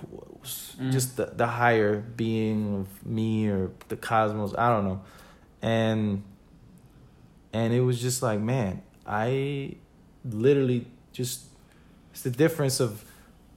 Mm. 0.80 0.90
just 0.90 1.16
the, 1.16 1.26
the 1.26 1.46
higher 1.46 2.00
being 2.00 2.80
of 2.80 3.06
me 3.06 3.46
or 3.48 3.70
the 3.88 3.96
cosmos, 3.96 4.52
I 4.58 4.68
don't 4.70 4.84
know. 4.84 5.00
And 5.60 6.24
and 7.52 7.72
it 7.72 7.80
was 7.80 8.00
just 8.00 8.22
like, 8.22 8.40
man, 8.40 8.82
I 9.06 9.76
literally 10.24 10.86
just 11.12 11.42
it's 12.12 12.22
the 12.22 12.30
difference 12.30 12.80
of 12.80 13.04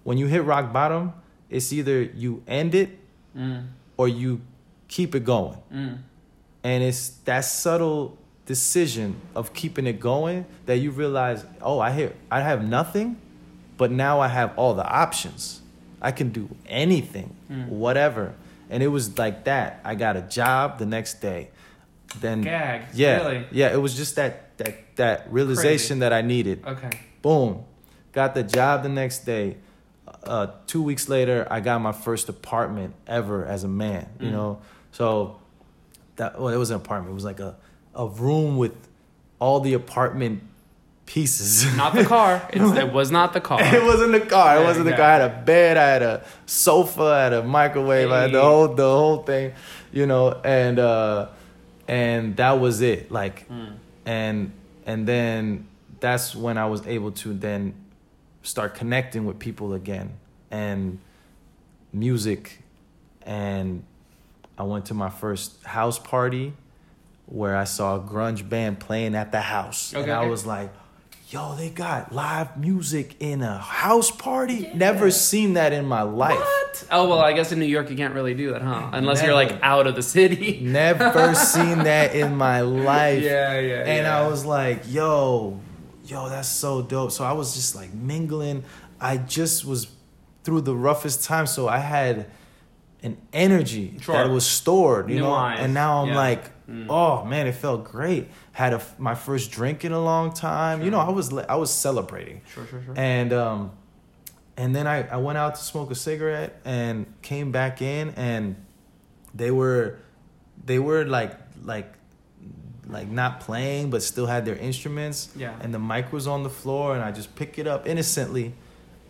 when 0.04 0.18
you 0.18 0.28
hit 0.28 0.44
rock 0.44 0.72
bottom, 0.74 1.14
it's 1.50 1.72
either 1.74 2.02
you 2.02 2.44
end 2.48 2.76
it 2.76 2.90
Mm. 3.38 3.66
or 3.98 4.08
you 4.08 4.40
keep 4.88 5.14
it 5.14 5.26
going 5.26 5.58
Mm. 5.74 5.98
and 6.64 6.84
it's 6.84 7.10
that 7.26 7.42
subtle 7.42 8.18
decision 8.46 9.16
of 9.36 9.52
keeping 9.54 9.86
it 9.88 10.00
going 10.00 10.46
that 10.68 10.78
you 10.78 10.90
realize 10.92 11.44
oh 11.62 11.80
i 11.80 11.92
hear 11.92 12.14
i 12.32 12.40
have 12.40 12.64
nothing 12.64 13.18
but 13.78 13.92
now 13.92 14.22
i 14.22 14.28
have 14.30 14.54
all 14.58 14.74
the 14.74 14.88
options 14.88 15.62
i 16.02 16.12
can 16.12 16.30
do 16.30 16.48
anything 16.68 17.36
Mm. 17.52 17.68
whatever 17.68 18.34
and 18.70 18.82
it 18.82 18.88
was 18.88 19.18
like 19.18 19.44
that 19.44 19.82
i 19.84 19.96
got 19.96 20.16
a 20.16 20.22
job 20.22 20.78
the 20.80 20.86
next 20.86 21.16
day 21.22 21.50
then 22.22 22.42
Gag. 22.42 22.82
yeah 22.94 23.18
Really? 23.18 23.46
yeah 23.52 23.74
it 23.74 23.78
was 23.82 23.96
just 23.96 24.16
that 24.16 24.58
that 24.58 24.96
that 24.96 25.28
realization 25.32 26.00
that 26.00 26.14
i 26.14 26.22
needed 26.22 26.64
Okay. 26.66 26.90
boom 27.22 27.64
got 28.14 28.34
the 28.34 28.44
job 28.44 28.84
the 28.84 28.90
next 28.90 29.26
day 29.26 29.58
uh, 30.24 30.48
two 30.68 30.82
weeks 30.82 31.10
later 31.10 31.46
i 31.52 31.60
got 31.60 31.80
my 31.82 31.92
first 31.92 32.30
apartment 32.30 32.94
ever 33.08 33.46
as 33.46 33.64
a 33.64 33.68
man 33.68 34.08
you 34.20 34.28
Mm. 34.30 34.32
know 34.32 34.62
so 34.92 35.40
that 36.16 36.40
well 36.40 36.54
it 36.54 36.58
was 36.58 36.70
an 36.70 36.78
apartment 36.78 37.12
it 37.12 37.16
was 37.16 37.26
like 37.26 37.40
a, 37.40 37.56
a 37.96 38.08
room 38.08 38.58
with 38.58 38.74
all 39.40 39.60
the 39.60 39.74
apartment 39.74 40.42
pieces. 41.06 41.66
Not 41.76 41.94
the 41.94 42.04
car. 42.06 42.42
It's, 42.54 42.78
it 42.78 42.92
was 42.92 43.12
not 43.12 43.34
the 43.34 43.42
car. 43.42 43.62
it 43.62 43.84
wasn't 43.84 44.14
the 44.14 44.22
car. 44.22 44.60
It 44.60 44.64
wasn't 44.64 44.86
the 44.86 44.94
car. 44.94 45.02
I 45.06 45.12
had 45.20 45.22
a 45.22 45.44
bed. 45.44 45.78
I 45.78 45.88
had 45.90 46.02
a 46.02 46.26
sofa. 46.48 47.04
I 47.04 47.24
had 47.26 47.34
a 47.34 47.44
microwave. 47.44 48.10
I 48.12 48.22
had 48.24 48.32
the 48.32 48.42
whole 48.42 48.70
the 48.70 48.84
whole 48.90 49.18
thing, 49.24 49.54
you 49.92 50.08
know. 50.08 50.32
And 50.44 50.80
uh, 50.80 51.28
and 51.88 52.36
that 52.38 52.60
was 52.60 52.82
it. 52.82 53.12
Like, 53.12 53.48
hmm. 53.48 53.74
and 54.06 54.52
and 54.86 55.08
then 55.08 55.68
that's 56.00 56.36
when 56.36 56.58
I 56.58 56.66
was 56.66 56.86
able 56.88 57.12
to 57.12 57.34
then 57.34 57.74
start 58.44 58.76
connecting 58.76 59.26
with 59.26 59.40
people 59.40 59.74
again 59.74 60.14
and 60.52 61.00
music. 61.92 62.60
And 63.24 63.84
I 64.58 64.64
went 64.64 64.86
to 64.86 64.94
my 64.94 65.10
first 65.10 65.64
house 65.64 65.98
party 65.98 66.54
where 67.26 67.56
I 67.56 67.64
saw 67.64 67.96
a 67.96 68.00
grunge 68.00 68.48
band 68.48 68.80
playing 68.80 69.16
at 69.16 69.32
the 69.32 69.42
house, 69.42 69.94
and 69.94 70.12
I 70.12 70.20
okay. 70.20 70.30
was 70.30 70.46
like 70.46 70.72
yo, 71.30 71.56
they 71.56 71.70
got 71.70 72.14
live 72.14 72.58
music 72.58 73.16
in 73.20 73.42
a 73.42 73.58
house 73.58 74.12
party. 74.12 74.70
Never 74.74 75.10
seen 75.12 75.54
that 75.54 75.74
in 75.74 75.86
my 75.86 76.02
life. 76.04 76.38
What? 76.38 76.88
Oh 76.92 77.10
well, 77.10 77.20
I 77.20 77.34
guess 77.34 77.52
in 77.52 77.60
New 77.60 77.66
York 77.66 77.90
you 77.90 77.96
can't 77.96 78.14
really 78.14 78.34
do 78.34 78.52
that, 78.52 78.62
huh? 78.62 78.90
Unless 78.94 79.24
you're 79.24 79.34
like 79.34 79.58
out 79.62 79.88
of 79.88 79.96
the 79.96 80.04
city. 80.04 80.60
Never 80.64 81.34
seen 81.36 81.80
that 81.80 82.16
in 82.16 82.36
my 82.36 82.62
life. 82.62 83.24
Yeah, 83.24 83.60
yeah, 83.60 83.80
And 83.86 84.06
yeah. 84.06 84.20
I 84.20 84.28
was 84.28 84.46
like, 84.46 84.84
yo, 84.88 85.60
yo, 86.06 86.30
that's 86.30 86.48
so 86.50 86.82
dope. 86.82 87.12
So 87.12 87.24
I 87.24 87.32
was 87.34 87.56
just 87.56 87.76
like 87.76 87.94
mingling. 87.94 88.64
I 89.00 89.18
just 89.18 89.66
was 89.66 89.88
through 90.44 90.62
the 90.62 90.76
roughest 90.76 91.24
time, 91.24 91.48
so 91.48 91.68
I 91.68 91.80
had 91.80 92.28
an 93.04 93.18
energy 93.34 93.98
Sure. 94.02 94.16
that 94.16 94.30
was 94.30 94.46
stored, 94.46 95.10
you 95.10 95.16
New 95.16 95.22
know. 95.24 95.34
eyes. 95.34 95.60
And 95.62 95.74
now 95.74 96.02
I'm 96.04 96.10
Yeah. 96.10 96.16
like, 96.18 96.52
oh 96.90 97.26
man, 97.26 97.48
it 97.48 97.54
felt 97.54 97.84
great. 97.84 98.30
Had 98.52 98.74
a, 98.74 98.82
my 98.98 99.16
first 99.16 99.52
drink 99.52 99.86
in 99.86 99.92
a 99.92 100.02
long 100.02 100.34
time. 100.34 100.82
You 100.84 100.92
know, 100.92 101.00
I 101.00 101.10
was 101.10 101.34
I 101.34 101.56
was 101.56 101.72
celebrating. 101.72 102.42
Sure, 102.54 102.66
sure, 102.66 102.82
sure. 102.84 102.94
And 102.98 103.34
um, 103.34 103.72
and 104.58 104.76
then 104.76 104.88
I, 104.88 105.08
I 105.08 105.18
went 105.18 105.38
out 105.38 105.56
to 105.56 105.62
smoke 105.62 105.92
a 105.92 105.96
cigarette 105.96 106.60
and 106.66 107.06
came 107.22 107.52
back 107.52 107.82
in 107.82 108.12
and 108.12 108.56
they 109.34 109.52
were 109.52 110.00
they 110.66 110.80
were 110.80 111.06
like 111.06 111.38
like 111.64 111.92
like 112.88 113.10
not 113.10 113.42
playing 113.42 113.90
but 113.90 114.02
still 114.02 114.26
had 114.26 114.46
their 114.46 114.56
instruments. 114.56 115.30
Yeah. 115.36 115.56
And 115.62 115.74
the 115.74 115.80
mic 115.80 116.14
was 116.14 116.28
on 116.28 116.44
the 116.44 116.50
floor 116.50 116.96
and 116.96 117.04
I 117.04 117.12
just 117.12 117.36
pick 117.36 117.60
it 117.60 117.68
up 117.68 117.88
innocently 117.88 118.54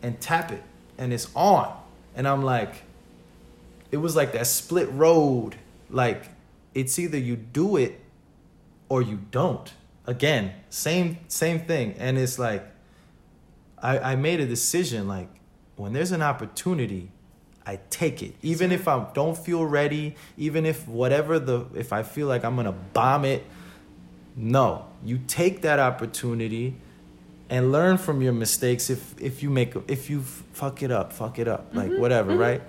and 0.01 0.19
tap 0.19 0.51
it 0.51 0.63
and 0.97 1.13
it's 1.13 1.29
on. 1.35 1.77
And 2.15 2.27
I'm 2.27 2.43
like 2.43 2.83
it 3.91 3.97
was 3.97 4.15
like 4.15 4.31
that 4.33 4.47
split 4.47 4.91
road. 4.91 5.55
Like 5.89 6.29
it's 6.75 6.99
either 6.99 7.17
you 7.17 7.35
do 7.35 7.77
it 7.77 7.99
or 8.89 9.01
you 9.01 9.21
don't. 9.31 9.73
Again, 10.05 10.53
same 10.69 11.17
same 11.27 11.61
thing. 11.61 11.95
And 11.97 12.17
it's 12.17 12.37
like 12.37 12.63
I, 13.81 14.11
I 14.11 14.15
made 14.15 14.39
a 14.39 14.45
decision 14.45 15.07
like 15.07 15.29
when 15.77 15.93
there's 15.93 16.11
an 16.11 16.21
opportunity, 16.21 17.11
I 17.65 17.79
take 17.89 18.21
it. 18.21 18.35
Even 18.43 18.71
if 18.71 18.87
I 18.87 19.07
don't 19.13 19.37
feel 19.37 19.65
ready, 19.65 20.15
even 20.37 20.65
if 20.65 20.87
whatever 20.87 21.39
the 21.39 21.65
if 21.73 21.91
I 21.91 22.03
feel 22.03 22.27
like 22.27 22.43
I'm 22.43 22.55
gonna 22.55 22.71
bomb 22.71 23.25
it, 23.25 23.43
no. 24.35 24.85
You 25.03 25.19
take 25.27 25.61
that 25.61 25.79
opportunity 25.79 26.75
and 27.49 27.71
learn 27.71 27.97
from 27.97 28.21
your 28.21 28.33
mistakes 28.33 28.89
if 28.89 29.15
if 29.19 29.41
you 29.41 29.49
make 29.49 29.73
if 29.87 30.09
you 30.09 30.21
fuck 30.21 30.83
it 30.83 30.91
up, 30.91 31.13
fuck 31.13 31.39
it 31.39 31.47
up. 31.47 31.69
Like 31.73 31.89
mm-hmm, 31.89 32.01
whatever, 32.01 32.31
mm-hmm. 32.31 32.41
right? 32.41 32.61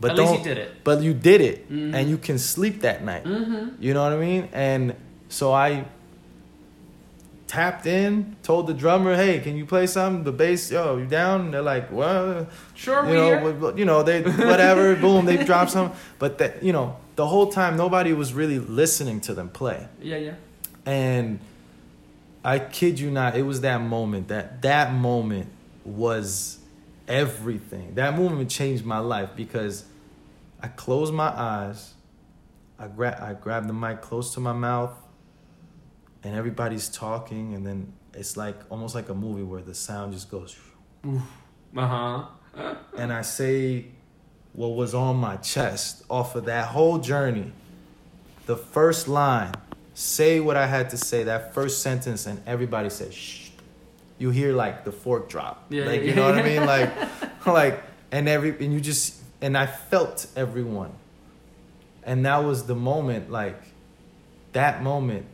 But 0.00 0.12
At 0.12 0.16
you 0.18 0.24
don't- 0.24 0.42
did 0.44 0.58
it. 0.58 0.84
But 0.84 1.02
you 1.02 1.12
did 1.14 1.40
it 1.40 1.70
mm-hmm. 1.70 1.94
and 1.94 2.08
you 2.08 2.18
can 2.18 2.38
sleep 2.38 2.80
that 2.82 3.04
night. 3.04 3.24
Mm-hmm. 3.24 3.82
You 3.82 3.94
know 3.94 4.02
what 4.04 4.12
I 4.12 4.16
mean? 4.18 4.48
And 4.52 4.94
so 5.28 5.52
I 5.52 5.84
tapped 7.46 7.86
in, 7.86 8.36
told 8.42 8.66
the 8.66 8.74
drummer, 8.74 9.16
"Hey, 9.16 9.40
can 9.40 9.56
you 9.56 9.64
play 9.66 9.86
something?" 9.86 10.24
The 10.24 10.32
bass, 10.32 10.70
yo, 10.70 10.98
you 10.98 11.06
down? 11.06 11.40
And 11.46 11.54
they're 11.54 11.62
like, 11.62 11.90
"Well, 11.90 12.46
Sure, 12.74 13.02
you 13.04 13.10
we 13.10 13.14
know, 13.16 13.52
here. 13.52 13.78
you 13.78 13.84
know, 13.84 14.02
they 14.02 14.22
whatever, 14.22 14.94
boom, 15.04 15.24
they 15.26 15.42
drop 15.44 15.68
some." 15.68 15.92
But 16.18 16.38
that, 16.38 16.62
you 16.62 16.72
know, 16.72 16.96
the 17.16 17.26
whole 17.26 17.50
time 17.50 17.76
nobody 17.76 18.12
was 18.12 18.32
really 18.34 18.58
listening 18.58 19.20
to 19.22 19.34
them 19.34 19.48
play, 19.48 19.88
Yeah, 20.02 20.16
yeah. 20.18 20.34
and 20.86 21.40
I 22.44 22.58
kid 22.60 23.00
you 23.00 23.10
not, 23.10 23.36
it 23.36 23.42
was 23.42 23.62
that 23.62 23.80
moment 23.80 24.28
that 24.28 24.62
that 24.62 24.92
moment 24.92 25.48
was 25.84 26.57
everything. 27.08 27.94
That 27.94 28.16
movement 28.16 28.50
changed 28.50 28.84
my 28.84 28.98
life 28.98 29.30
because 29.34 29.84
I 30.62 30.68
closed 30.68 31.12
my 31.14 31.28
eyes, 31.28 31.94
I 32.78 32.86
grab 32.88 33.20
I 33.20 33.32
grabbed 33.34 33.68
the 33.68 33.72
mic 33.72 34.00
close 34.02 34.34
to 34.34 34.40
my 34.40 34.52
mouth, 34.52 34.92
and 36.22 36.36
everybody's 36.36 36.88
talking, 36.88 37.54
and 37.54 37.66
then 37.66 37.92
it's 38.14 38.36
like 38.36 38.56
almost 38.70 38.94
like 38.94 39.08
a 39.08 39.14
movie 39.14 39.42
where 39.42 39.62
the 39.62 39.74
sound 39.74 40.12
just 40.12 40.30
goes, 40.30 40.56
Uh 41.04 41.18
huh. 41.76 42.74
and 42.96 43.12
I 43.12 43.22
say 43.22 43.86
what 44.52 44.68
was 44.68 44.94
on 44.94 45.16
my 45.16 45.36
chest 45.36 46.04
off 46.08 46.34
of 46.34 46.46
that 46.46 46.68
whole 46.68 46.98
journey. 46.98 47.52
The 48.46 48.56
first 48.56 49.06
line, 49.08 49.52
say 49.94 50.40
what 50.40 50.56
I 50.56 50.66
had 50.66 50.90
to 50.90 50.96
say, 50.96 51.24
that 51.24 51.52
first 51.54 51.82
sentence, 51.82 52.26
and 52.26 52.40
everybody 52.46 52.90
says, 52.90 53.14
shh. 53.14 53.47
You 54.18 54.30
hear 54.30 54.52
like 54.52 54.84
the 54.84 54.92
fork 54.92 55.28
drop. 55.28 55.64
Yeah, 55.68 55.84
like, 55.84 56.00
yeah, 56.00 56.06
you 56.08 56.14
know 56.14 56.24
what 56.24 56.38
I 56.38 56.42
mean? 56.42 56.64
Like, 56.66 57.46
like, 57.46 57.82
and 58.10 58.28
every, 58.28 58.50
and 58.50 58.72
you 58.72 58.80
just, 58.80 59.20
and 59.40 59.56
I 59.56 59.66
felt 59.66 60.26
everyone. 60.36 60.92
And 62.02 62.26
that 62.26 62.38
was 62.38 62.66
the 62.66 62.74
moment, 62.74 63.30
like, 63.30 63.60
that 64.52 64.82
moment 64.82 65.26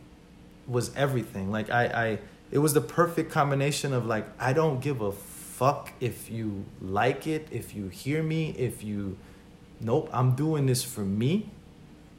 was 0.66 0.94
everything. 0.96 1.50
Like, 1.50 1.70
I, 1.70 1.84
I, 1.84 2.18
it 2.50 2.58
was 2.58 2.74
the 2.74 2.80
perfect 2.80 3.30
combination 3.30 3.92
of 3.92 4.06
like, 4.06 4.26
I 4.38 4.52
don't 4.52 4.80
give 4.80 5.00
a 5.00 5.12
fuck 5.12 5.92
if 6.00 6.30
you 6.30 6.64
like 6.80 7.26
it, 7.26 7.48
if 7.50 7.74
you 7.74 7.88
hear 7.88 8.22
me, 8.22 8.50
if 8.58 8.82
you, 8.82 9.16
nope, 9.80 10.10
I'm 10.12 10.34
doing 10.34 10.66
this 10.66 10.82
for 10.82 11.00
me. 11.00 11.50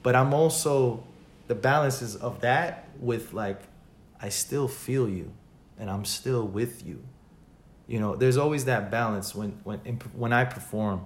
But 0.03 0.16
I'm 0.16 0.34
also, 0.34 1.03
the 1.47 1.55
balances 1.55 2.16
of 2.16 2.41
that 2.41 2.88
with 2.99 3.34
like, 3.34 3.61
I 4.22 4.30
still 4.30 4.68
feel 4.68 5.07
you 5.07 5.32
and 5.80 5.90
I'm 5.90 6.06
still 6.06 6.48
with 6.48 6.86
you. 6.86 7.04
You 7.88 8.00
know, 8.00 8.16
there's 8.16 8.38
always 8.38 8.66
that 8.66 8.90
balance 8.90 9.36
when, 9.36 9.60
when, 9.64 9.80
when 10.14 10.34
I 10.34 10.46
perform 10.46 11.06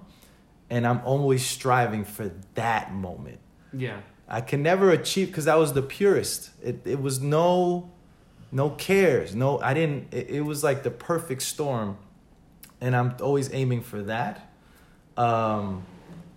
and 0.70 0.86
I'm 0.86 1.00
always 1.04 1.44
striving 1.44 2.04
for 2.04 2.30
that 2.54 2.92
moment. 2.92 3.40
Yeah. 3.72 4.00
I 4.28 4.40
can 4.40 4.62
never 4.62 4.90
achieve 4.90 5.26
because 5.26 5.48
I 5.48 5.56
was 5.56 5.72
the 5.72 5.82
purest. 5.82 6.50
It 6.62 6.82
it 6.84 7.02
was 7.02 7.20
no 7.20 7.90
no 8.52 8.70
cares. 8.70 9.34
No, 9.34 9.60
I 9.60 9.74
didn't 9.74 10.14
it, 10.14 10.30
it 10.30 10.40
was 10.42 10.62
like 10.62 10.84
the 10.84 10.90
perfect 10.90 11.42
storm. 11.42 11.98
And 12.80 12.94
I'm 12.94 13.16
always 13.20 13.52
aiming 13.52 13.82
for 13.82 14.02
that. 14.02 14.52
Um 15.16 15.84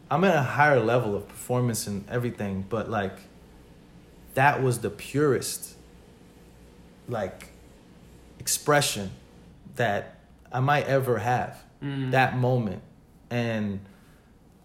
I'm 0.10 0.24
at 0.24 0.36
a 0.36 0.42
higher 0.42 0.80
level 0.80 1.16
of 1.16 1.28
performance 1.28 1.86
and 1.88 2.08
everything, 2.10 2.66
but 2.68 2.90
like 2.90 3.18
that 4.34 4.64
was 4.64 4.80
the 4.80 4.90
purest 4.90 5.76
like 7.08 7.50
expression 8.44 9.10
that 9.78 10.18
I 10.52 10.60
might 10.60 10.86
ever 10.86 11.18
have. 11.20 11.64
Mm. 11.82 12.12
That 12.12 12.38
moment. 12.38 12.82
And 13.30 13.80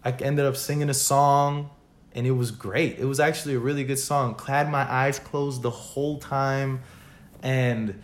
I 0.03 0.11
ended 0.11 0.45
up 0.45 0.57
singing 0.57 0.89
a 0.89 0.93
song 0.93 1.69
and 2.13 2.27
it 2.27 2.31
was 2.31 2.51
great. 2.51 2.99
It 2.99 3.05
was 3.05 3.21
actually 3.21 3.55
a 3.55 3.59
really 3.59 3.85
good 3.85 3.97
song. 3.97 4.35
Clad 4.35 4.69
my 4.69 4.81
eyes 4.91 5.17
closed 5.17 5.61
the 5.61 5.69
whole 5.69 6.19
time 6.19 6.81
and 7.41 8.03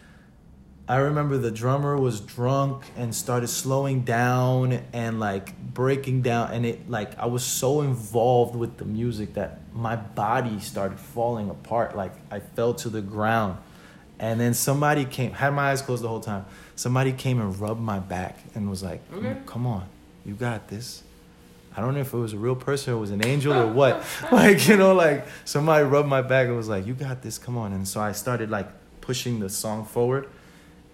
I 0.88 0.98
remember 0.98 1.38
the 1.38 1.52
drummer 1.52 1.98
was 1.98 2.22
drunk 2.22 2.86
and 2.96 3.14
started 3.14 3.48
slowing 3.48 4.04
down 4.04 4.82
and 4.94 5.20
like 5.20 5.58
breaking 5.60 6.22
down 6.22 6.54
and 6.54 6.66
it 6.66 6.90
like 6.90 7.20
I 7.20 7.26
was 7.26 7.44
so 7.44 7.82
involved 7.82 8.56
with 8.56 8.78
the 8.78 8.86
music 8.86 9.34
that 9.34 9.60
my 9.74 9.98
body 9.98 10.62
started 10.62 11.00
falling 11.00 11.50
apart 11.50 11.98
like 11.98 12.14
I 12.32 12.40
fell 12.40 12.74
to 12.76 12.90
the 12.90 13.02
ground. 13.02 13.58
And 14.20 14.40
then 14.40 14.54
somebody 14.54 15.06
came 15.06 15.32
had 15.32 15.54
my 15.54 15.72
eyes 15.72 15.82
closed 15.82 16.04
the 16.04 16.08
whole 16.08 16.22
time. 16.22 16.46
Somebody 16.76 17.12
came 17.12 17.40
and 17.40 17.58
rubbed 17.60 17.82
my 17.82 18.00
back 18.00 18.40
and 18.54 18.70
was 18.70 18.82
like, 18.84 19.02
Okay. 19.14 19.28
Mm, 19.28 19.46
"Come 19.46 19.68
on. 19.68 19.88
You 20.26 20.34
got 20.34 20.68
this." 20.68 21.04
I 21.78 21.82
don't 21.82 21.94
know 21.94 22.00
if 22.00 22.14
it 22.14 22.18
was 22.18 22.32
a 22.32 22.38
real 22.38 22.56
person 22.56 22.94
or 22.94 22.98
it 22.98 23.00
was 23.02 23.12
an 23.12 23.26
angel 23.26 23.54
or 23.54 23.68
what. 23.68 24.04
like, 24.32 24.68
you 24.68 24.78
know, 24.78 24.94
like 24.94 25.26
somebody 25.44 25.84
rubbed 25.84 26.08
my 26.08 26.22
back 26.22 26.48
and 26.48 26.56
was 26.56 26.70
like, 26.70 26.86
You 26.86 26.94
got 26.94 27.22
this, 27.22 27.38
come 27.38 27.58
on. 27.58 27.74
And 27.74 27.88
so 27.88 28.00
I 28.00 28.14
started 28.14 28.50
like 28.50 28.68
pushing 29.02 29.40
the 29.40 29.50
song 29.50 29.86
forward 29.86 30.28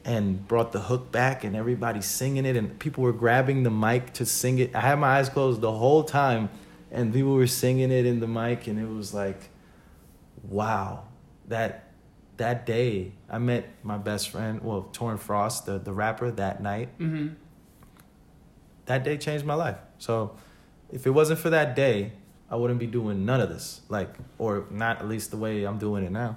and 0.03 0.47
brought 0.47 0.71
the 0.71 0.79
hook 0.79 1.11
back 1.11 1.43
and 1.43 1.55
everybody 1.55 2.01
singing 2.01 2.45
it 2.45 2.57
and 2.57 2.79
people 2.79 3.03
were 3.03 3.13
grabbing 3.13 3.61
the 3.61 3.69
mic 3.69 4.13
to 4.13 4.25
sing 4.25 4.57
it. 4.57 4.75
I 4.75 4.81
had 4.81 4.97
my 4.97 5.19
eyes 5.19 5.29
closed 5.29 5.61
the 5.61 5.71
whole 5.71 6.03
time 6.03 6.49
and 6.91 7.13
people 7.13 7.35
were 7.35 7.45
singing 7.45 7.91
it 7.91 8.07
in 8.07 8.19
the 8.19 8.27
mic 8.27 8.65
and 8.65 8.79
it 8.79 8.89
was 8.89 9.13
like 9.13 9.49
wow. 10.47 11.03
That 11.47 11.90
that 12.41 12.65
day 12.65 13.11
I 13.29 13.37
met 13.37 13.63
my 13.83 13.97
best 13.97 14.29
friend, 14.29 14.61
well, 14.61 14.89
Torrin 14.93 15.19
Frost, 15.19 15.65
the, 15.67 15.77
the 15.79 15.93
rapper 15.93 16.31
that 16.31 16.61
night 16.61 16.89
Mm-hmm. 16.99 17.27
that 18.85 19.03
day 19.03 19.17
changed 19.17 19.45
my 19.45 19.53
life. 19.53 19.77
So 19.99 20.35
if 20.91 21.05
it 21.07 21.11
wasn't 21.11 21.39
for 21.39 21.49
that 21.51 21.75
day, 21.75 22.13
I 22.49 22.55
wouldn't 22.55 22.79
be 22.79 22.87
doing 22.87 23.25
none 23.25 23.39
of 23.39 23.49
this. 23.49 23.81
Like, 23.89 24.09
or 24.37 24.65
not 24.71 24.99
at 25.01 25.07
least 25.07 25.31
the 25.31 25.37
way 25.37 25.63
I'm 25.63 25.77
doing 25.77 26.03
it 26.03 26.11
now. 26.11 26.35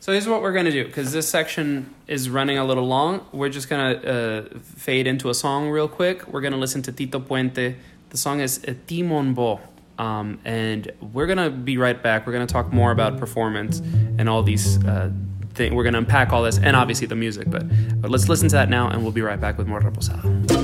So 0.00 0.12
here's 0.12 0.28
what 0.28 0.40
we're 0.42 0.52
gonna 0.52 0.70
do 0.80 0.84
because 0.84 1.12
this 1.12 1.28
section 1.28 1.92
is 2.06 2.28
running 2.30 2.58
a 2.58 2.64
little 2.64 2.86
long. 2.86 3.26
We're 3.32 3.48
just 3.58 3.68
gonna 3.70 3.92
uh, 4.14 4.58
fade 4.62 5.06
into 5.06 5.30
a 5.30 5.34
song 5.34 5.68
real 5.70 5.88
quick. 5.88 6.28
We're 6.28 6.42
gonna 6.42 6.62
listen 6.66 6.82
to 6.82 6.92
Tito 6.92 7.18
Puente. 7.20 7.76
The 8.10 8.16
song 8.16 8.40
is 8.40 8.62
uh, 8.68 8.74
Timon 8.86 9.34
Bo. 9.34 9.60
Um, 9.98 10.40
and 10.44 10.90
we're 11.12 11.26
gonna 11.26 11.50
be 11.50 11.78
right 11.78 12.00
back. 12.00 12.26
We're 12.26 12.32
gonna 12.32 12.46
talk 12.46 12.72
more 12.72 12.90
about 12.90 13.18
performance 13.18 13.78
and 14.18 14.28
all 14.28 14.42
these 14.42 14.84
uh, 14.84 15.10
things. 15.54 15.74
We're 15.74 15.84
gonna 15.84 15.98
unpack 15.98 16.32
all 16.32 16.42
this 16.42 16.58
and 16.58 16.74
obviously 16.76 17.06
the 17.06 17.16
music. 17.16 17.50
But 17.50 17.64
but 18.00 18.10
let's 18.10 18.28
listen 18.28 18.48
to 18.48 18.56
that 18.56 18.68
now, 18.68 18.88
and 18.88 19.02
we'll 19.02 19.12
be 19.12 19.22
right 19.22 19.40
back 19.40 19.58
with 19.58 19.66
more 19.66 19.80
Reposado. 19.80 20.63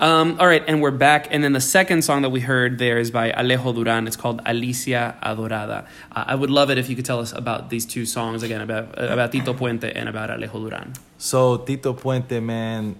Um, 0.00 0.36
all 0.38 0.46
right, 0.46 0.62
and 0.68 0.80
we're 0.80 0.92
back. 0.92 1.26
And 1.32 1.42
then 1.42 1.52
the 1.52 1.60
second 1.60 2.02
song 2.02 2.22
that 2.22 2.30
we 2.30 2.38
heard 2.38 2.78
there 2.78 2.98
is 2.98 3.10
by 3.10 3.32
Alejo 3.32 3.74
Duran. 3.74 4.06
It's 4.06 4.14
called 4.14 4.40
Alicia 4.46 5.16
Adorada. 5.20 5.88
Uh, 6.12 6.24
I 6.28 6.36
would 6.36 6.50
love 6.50 6.70
it 6.70 6.78
if 6.78 6.88
you 6.88 6.94
could 6.94 7.04
tell 7.04 7.18
us 7.18 7.32
about 7.32 7.68
these 7.70 7.84
two 7.84 8.06
songs 8.06 8.44
again, 8.44 8.60
about 8.60 8.96
uh, 8.96 9.08
about 9.08 9.32
Tito 9.32 9.52
Puente 9.54 9.90
and 9.92 10.08
about 10.08 10.30
Alejo 10.30 10.68
Duran. 10.68 10.92
So 11.18 11.58
Tito 11.58 11.94
Puente, 11.94 12.40
man, 12.40 12.94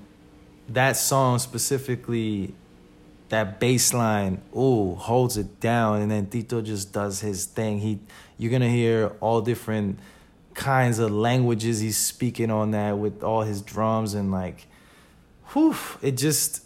that 0.69 0.97
song 0.97 1.39
specifically, 1.39 2.53
that 3.29 3.61
bass 3.61 3.95
line, 3.95 4.43
ooh, 4.57 4.97
holds 4.97 5.37
it 5.37 5.61
down, 5.61 6.03
and 6.03 6.11
then 6.11 6.27
Tito 6.27 6.61
just 6.63 6.93
does 6.93 7.21
his 7.21 7.45
thing. 7.47 7.79
He, 7.79 8.01
you're 8.39 8.51
gonna 8.51 8.69
hear 8.69 9.13
all 9.21 9.41
different 9.41 10.01
kinds 10.55 10.99
of 10.99 11.13
languages 11.13 11.79
he's 11.79 11.97
speaking 11.97 12.51
on 12.51 12.73
that 12.73 12.99
with 12.99 13.23
all 13.23 13.43
his 13.43 13.63
drums 13.63 14.15
and 14.15 14.33
like 14.33 14.67
whew, 15.53 15.77
it 16.03 16.17
just 16.17 16.65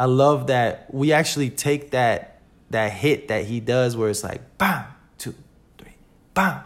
I 0.00 0.06
love 0.06 0.46
that 0.46 0.86
we 0.94 1.12
actually 1.12 1.50
take 1.50 1.90
that 1.90 2.40
that 2.70 2.90
hit 2.92 3.28
that 3.28 3.44
he 3.44 3.60
does 3.60 3.96
where 3.98 4.08
it's 4.08 4.24
like 4.24 4.40
bam, 4.56 4.84
two, 5.18 5.34
three, 5.76 5.92
bam, 6.32 6.60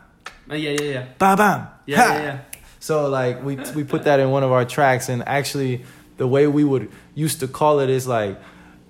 Uh, 0.49 0.55
yeah, 0.55 0.71
yeah, 0.71 0.93
yeah. 0.93 1.05
bam, 1.19 1.37
bam. 1.37 1.67
Yeah, 1.87 1.97
ha. 1.97 2.15
yeah, 2.15 2.23
yeah. 2.23 2.39
So 2.79 3.09
like 3.09 3.43
we 3.43 3.57
we 3.75 3.83
put 3.83 4.05
that 4.05 4.21
in 4.21 4.31
one 4.31 4.45
of 4.45 4.53
our 4.53 4.65
tracks, 4.65 5.09
and 5.09 5.27
actually 5.27 5.83
the 6.17 6.29
way 6.29 6.47
we 6.47 6.63
would 6.63 6.91
used 7.17 7.41
to 7.41 7.49
call 7.49 7.81
it 7.81 7.91
is 7.91 8.07
like 8.07 8.39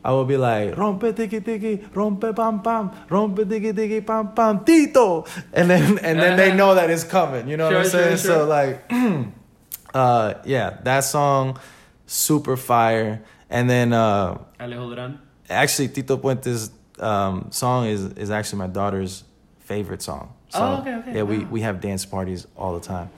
I 0.05 0.13
would 0.13 0.29
be 0.29 0.37
like 0.37 0.75
rompe 0.77 1.17
tiki 1.17 1.41
tiki 1.41 1.79
rompe 1.95 2.37
pam 2.37 2.61
pam 2.61 2.91
rompe 3.09 3.49
tiki 3.49 3.73
tiki 3.73 4.01
pam 4.03 4.35
pam 4.35 4.63
tito, 4.65 5.25
and 5.55 5.71
then 5.71 5.99
and 6.05 6.19
then 6.21 6.37
they 6.37 6.53
know 6.53 6.75
that 6.75 6.91
it's 6.91 7.05
coming. 7.05 7.49
You 7.49 7.57
know 7.57 7.67
what 7.73 7.77
I'm 7.77 7.89
Sure, 7.89 7.91
sure, 7.91 8.17
saying? 8.17 8.17
So 8.19 8.45
like, 8.45 8.85
uh, 9.95 10.35
yeah, 10.45 10.77
that 10.83 11.01
song 11.05 11.59
super 12.07 12.57
fire, 12.59 13.23
and 13.55 13.65
then 13.71 13.93
uh, 13.93 14.39
Alejo 14.61 14.91
Duran. 14.91 15.19
actually 15.49 15.89
Tito 15.89 16.17
Puente's 16.17 16.71
um, 16.99 17.35
song 17.51 17.87
is 17.87 18.03
is 18.25 18.31
actually 18.31 18.59
my 18.59 18.67
daughter's 18.79 19.25
favorite 19.61 20.03
song. 20.03 20.33
So, 20.51 20.61
Oh, 20.61 20.81
okay, 20.81 20.95
okay, 21.01 21.13
Yeah, 21.17 21.23
we, 21.23 21.39
wow. 21.39 21.49
we 21.55 21.61
have 21.63 21.81
dance 21.81 22.05
parties 22.07 22.47
all 22.57 22.73
the 22.79 22.85
time. 22.95 23.09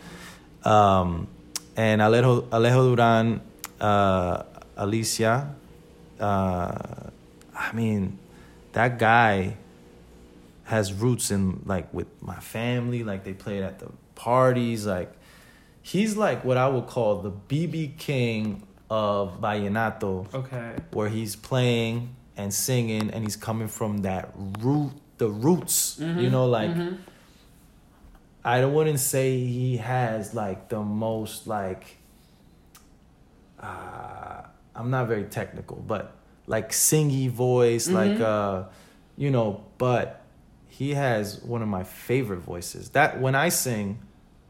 Um, 0.64 1.28
and 1.76 2.01
Alejo, 2.01 2.49
Alejo 2.49 2.82
Duran, 2.97 3.41
uh, 3.80 4.43
Alicia, 4.76 5.55
uh, 6.20 7.11
I 7.55 7.72
mean, 7.72 8.18
that 8.72 8.99
guy 8.99 9.57
has 10.64 10.93
roots 10.93 11.30
in 11.30 11.62
like 11.66 11.93
with 11.93 12.07
my 12.22 12.39
family. 12.41 13.05
Like 13.05 13.24
they 13.24 13.32
played 13.34 13.62
at 13.62 13.78
the 13.78 13.89
parties. 14.14 14.87
Like 14.87 15.12
he's 15.82 16.16
like 16.16 16.45
what 16.45 16.57
I 16.57 16.68
would 16.68 16.87
call 16.87 17.20
the 17.22 17.30
BB 17.32 17.99
King 17.99 18.66
of 18.91 19.41
vallenato 19.41 20.32
Okay. 20.34 20.72
where 20.93 21.09
he's 21.09 21.34
playing 21.37 22.14
and 22.37 22.53
singing 22.55 23.11
and 23.11 23.24
he's 23.24 23.37
coming 23.37 23.68
from 23.68 23.99
that 23.99 24.30
root 24.61 24.93
the 25.18 25.28
roots 25.28 25.99
you 25.99 26.30
know 26.30 26.47
like 26.47 26.76
i 28.45 28.64
wouldn't 28.64 29.01
say 29.01 29.39
he 29.39 29.78
has 29.78 30.34
like 30.34 30.68
the 30.68 30.80
most 30.82 31.47
like 31.47 31.97
uh 33.61 34.43
i'm 34.74 34.91
not 34.91 35.09
very 35.09 35.24
technical 35.24 35.76
but 35.87 36.14
like 36.47 36.70
singy 36.70 37.28
voice 37.30 37.89
like 37.89 38.20
uh 38.20 38.64
you 39.16 39.30
know 39.30 39.64
but 39.78 40.22
he 40.68 40.93
has 40.93 41.43
one 41.43 41.62
of 41.62 41.68
my 41.68 41.82
favorite 41.84 42.41
voices. 42.41 42.91
That 42.91 43.18
when 43.18 43.34
i 43.34 43.49
sing 43.49 43.99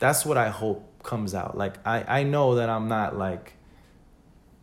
that's 0.00 0.26
what 0.26 0.36
i 0.36 0.48
hope 0.48 0.82
comes 1.04 1.34
out. 1.36 1.56
Like 1.56 1.74
i 1.86 2.20
i 2.20 2.22
know 2.24 2.56
that 2.56 2.68
i'm 2.68 2.88
not 2.88 3.16
like 3.16 3.52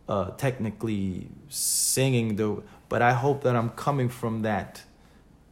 uh, 0.08 0.30
technically 0.32 1.28
singing 1.48 2.36
the 2.36 2.62
but 2.88 3.00
i 3.02 3.12
hope 3.12 3.42
that 3.42 3.56
i'm 3.56 3.70
coming 3.70 4.08
from 4.08 4.42
that 4.42 4.82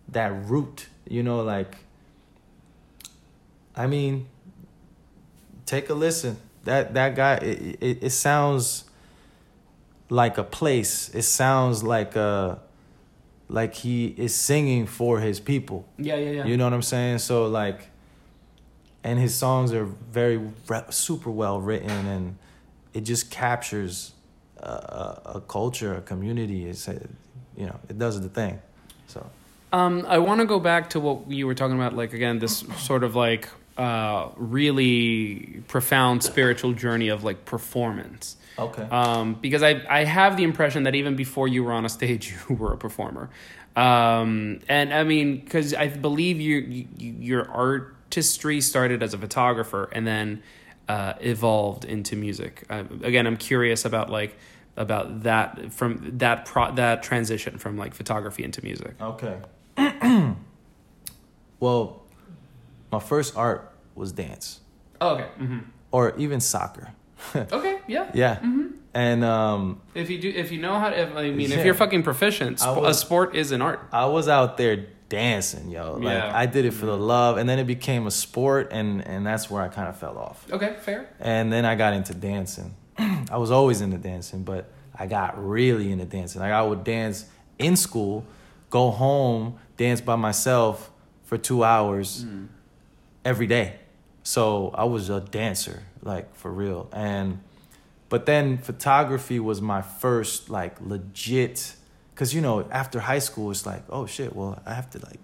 that 0.09 0.31
root 0.49 0.89
you 1.09 1.23
know 1.23 1.43
like 1.43 1.77
i 3.75 3.87
mean 3.87 4.27
take 5.73 5.89
a 5.89 5.95
listen. 5.95 6.37
That 6.65 6.95
that 6.95 7.17
guy 7.17 7.35
it, 7.37 7.79
it, 7.81 8.05
it 8.05 8.11
sounds 8.11 8.85
like 10.09 10.39
a 10.39 10.45
place. 10.45 11.09
It 11.15 11.23
sounds 11.23 11.83
like 11.83 12.17
uh 12.17 12.57
like 13.49 13.75
he 13.75 14.15
is 14.17 14.35
singing 14.35 14.87
for 14.87 15.21
his 15.21 15.41
people. 15.41 15.87
Yeah, 15.99 16.17
yeah, 16.17 16.31
yeah. 16.31 16.45
you 16.45 16.57
know 16.57 16.65
what 16.65 16.73
i'm 16.73 16.83
saying? 16.83 17.19
So 17.19 17.47
like 17.47 17.89
and 19.03 19.19
his 19.19 19.35
songs 19.35 19.73
are 19.73 19.85
very 19.85 20.39
re- 20.69 20.85
super 20.91 21.31
well 21.31 21.61
written 21.61 21.91
and 21.91 22.37
it 22.95 23.01
just 23.01 23.31
captures 23.31 24.12
a, 24.63 25.37
a, 25.37 25.41
culture 25.41 25.95
a 25.95 26.01
community 26.03 26.67
it's 26.69 26.89
uh, 26.89 26.99
you 27.57 27.67
know 27.67 27.79
it 27.89 27.99
does 27.99 28.21
the 28.21 28.29
thing 28.29 28.61
so 29.07 29.21
Um, 29.73 30.05
I 30.07 30.19
want 30.19 30.41
to 30.41 30.47
go 30.47 30.61
back 30.61 30.91
to 30.91 31.01
what 31.01 31.31
you 31.31 31.47
were 31.47 31.55
talking 31.55 31.77
about, 31.77 31.97
like 31.97 32.13
again, 32.13 32.39
this 32.39 32.65
sort 32.77 33.03
of 33.05 33.17
like 33.17 33.49
uh, 33.79 34.29
really 34.37 35.63
profound 35.67 36.23
spiritual 36.23 36.73
journey 36.75 37.09
of 37.09 37.25
like 37.25 37.45
performance. 37.47 38.37
okay 38.59 38.83
Um, 38.91 39.35
because 39.41 39.63
I 39.63 39.83
I 39.89 40.05
have 40.05 40.37
the 40.37 40.45
impression 40.45 40.83
that 40.83 40.95
even 40.95 41.17
before 41.17 41.49
you 41.49 41.65
were 41.65 41.73
on 41.73 41.87
a 41.87 41.89
stage, 41.89 42.35
you 42.49 42.57
were 42.57 42.73
a 42.75 42.77
performer. 42.77 43.31
Um, 43.75 44.61
and 44.69 44.93
I 44.93 45.05
mean, 45.05 45.41
because 45.41 45.73
I 45.73 45.89
believe 45.89 46.39
you, 46.39 46.57
you 46.59 46.87
your 46.99 47.51
artistry 47.51 48.61
started 48.61 49.03
as 49.03 49.15
a 49.15 49.19
photographer 49.19 49.89
and 49.93 50.07
then 50.07 50.43
uh, 50.87 51.15
evolved 51.21 51.87
into 51.87 52.15
music. 52.15 52.65
Uh, 52.69 52.85
again, 53.03 53.27
I'm 53.27 53.39
curious 53.39 53.87
about 53.87 54.11
like 54.11 54.37
about 54.77 55.23
that 55.25 55.73
from 55.73 56.19
that 56.19 56.45
pro 56.47 56.73
that 56.75 57.03
transition 57.03 57.59
from 57.59 57.77
like 57.77 57.95
photography 57.95 58.43
into 58.45 58.63
music. 58.63 58.95
Okay. 59.01 59.37
well, 61.61 62.03
my 62.91 62.99
first 62.99 63.37
art 63.37 63.73
was 63.95 64.13
dance 64.13 64.61
Oh, 65.01 65.15
okay. 65.15 65.29
hmm 65.39 65.59
or 65.91 66.15
even 66.17 66.41
soccer. 66.41 66.93
Okay. 67.53 67.79
Yeah. 67.87 68.11
Yeah. 68.15 68.41
And 68.95 69.25
um, 69.25 69.81
If 69.95 70.09
you 70.11 70.19
do, 70.19 70.29
if 70.31 70.51
you 70.53 70.61
know 70.61 70.79
how 70.79 70.91
to, 70.91 70.99
if, 71.01 71.15
I 71.17 71.31
mean, 71.31 71.51
Yeah. 71.51 71.59
if 71.59 71.65
you're 71.67 71.75
fucking 71.75 72.03
proficient, 72.03 72.61
sp- 72.61 72.85
a 72.85 72.95
sport 72.95 73.35
is 73.37 73.53
an 73.53 73.63
art. 73.63 73.81
I 73.93 74.07
was 74.07 74.27
out 74.29 74.57
there 74.57 74.87
dancing, 75.09 75.71
yo. 75.71 75.95
Like 75.95 76.15
Yeah. 76.15 76.33
I 76.35 76.47
did 76.47 76.65
it 76.65 76.73
for 76.73 76.87
the 76.87 76.97
love, 76.97 77.37
and 77.37 77.49
then 77.49 77.59
it 77.59 77.67
became 77.67 78.07
a 78.07 78.11
sport, 78.11 78.69
and 78.73 79.07
and 79.07 79.27
that's 79.27 79.51
where 79.51 79.63
I 79.63 79.69
kind 79.69 79.89
of 79.89 79.97
fell 79.99 80.19
off. 80.19 80.47
Okay, 80.51 80.77
fair. 80.81 81.09
And 81.21 81.53
then 81.53 81.65
I 81.65 81.75
got 81.75 81.93
into 81.95 82.13
dancing. 82.15 82.75
I 82.99 83.37
was 83.37 83.51
always 83.51 83.81
into 83.81 83.99
dancing, 83.99 84.45
but 84.45 84.71
I 84.95 85.07
got 85.07 85.43
really 85.43 85.91
into 85.91 86.05
dancing. 86.05 86.41
Like 86.41 86.53
I 86.53 86.63
would 86.63 86.85
dance 86.85 87.27
in 87.59 87.77
school, 87.77 88.25
go 88.71 88.91
home, 88.91 89.59
dance 89.77 90.01
by 90.01 90.17
myself 90.17 90.91
for 91.25 91.39
two 91.39 91.65
hours 91.65 92.25
mm. 92.25 92.49
every 93.25 93.47
day. 93.47 93.77
So 94.23 94.71
I 94.75 94.85
was 94.85 95.09
a 95.09 95.21
dancer, 95.21 95.83
like 96.03 96.35
for 96.35 96.51
real. 96.51 96.89
And 96.93 97.41
but 98.09 98.27
then 98.27 98.59
photography 98.59 99.41
was 99.41 99.63
my 99.63 99.81
first 99.83 100.51
like 100.51 100.81
legit 100.81 101.75
cuz 102.15 102.35
you 102.35 102.41
know, 102.41 102.69
after 102.71 103.01
high 103.01 103.19
school 103.19 103.51
it's 103.51 103.67
like, 103.67 103.83
oh 103.89 104.07
shit, 104.07 104.37
well, 104.37 104.61
I 104.67 104.75
have 104.75 104.91
to 104.91 104.99
like 104.99 105.21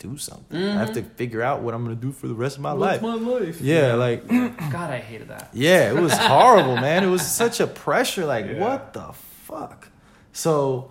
do 0.00 0.16
something. 0.16 0.56
I 0.60 0.78
have 0.78 0.92
to 0.94 1.02
figure 1.02 1.42
out 1.42 1.60
what 1.62 1.74
I'm 1.74 1.86
to 1.88 1.94
do 1.94 2.10
for 2.10 2.26
the 2.26 2.34
rest 2.34 2.56
of 2.56 2.62
my 2.62 2.72
life. 2.72 3.02
My 3.02 3.14
life? 3.14 3.60
yeah, 3.60 3.94
like 3.94 4.26
God, 4.28 4.90
I 4.90 4.98
hated 4.98 5.28
that. 5.28 5.50
yeah, 5.52 5.90
it 5.92 6.00
was 6.00 6.12
horrible, 6.16 6.74
man. 6.76 7.04
It 7.04 7.08
was 7.08 7.24
such 7.26 7.60
a 7.60 7.66
pressure. 7.66 8.24
Like, 8.26 8.46
Yeah. 8.46 8.58
what 8.58 8.92
the 8.94 9.12
fuck? 9.12 9.88
So, 10.32 10.90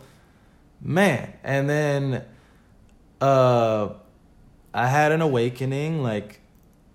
man, 0.82 1.34
and 1.44 1.70
then 1.70 2.24
uh, 3.22 3.90
I 4.74 4.88
had 4.88 5.12
an 5.12 5.22
awakening. 5.22 6.04
Like, 6.04 6.40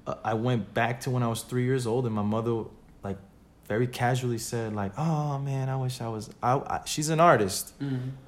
uh, 0.07 0.15
I 0.25 0.35
went 0.35 0.73
back 0.75 1.01
to 1.03 1.11
when 1.11 1.23
I 1.23 1.29
was 1.29 1.43
three 1.43 1.65
years 1.65 1.87
old, 1.87 2.07
and 2.07 2.15
my 2.15 2.23
mother, 2.23 2.65
like, 3.03 3.19
very 3.67 3.87
casually 3.87 4.39
said, 4.39 4.75
like, 4.75 4.93
"Oh 4.99 5.39
man, 5.39 5.69
I 5.69 5.77
wish 5.77 6.01
I 6.01 6.09
was." 6.09 6.31
I, 6.43 6.55
I 6.59 6.81
she's 6.85 7.09
an 7.09 7.21
artist. 7.21 7.73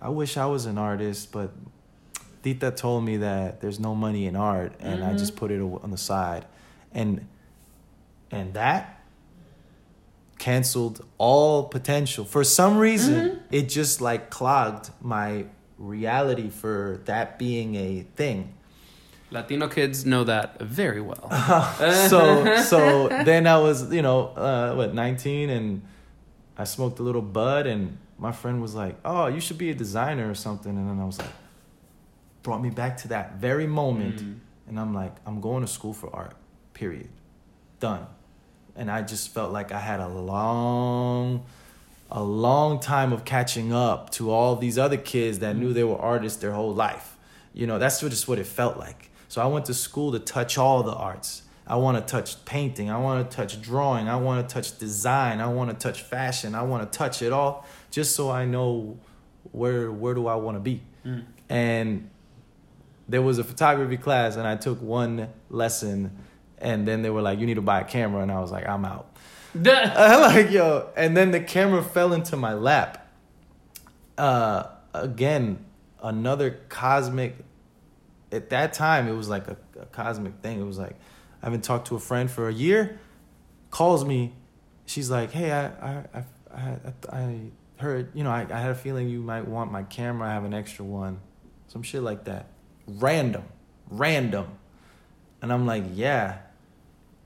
I 0.03 0.09
wish 0.09 0.37
I 0.37 0.47
was 0.47 0.67
an 0.67 0.79
artist, 0.79 1.31
but 1.33 1.53
Tita 2.47 2.71
told 2.71 3.05
me 3.05 3.17
that 3.17 3.61
there's 3.61 3.81
no 3.81 3.93
money 3.97 4.25
in 4.27 4.37
art, 4.37 4.73
and 4.79 5.03
I 5.03 5.15
just 5.15 5.35
put 5.35 5.51
it 5.51 5.61
on 5.61 5.91
the 5.91 5.97
side, 5.97 6.45
and 6.93 7.27
and 8.31 8.55
that 8.55 9.03
canceled 10.39 11.05
all 11.19 11.65
potential. 11.65 12.25
For 12.25 12.45
some 12.45 12.79
reason, 12.79 13.43
it 13.51 13.63
just 13.63 14.01
like 14.01 14.31
clogged 14.31 14.91
my 15.01 15.47
reality 15.77 16.49
for 16.49 17.01
that 17.07 17.37
being 17.37 17.75
a 17.75 18.07
thing. 18.15 18.55
Latino 19.33 19.67
kids 19.67 20.07
know 20.07 20.23
that 20.23 20.61
very 20.61 21.01
well. 21.01 21.29
so 22.09 22.59
so 22.63 23.09
then 23.09 23.49
I 23.49 23.59
was 23.59 23.93
you 23.93 24.03
know 24.03 24.29
uh, 24.29 24.73
what 24.73 24.95
19 24.95 25.51
and 25.51 25.83
I 26.57 26.63
smoked 26.63 27.01
a 27.01 27.03
little 27.03 27.23
bud 27.23 27.67
and 27.67 27.99
my 28.19 28.31
friend 28.31 28.63
was 28.63 28.77
like 28.77 28.95
oh 29.05 29.27
you 29.27 29.41
should 29.41 29.59
be 29.59 29.71
a 29.71 29.75
designer 29.75 30.31
or 30.31 30.37
something 30.37 30.71
and 30.71 30.89
then 30.89 31.01
I 31.01 31.05
was 31.05 31.19
like 31.19 31.35
brought 32.47 32.63
me 32.63 32.71
back 32.71 32.97
to 32.97 33.09
that 33.09 33.35
very 33.39 33.67
moment 33.67 34.23
mm. 34.23 34.39
and 34.69 34.79
I'm 34.79 34.95
like 34.95 35.17
I'm 35.27 35.41
going 35.41 35.63
to 35.63 35.67
school 35.67 35.93
for 35.93 36.15
art 36.15 36.37
period 36.75 37.09
done 37.81 38.07
and 38.77 38.89
I 38.89 39.03
just 39.03 39.31
felt 39.31 39.51
like 39.51 39.73
I 39.73 39.81
had 39.81 39.99
a 39.99 40.07
long 40.07 41.45
a 42.09 42.23
long 42.23 42.79
time 42.79 43.13
of 43.13 43.25
catching 43.25 43.73
up 43.73 44.11
to 44.11 44.31
all 44.31 44.55
these 44.55 44.79
other 44.79 44.97
kids 44.97 45.41
that 45.41 45.57
knew 45.57 45.73
mm. 45.73 45.75
they 45.75 45.83
were 45.83 45.99
artists 45.99 46.39
their 46.41 46.53
whole 46.53 46.73
life. 46.73 47.17
You 47.53 47.67
know, 47.67 47.81
that's 47.81 47.99
just 47.99 48.29
what 48.29 48.39
it 48.39 48.47
felt 48.47 48.77
like. 48.77 49.11
So 49.27 49.43
I 49.43 49.47
went 49.47 49.65
to 49.65 49.75
school 49.75 50.13
to 50.13 50.21
touch 50.21 50.57
all 50.57 50.85
the 50.85 50.95
arts. 50.95 51.43
I 51.67 51.75
want 51.75 51.99
to 51.99 52.09
touch 52.09 52.45
painting. 52.45 52.93
I 52.93 52.99
want 52.99 53.29
to 53.29 53.37
touch 53.37 53.61
drawing. 53.61 54.09
I 54.09 54.15
want 54.19 54.49
to 54.49 54.55
touch 54.55 54.79
design. 54.79 55.41
I 55.41 55.49
want 55.49 55.71
to 55.71 55.77
touch 55.77 56.03
fashion. 56.03 56.55
I 56.55 56.63
want 56.63 56.81
to 56.93 56.97
touch 56.97 57.23
it 57.23 57.33
all 57.33 57.67
just 57.91 58.15
so 58.15 58.31
I 58.31 58.45
know 58.45 59.01
where 59.51 59.91
where 59.91 60.15
do 60.15 60.29
I 60.29 60.37
want 60.37 60.55
to 60.55 60.61
be. 60.61 60.81
Mm. 61.05 61.25
And 61.49 62.11
there 63.09 63.23
was 63.23 63.39
a 63.39 63.45
photography 63.45 63.97
class 63.97 64.37
and 64.37 64.47
I 64.47 64.57
took 64.57 64.81
one 64.81 65.29
lesson 65.51 66.17
and 66.59 66.89
then 66.89 67.03
they 67.03 67.11
were 67.11 67.23
like, 67.23 67.39
"You 67.39 67.47
need 67.47 67.55
to 67.55 67.63
buy 67.63 67.81
a 67.81 67.85
camera," 67.85 68.23
and 68.23 68.33
I 68.33 68.41
was 68.41 68.51
like, 68.51 68.67
"I'm 68.67 68.85
out." 68.85 69.15
I'm 69.65 70.21
like, 70.21 70.51
yo, 70.51 70.91
and 70.97 71.17
then 71.17 71.31
the 71.31 71.41
camera 71.41 71.83
fell 71.83 72.13
into 72.13 72.37
my 72.37 72.53
lap. 72.53 73.11
Uh, 74.19 74.65
again, 74.93 75.65
another 76.03 76.61
cosmic. 76.69 77.37
At 78.33 78.51
that 78.51 78.73
time, 78.73 79.09
it 79.09 79.15
was 79.15 79.29
like 79.29 79.49
a, 79.49 79.57
a 79.81 79.87
cosmic 79.87 80.35
thing. 80.43 80.61
It 80.61 80.65
was 80.65 80.79
like, 80.79 80.97
I 81.43 81.47
haven't 81.47 81.65
talked 81.65 81.87
to 81.89 81.97
a 81.97 81.99
friend 81.99 82.31
for 82.31 82.49
a 82.49 82.53
year. 82.53 82.99
Calls 83.71 84.05
me, 84.05 84.35
she's 84.85 85.11
like, 85.11 85.31
hey, 85.31 85.53
I, 85.53 85.67
I, 85.67 86.05
I, 86.15 86.25
I, 86.55 86.77
I 87.11 87.41
heard, 87.79 88.11
you 88.15 88.25
know, 88.25 88.31
I, 88.31 88.47
I 88.51 88.59
had 88.59 88.73
a 88.73 88.75
feeling 88.75 89.09
you 89.09 89.21
might 89.21 89.47
want 89.47 89.71
my 89.71 89.85
camera. 89.85 90.29
I 90.29 90.33
have 90.33 90.45
an 90.45 90.55
extra 90.55 90.85
one, 90.85 91.21
some 91.69 91.83
shit 91.83 92.03
like 92.03 92.25
that. 92.25 92.47
Random, 92.87 93.45
random, 93.91 94.47
and 95.43 95.53
I'm 95.53 95.67
like, 95.67 95.85
yeah. 95.95 96.39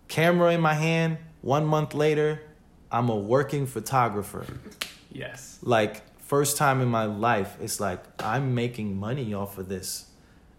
Camera 0.09 0.53
in 0.53 0.61
my 0.61 0.75
hand. 0.75 1.19
One 1.43 1.65
month 1.65 1.95
later, 1.95 2.43
I'm 2.91 3.09
a 3.09 3.17
working 3.17 3.67
photographer 3.67 4.45
yes. 5.13 5.59
like 5.63 6.03
first 6.21 6.57
time 6.57 6.81
in 6.81 6.89
my 6.89 7.05
life 7.05 7.57
it's 7.61 7.81
like 7.81 8.03
i'm 8.23 8.55
making 8.55 8.99
money 8.99 9.35
off 9.35 9.59
of 9.59 9.69
this 9.69 10.07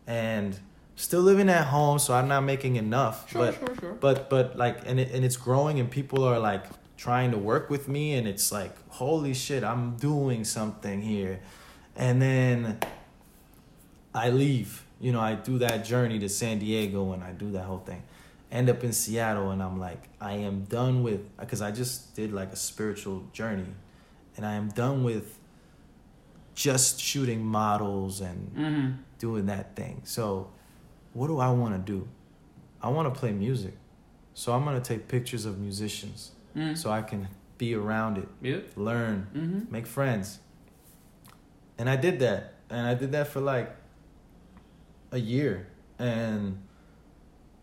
and 0.06 0.60
still 0.96 1.22
living 1.22 1.50
at 1.50 1.68
home 1.68 1.98
so 1.98 2.14
i'm 2.14 2.28
not 2.28 2.42
making 2.42 2.76
enough 2.76 3.30
Sure, 3.30 3.46
but 3.46 3.56
sure, 3.56 3.76
sure. 3.80 3.94
but 3.94 4.30
but 4.30 4.58
like 4.58 4.80
and 4.86 5.00
it, 5.00 5.12
and 5.12 5.24
it's 5.24 5.38
growing 5.38 5.80
and 5.80 5.90
people 5.90 6.24
are 6.24 6.40
like 6.40 6.66
trying 6.98 7.32
to 7.32 7.38
work 7.38 7.70
with 7.70 7.88
me 7.88 8.14
and 8.14 8.28
it's 8.28 8.52
like 8.52 8.76
holy 8.90 9.34
shit 9.34 9.64
i'm 9.64 9.96
doing 9.96 10.44
something 10.44 11.02
here 11.02 11.40
and 11.96 12.22
then 12.22 12.78
i 14.14 14.30
leave 14.30 14.84
you 15.02 15.12
know 15.12 15.20
i 15.20 15.34
do 15.36 15.58
that 15.58 15.84
journey 15.84 16.18
to 16.20 16.30
san 16.30 16.60
diego 16.60 17.12
and 17.14 17.24
i 17.24 17.32
do 17.32 17.52
that 17.52 17.64
whole 17.66 17.80
thing 17.80 18.02
end 18.52 18.70
up 18.70 18.84
in 18.84 18.94
seattle 18.94 19.50
and 19.52 19.62
i'm 19.64 19.80
like 19.80 20.04
i 20.22 20.34
am 20.34 20.64
done 20.66 21.02
with 21.04 21.22
because 21.40 21.62
i 21.62 21.72
just 21.72 22.16
did 22.16 22.32
like 22.32 22.52
a 22.54 22.56
spiritual 22.56 23.24
journey 23.34 23.72
and 24.38 24.46
i 24.46 24.54
am 24.54 24.70
done 24.70 25.04
with 25.04 25.38
just 26.56 27.00
shooting 27.00 27.44
models 27.46 28.22
and 28.22 28.52
Mm-hmm. 28.56 28.92
doing 29.20 29.46
that 29.46 29.76
thing. 29.76 30.02
So, 30.04 30.50
what 31.14 31.28
do 31.28 31.40
I 31.40 31.50
want 31.52 31.74
to 31.76 31.92
do? 31.92 32.08
I 32.82 32.90
want 32.90 33.12
to 33.14 33.18
play 33.20 33.32
music. 33.32 33.74
So, 34.34 34.52
I'm 34.54 34.64
going 34.66 34.80
to 34.82 34.88
take 34.88 35.08
pictures 35.08 35.46
of 35.46 35.60
musicians 35.60 36.32
Mm. 36.56 36.78
so 36.78 36.92
I 36.92 37.02
can 37.02 37.30
be 37.58 37.74
around 37.74 38.18
it, 38.18 38.28
Yeah. 38.42 38.58
learn, 38.76 39.28
Mm-hmm. 39.34 39.72
make 39.72 39.88
friends. 39.88 40.40
And 41.78 41.90
I 41.90 41.96
did 41.96 42.20
that. 42.20 42.54
And 42.70 42.86
I 42.86 42.94
did 42.96 43.12
that 43.14 43.28
for 43.28 43.40
like 43.40 43.74
a 45.12 45.20
year. 45.20 45.68
And 46.00 46.62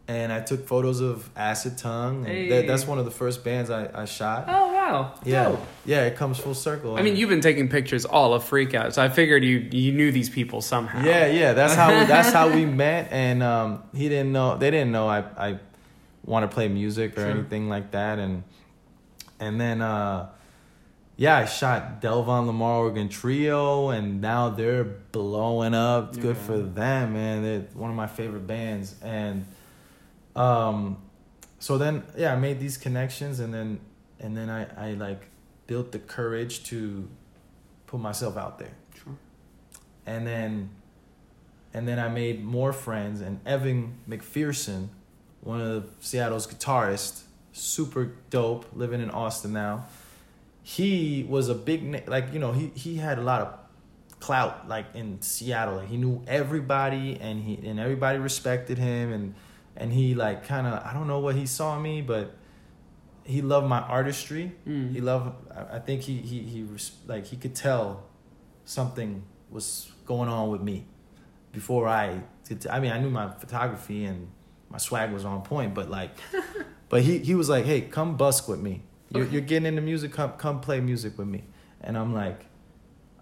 and 0.06 0.32
I 0.32 0.40
took 0.40 0.66
photos 0.66 1.00
of 1.00 1.28
Acid 1.36 1.76
Tongue. 1.76 2.24
And 2.24 2.26
Hey. 2.34 2.48
that, 2.48 2.66
that's 2.66 2.86
one 2.86 2.98
of 2.98 3.04
the 3.04 3.10
first 3.10 3.44
bands 3.44 3.68
I, 3.68 3.90
I 3.94 4.04
shot. 4.06 4.46
Oh 4.48 4.72
wow. 4.72 5.14
yeah. 5.24 5.44
Dope. 5.44 5.66
Yeah, 5.84 6.04
it 6.06 6.16
comes 6.16 6.38
full 6.38 6.54
circle. 6.54 6.96
I 6.96 7.02
mean, 7.02 7.14
you've 7.16 7.28
been 7.28 7.42
taking 7.42 7.68
pictures 7.68 8.04
all 8.06 8.32
of 8.32 8.42
Freakout, 8.48 8.92
so 8.94 9.02
I 9.02 9.08
figured 9.10 9.44
you 9.44 9.68
you 9.70 9.92
knew 9.92 10.10
these 10.10 10.30
people 10.30 10.62
somehow. 10.62 11.04
Yeah, 11.04 11.26
yeah. 11.26 11.52
That's 11.52 11.74
how 11.74 11.88
that's 12.06 12.32
how 12.32 12.48
we 12.52 12.64
met, 12.84 13.08
and 13.12 13.42
um, 13.42 13.82
he 13.94 14.08
didn't 14.08 14.32
know. 14.32 14.56
They 14.56 14.70
didn't 14.70 14.92
know 14.92 15.08
I 15.08 15.18
I 15.36 15.58
want 16.24 16.48
to 16.48 16.54
play 16.54 16.68
music 16.68 17.16
or 17.18 17.22
Sure. 17.22 17.30
anything 17.30 17.68
like 17.68 17.90
that, 17.90 18.18
and 18.18 18.44
and 19.40 19.60
then 19.60 19.82
uh, 19.82 20.28
yeah, 21.18 21.36
I 21.36 21.44
shot 21.46 22.00
Delvon 22.00 22.46
Lamarr 22.46 22.78
Organ 22.78 23.08
Trio, 23.08 23.88
and 23.90 24.20
now 24.20 24.50
they're 24.50 24.84
blowing 24.84 25.74
up. 25.74 26.16
Good 26.16 26.36
for 26.36 26.56
them, 26.58 27.12
man. 27.14 27.42
They're 27.42 27.66
one 27.74 27.90
of 27.90 27.96
my 27.96 28.06
favorite 28.06 28.46
bands, 28.46 28.94
and 29.02 29.44
um, 30.36 30.96
so 31.58 31.76
then 31.76 32.04
yeah, 32.16 32.32
I 32.32 32.36
made 32.36 32.60
these 32.60 32.76
connections, 32.76 33.40
and 33.40 33.52
then 33.52 33.80
and 34.20 34.36
then 34.36 34.48
I 34.48 34.90
I 34.90 34.92
like 34.92 35.26
built 35.66 35.90
the 35.90 35.98
courage 35.98 36.62
to 36.64 37.08
put 37.86 38.00
myself 38.00 38.36
out 38.36 38.58
there 38.58 38.72
Sure. 38.94 39.14
and 40.06 40.26
then 40.26 40.70
and 41.74 41.86
then 41.86 41.98
I 41.98 42.08
made 42.08 42.42
more 42.44 42.72
friends 42.72 43.20
and 43.20 43.40
Evan 43.44 43.98
McPherson, 44.08 44.88
one 45.42 45.60
of 45.60 45.90
Seattle's 46.00 46.46
guitarists, 46.46 47.22
super 47.52 48.12
dope, 48.30 48.66
living 48.72 49.00
in 49.02 49.10
Austin 49.10 49.52
now. 49.52 49.86
He 50.68 51.24
was 51.26 51.48
a 51.48 51.54
big 51.54 52.06
like 52.06 52.30
you 52.34 52.38
know 52.38 52.52
he 52.52 52.70
he 52.74 52.96
had 52.96 53.18
a 53.18 53.22
lot 53.22 53.40
of 53.40 53.54
clout 54.20 54.68
like 54.68 54.84
in 54.94 55.22
Seattle. 55.22 55.76
Like, 55.76 55.88
he 55.88 55.96
knew 55.96 56.22
everybody 56.26 57.18
and 57.18 57.42
he 57.42 57.54
and 57.66 57.80
everybody 57.80 58.18
respected 58.18 58.76
him 58.76 59.10
and 59.10 59.34
and 59.78 59.90
he 59.90 60.14
like 60.14 60.46
kind 60.46 60.66
of 60.66 60.84
I 60.84 60.92
don't 60.92 61.06
know 61.06 61.20
what 61.20 61.36
he 61.36 61.46
saw 61.46 61.76
in 61.76 61.82
me, 61.82 62.02
but 62.02 62.34
he 63.24 63.40
loved 63.40 63.66
my 63.66 63.80
artistry. 63.80 64.52
Mm. 64.66 64.92
He 64.92 65.00
loved. 65.00 65.32
I 65.50 65.78
think 65.78 66.02
he 66.02 66.18
he 66.18 66.40
he 66.42 66.66
like 67.06 67.24
he 67.24 67.36
could 67.36 67.54
tell 67.54 68.04
something 68.66 69.22
was 69.50 69.90
going 70.04 70.28
on 70.28 70.50
with 70.50 70.60
me 70.60 70.84
before 71.52 71.88
I. 71.88 72.20
Could 72.46 72.66
I 72.66 72.78
mean, 72.80 72.92
I 72.92 73.00
knew 73.00 73.08
my 73.08 73.30
photography 73.30 74.04
and 74.04 74.28
my 74.68 74.78
swag 74.78 75.12
was 75.12 75.24
on 75.24 75.40
point, 75.40 75.72
but 75.72 75.88
like, 75.88 76.10
but 76.90 77.00
he 77.00 77.20
he 77.20 77.34
was 77.34 77.48
like, 77.48 77.64
"Hey, 77.64 77.80
come 77.80 78.18
busk 78.18 78.48
with 78.48 78.60
me. 78.60 78.82
You're, 79.10 79.24
Okay. 79.24 79.32
you're 79.32 79.40
getting 79.42 79.66
into 79.66 79.82
music. 79.82 80.12
Come 80.12 80.32
come 80.32 80.60
play 80.60 80.80
music 80.80 81.18
with 81.18 81.28
me." 81.28 81.44
And 81.80 81.96
I'm 81.96 82.12
like, 82.14 82.46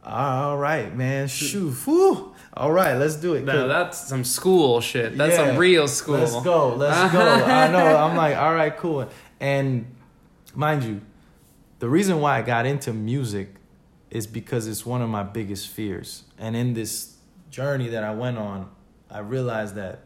"All 0.04 0.56
right, 0.58 0.94
man. 0.96 1.28
Shoot, 1.28 1.72
whew. 1.84 2.34
All 2.54 2.72
right, 2.72 2.94
let's 2.94 3.16
do 3.16 3.34
it." 3.34 3.44
No, 3.44 3.68
that's 3.68 4.08
some 4.08 4.24
school 4.24 4.80
shit. 4.80 5.16
That's 5.16 5.36
some 5.36 5.56
real 5.56 5.86
school. 5.88 6.18
Let's 6.18 6.40
go. 6.42 6.74
Let's 6.74 7.12
go. 7.12 7.20
I 7.44 7.68
know. 7.68 7.96
I'm 7.96 8.16
like, 8.16 8.36
all 8.36 8.54
right, 8.54 8.76
cool. 8.76 9.08
And 9.40 9.86
mind 10.54 10.84
you, 10.84 11.02
the 11.78 11.88
reason 11.88 12.20
why 12.20 12.38
I 12.38 12.42
got 12.42 12.64
into 12.66 12.92
music 12.92 13.54
is 14.10 14.26
because 14.26 14.66
it's 14.66 14.86
one 14.86 15.02
of 15.02 15.10
my 15.10 15.22
biggest 15.22 15.68
fears. 15.68 16.24
And 16.38 16.56
in 16.56 16.74
this 16.74 17.16
journey 17.50 17.88
that 17.88 18.02
I 18.02 18.12
went 18.14 18.38
on, 18.38 18.70
I 19.10 19.18
realized 19.18 19.74
that 19.74 20.00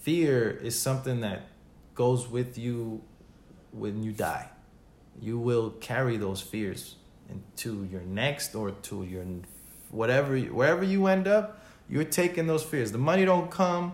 fear 0.00 0.50
is 0.50 0.78
something 0.78 1.20
that 1.20 1.48
goes 1.94 2.28
with 2.28 2.56
you 2.58 3.02
when 3.72 4.02
you 4.02 4.12
die. 4.12 4.48
You 5.20 5.38
will 5.38 5.70
carry 5.80 6.16
those 6.16 6.40
fears 6.40 6.96
into 7.28 7.84
your 7.90 8.02
next 8.02 8.54
or 8.54 8.70
to 8.70 9.02
your 9.04 9.24
whatever 9.90 10.38
wherever 10.38 10.84
you 10.84 11.06
end 11.06 11.26
up, 11.28 11.60
you're 11.88 12.04
taking 12.04 12.46
those 12.46 12.62
fears. 12.62 12.92
The 12.92 12.98
money 12.98 13.24
don't 13.24 13.50
come, 13.50 13.92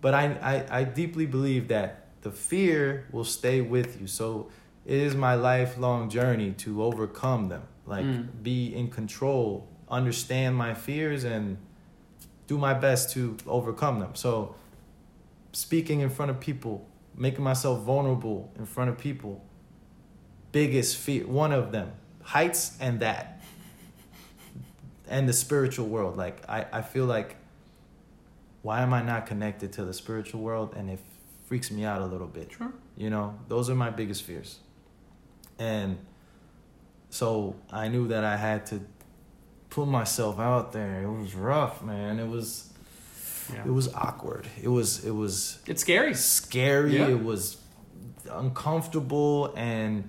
but 0.00 0.14
I, 0.14 0.24
I, 0.70 0.80
I 0.80 0.84
deeply 0.84 1.26
believe 1.26 1.68
that 1.68 2.06
the 2.22 2.30
fear 2.30 3.06
will 3.10 3.24
stay 3.24 3.60
with 3.60 4.00
you. 4.00 4.06
So 4.06 4.48
it 4.86 4.96
is 4.98 5.14
my 5.14 5.34
lifelong 5.34 6.08
journey 6.10 6.52
to 6.58 6.82
overcome 6.82 7.48
them. 7.48 7.62
Like 7.86 8.04
Mm. 8.06 8.28
be 8.42 8.74
in 8.74 8.88
control, 8.90 9.66
understand 9.90 10.56
my 10.56 10.72
fears 10.74 11.24
and 11.24 11.56
do 12.46 12.56
my 12.58 12.74
best 12.74 13.10
to 13.14 13.36
overcome 13.46 13.98
them. 13.98 14.14
So 14.14 14.54
speaking 15.52 16.00
in 16.00 16.10
front 16.10 16.30
of 16.30 16.38
people, 16.38 16.86
making 17.16 17.44
myself 17.44 17.82
vulnerable 17.82 18.50
in 18.56 18.66
front 18.66 18.90
of 18.90 18.98
people, 18.98 19.44
biggest 20.50 20.96
fear, 20.96 21.26
one 21.26 21.52
of 21.52 21.72
them, 21.72 21.92
heights 22.22 22.76
and 22.80 23.00
that. 23.00 23.40
And 25.08 25.28
the 25.28 25.32
spiritual 25.32 25.88
world. 25.88 26.16
Like 26.16 26.48
I, 26.48 26.66
I 26.72 26.82
feel 26.82 27.04
like 27.04 27.36
why 28.62 28.80
am 28.80 28.94
I 28.94 29.02
not 29.02 29.26
connected 29.26 29.72
to 29.74 29.84
the 29.84 29.92
spiritual 29.92 30.40
world? 30.40 30.74
And 30.76 30.88
it 30.88 31.00
freaks 31.46 31.70
me 31.70 31.84
out 31.84 32.00
a 32.00 32.06
little 32.06 32.26
bit. 32.26 32.52
Sure. 32.52 32.72
You 32.96 33.10
know, 33.10 33.38
those 33.48 33.68
are 33.68 33.74
my 33.74 33.90
biggest 33.90 34.22
fears. 34.22 34.60
And 35.58 35.98
so 37.10 37.56
I 37.70 37.88
knew 37.88 38.08
that 38.08 38.24
I 38.24 38.36
had 38.36 38.64
to 38.66 38.80
put 39.68 39.86
myself 39.86 40.38
out 40.38 40.72
there. 40.72 41.02
It 41.02 41.10
was 41.10 41.34
rough, 41.34 41.82
man. 41.82 42.18
It 42.18 42.28
was 42.28 42.71
Yeah. 43.52 43.64
it 43.64 43.70
was 43.70 43.92
awkward. 43.94 44.46
It 44.62 44.68
was 44.68 45.04
it 45.04 45.10
was 45.12 45.58
It's 45.66 45.80
scary. 45.82 46.14
scary. 46.14 46.96
Yeah. 46.98 47.08
It 47.08 47.22
was 47.22 47.56
uncomfortable 48.30 49.52
and 49.56 50.08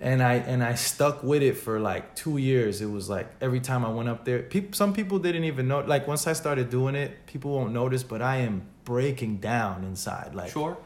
and 0.00 0.22
I 0.22 0.34
and 0.34 0.62
I 0.62 0.74
stuck 0.74 1.24
with 1.24 1.42
it 1.42 1.56
for 1.56 1.80
like 1.80 2.14
two 2.14 2.36
years. 2.38 2.80
It 2.80 2.86
was 2.90 3.08
like 3.10 3.28
every 3.40 3.60
time 3.60 3.84
I 3.84 3.90
went 3.90 4.08
up 4.08 4.24
there, 4.24 4.42
people 4.42 4.74
some 4.74 4.92
people 4.92 5.18
didn't 5.18 5.44
even 5.44 5.66
know. 5.66 5.80
Like 5.80 6.06
once 6.06 6.26
I 6.26 6.34
started 6.34 6.70
doing 6.70 6.94
it, 6.94 7.26
people 7.26 7.50
won't 7.52 7.72
notice, 7.72 8.04
but 8.04 8.22
I 8.22 8.36
am 8.38 8.62
breaking 8.84 9.38
down 9.38 9.82
inside. 9.84 10.34
Like 10.34 10.50
Sure. 10.52 10.76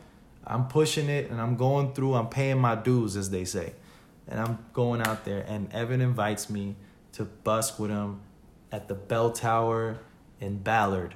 I'm 0.47 0.67
pushing 0.67 1.09
it 1.09 1.31
and 1.31 1.41
I'm 1.41 1.57
going 1.57 1.93
through. 1.93 2.15
I'm 2.15 2.29
paying 2.29 2.59
my 2.59 2.75
dues, 2.75 3.17
as 3.17 3.31
they 3.31 3.45
say, 3.45 3.75
and 4.27 4.41
I'm 4.41 4.59
going 4.73 5.01
out 5.03 5.25
there. 5.25 5.45
And 5.47 5.73
Evan 5.73 6.01
invites 6.01 6.49
me 6.51 6.75
to 7.13 7.25
busk 7.25 7.79
with 7.79 7.91
him 7.91 8.21
at 8.73 8.89
the 8.89 8.95
Bell 8.95 9.31
Tower 9.31 9.99
in 10.41 10.57
Ballard. 10.59 11.15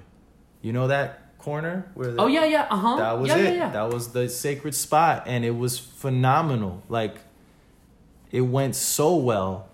You 0.62 0.72
know 0.72 0.88
that 0.88 1.38
corner 1.38 1.90
where? 1.94 2.12
The, 2.12 2.20
Oh 2.20 2.26
yeah, 2.26 2.44
yeah. 2.44 2.66
Uh 2.70 2.76
huh. 2.76 2.96
that 2.96 3.18
was 3.18 3.28
yeah, 3.28 3.36
it. 3.36 3.44
Yeah, 3.44 3.52
yeah. 3.52 3.70
That 3.70 3.90
was 3.90 4.12
the 4.12 4.28
sacred 4.28 4.74
spot, 4.74 5.24
and 5.26 5.44
it 5.44 5.56
was 5.56 5.78
phenomenal. 5.78 6.82
Like, 6.88 7.16
it 8.30 8.42
went 8.42 8.76
so 8.76 9.16
well 9.16 9.68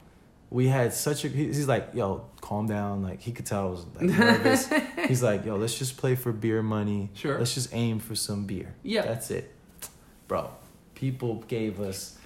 we 0.52 0.68
had 0.68 0.92
such 0.92 1.24
a. 1.24 1.28
He's 1.28 1.66
like, 1.66 1.88
yo, 1.94 2.26
calm 2.42 2.66
down. 2.66 3.02
Like 3.02 3.20
he 3.22 3.32
could 3.32 3.46
tell 3.46 3.68
I 3.68 3.70
was 3.70 3.86
like, 3.96 4.02
nervous. 4.02 4.70
he's 5.08 5.22
like, 5.22 5.46
yo, 5.46 5.56
let's 5.56 5.78
just 5.78 5.96
play 5.96 6.14
for 6.14 6.30
beer 6.30 6.62
money. 6.62 7.08
Sure. 7.14 7.38
Let's 7.38 7.54
just 7.54 7.74
aim 7.74 7.98
for 7.98 8.14
some 8.14 8.44
beer. 8.44 8.74
Yeah. 8.82 9.02
That's 9.02 9.30
it, 9.30 9.50
bro. 10.28 10.50
People 10.94 11.36
gave 11.48 11.80
us 11.80 12.18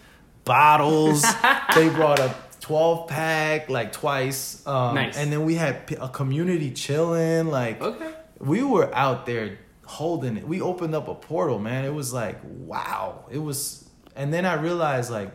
bottles. 0.44 1.22
they 1.74 1.88
brought 1.88 2.18
a 2.18 2.34
12 2.60 3.08
pack 3.08 3.70
like 3.70 3.92
twice. 3.92 4.66
Um, 4.66 4.96
Nice. 4.96 5.16
And 5.16 5.32
then 5.32 5.44
we 5.44 5.54
had 5.54 5.96
a 6.00 6.08
community 6.08 6.72
chilling. 6.72 7.46
Like 7.46 7.80
Okay. 7.80 8.12
We 8.38 8.62
were 8.62 8.94
out 8.94 9.26
there 9.26 9.58
holding 9.84 10.36
it. 10.36 10.46
We 10.46 10.60
opened 10.60 10.94
up 10.94 11.08
a 11.08 11.14
portal, 11.14 11.58
man. 11.58 11.84
It 11.84 11.94
was 11.94 12.12
like, 12.12 12.38
wow. 12.42 13.24
It 13.30 13.38
was, 13.38 13.88
and 14.14 14.32
then 14.32 14.44
I 14.44 14.54
realized 14.54 15.10
like 15.10 15.30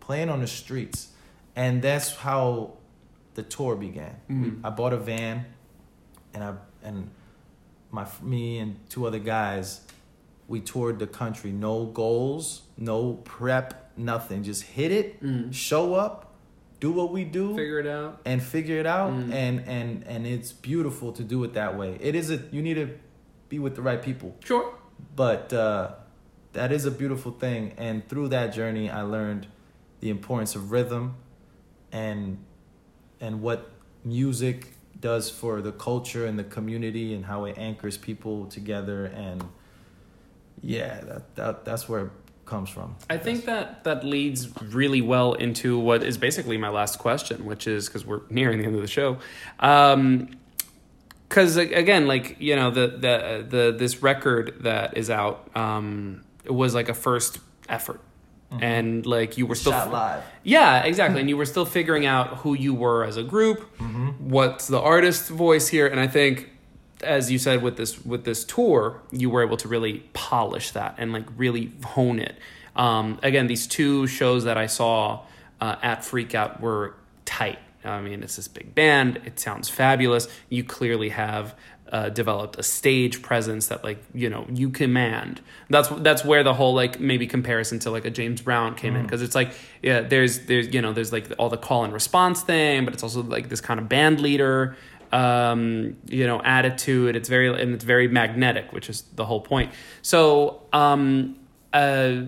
playing 0.00 0.28
on 0.28 0.40
the 0.40 0.46
streets, 0.46 1.08
and 1.56 1.82
that's 1.82 2.14
how 2.16 2.74
the 3.34 3.42
tour 3.42 3.76
began. 3.76 4.16
Mm-hmm. 4.30 4.66
I 4.66 4.70
bought 4.70 4.92
a 4.92 4.98
van, 4.98 5.46
and 6.34 6.44
I 6.44 6.54
and 6.82 7.10
my 7.90 8.06
me 8.22 8.58
and 8.58 8.78
two 8.90 9.06
other 9.06 9.18
guys, 9.18 9.80
we 10.48 10.60
toured 10.60 10.98
the 10.98 11.06
country. 11.06 11.50
No 11.50 11.86
goals, 11.86 12.62
no 12.76 13.14
prep, 13.14 13.92
nothing. 13.96 14.42
Just 14.42 14.62
hit 14.64 14.92
it, 14.92 15.16
show 15.52 15.94
up, 15.94 16.33
do 16.84 16.90
what 17.00 17.10
we 17.16 17.22
do. 17.24 17.46
Figure 17.64 17.80
it 17.84 17.86
out. 18.00 18.12
and 18.30 18.38
figure 18.56 18.78
it 18.84 18.88
out 18.98 19.10
Mm. 19.12 19.32
and 19.44 19.56
and 19.76 19.88
and 20.12 20.20
it's 20.34 20.52
beautiful 20.70 21.08
to 21.18 21.22
do 21.34 21.38
it 21.46 21.52
that 21.60 21.72
way 21.80 21.90
it 22.08 22.14
is 22.20 22.26
a 22.36 22.38
you 22.54 22.60
need 22.66 22.78
to 22.84 22.88
be 23.52 23.58
with 23.64 23.74
the 23.78 23.82
right 23.88 24.02
people 24.08 24.30
Sure. 24.48 24.66
but 25.24 25.44
uh 25.64 25.84
that 26.58 26.70
is 26.76 26.82
a 26.92 26.94
beautiful 27.02 27.32
thing 27.44 27.62
and 27.86 27.94
through 28.10 28.28
that 28.36 28.48
journey 28.58 28.86
i 29.00 29.02
learned 29.16 29.42
the 30.02 30.10
importance 30.16 30.52
of 30.58 30.62
rhythm 30.76 31.04
and 32.04 32.22
and 33.24 33.32
what 33.46 33.60
music 34.18 34.58
does 35.10 35.24
for 35.40 35.54
the 35.68 35.72
culture 35.88 36.24
and 36.28 36.36
the 36.42 36.48
community 36.56 37.06
and 37.16 37.22
how 37.32 37.40
it 37.48 37.54
anchors 37.70 37.96
people 38.08 38.36
together 38.58 39.00
and 39.26 39.40
yeah 40.62 40.92
that, 41.08 41.22
that 41.38 41.54
that's 41.68 41.84
where 41.90 42.06
comes 42.46 42.68
from 42.70 42.96
I 43.08 43.18
think 43.18 43.44
that 43.46 43.84
that 43.84 44.04
leads 44.04 44.48
really 44.62 45.00
well 45.00 45.34
into 45.34 45.78
what 45.78 46.02
is 46.02 46.18
basically 46.18 46.56
my 46.56 46.68
last 46.68 46.98
question, 46.98 47.44
which 47.44 47.66
is 47.66 47.88
because 47.88 48.04
we're 48.04 48.22
nearing 48.30 48.58
the 48.58 48.66
end 48.66 48.74
of 48.74 48.80
the 48.80 48.86
show. 48.86 49.18
Um, 49.60 50.30
because 51.28 51.56
again, 51.56 52.06
like 52.06 52.36
you 52.38 52.54
know, 52.54 52.70
the 52.70 52.86
the 52.86 53.46
the 53.48 53.74
this 53.76 54.02
record 54.02 54.54
that 54.60 54.96
is 54.96 55.10
out 55.10 55.50
um, 55.56 56.22
it 56.44 56.52
was 56.52 56.74
like 56.74 56.88
a 56.88 56.94
first 56.94 57.38
effort, 57.68 58.00
mm-hmm. 58.52 58.62
and 58.62 59.06
like 59.06 59.36
you 59.36 59.46
were 59.46 59.56
still 59.56 59.72
Shot 59.72 59.90
live. 59.90 60.22
Yeah, 60.44 60.84
exactly. 60.84 61.20
and 61.20 61.28
you 61.28 61.36
were 61.36 61.46
still 61.46 61.64
figuring 61.64 62.06
out 62.06 62.38
who 62.38 62.54
you 62.54 62.72
were 62.72 63.04
as 63.04 63.16
a 63.16 63.24
group, 63.24 63.60
mm-hmm. 63.78 64.30
what's 64.30 64.68
the 64.68 64.80
artist 64.80 65.28
voice 65.28 65.66
here, 65.66 65.88
and 65.88 65.98
I 65.98 66.06
think 66.06 66.50
as 67.04 67.30
you 67.30 67.38
said 67.38 67.62
with 67.62 67.76
this 67.76 68.04
with 68.04 68.24
this 68.24 68.44
tour, 68.44 69.00
you 69.10 69.30
were 69.30 69.42
able 69.42 69.56
to 69.58 69.68
really 69.68 70.00
polish 70.12 70.72
that 70.72 70.94
and 70.98 71.12
like 71.12 71.26
really 71.36 71.72
hone 71.84 72.18
it. 72.18 72.36
Um, 72.76 73.18
again, 73.22 73.46
these 73.46 73.66
two 73.66 74.06
shows 74.06 74.44
that 74.44 74.58
I 74.58 74.66
saw 74.66 75.20
uh, 75.60 75.76
at 75.82 76.00
Freakout 76.00 76.60
were 76.60 76.94
tight. 77.24 77.58
I 77.84 78.00
mean, 78.00 78.22
it's 78.22 78.36
this 78.36 78.48
big 78.48 78.74
band. 78.74 79.20
It 79.24 79.38
sounds 79.38 79.68
fabulous. 79.68 80.26
You 80.48 80.64
clearly 80.64 81.10
have 81.10 81.54
uh, 81.92 82.08
developed 82.08 82.58
a 82.58 82.62
stage 82.62 83.20
presence 83.20 83.66
that, 83.66 83.84
like, 83.84 84.02
you 84.14 84.30
know, 84.30 84.46
you 84.52 84.70
command. 84.70 85.40
That's 85.68 85.88
that's 85.88 86.24
where 86.24 86.42
the 86.42 86.54
whole 86.54 86.74
like 86.74 86.98
maybe 86.98 87.26
comparison 87.26 87.78
to 87.80 87.90
like 87.90 88.04
a 88.04 88.10
James 88.10 88.40
Brown 88.40 88.74
came 88.74 88.96
in 88.96 89.02
because 89.02 89.22
it's 89.22 89.34
like 89.34 89.52
yeah, 89.82 90.00
there's 90.00 90.40
there's 90.46 90.72
you 90.72 90.80
know 90.80 90.92
there's 90.92 91.12
like 91.12 91.30
all 91.38 91.50
the 91.50 91.58
call 91.58 91.84
and 91.84 91.92
response 91.92 92.42
thing, 92.42 92.84
but 92.84 92.94
it's 92.94 93.02
also 93.02 93.22
like 93.22 93.48
this 93.48 93.60
kind 93.60 93.78
of 93.78 93.88
band 93.88 94.20
leader 94.20 94.76
um, 95.14 95.96
you 96.08 96.26
know, 96.26 96.40
attitude. 96.42 97.14
It's 97.16 97.28
very 97.28 97.48
and 97.62 97.74
it's 97.74 97.84
very 97.84 98.08
magnetic, 98.08 98.72
which 98.72 98.88
is 98.90 99.02
the 99.14 99.24
whole 99.24 99.40
point. 99.40 99.72
So, 100.02 100.62
um, 100.72 101.36
uh, 101.72 102.22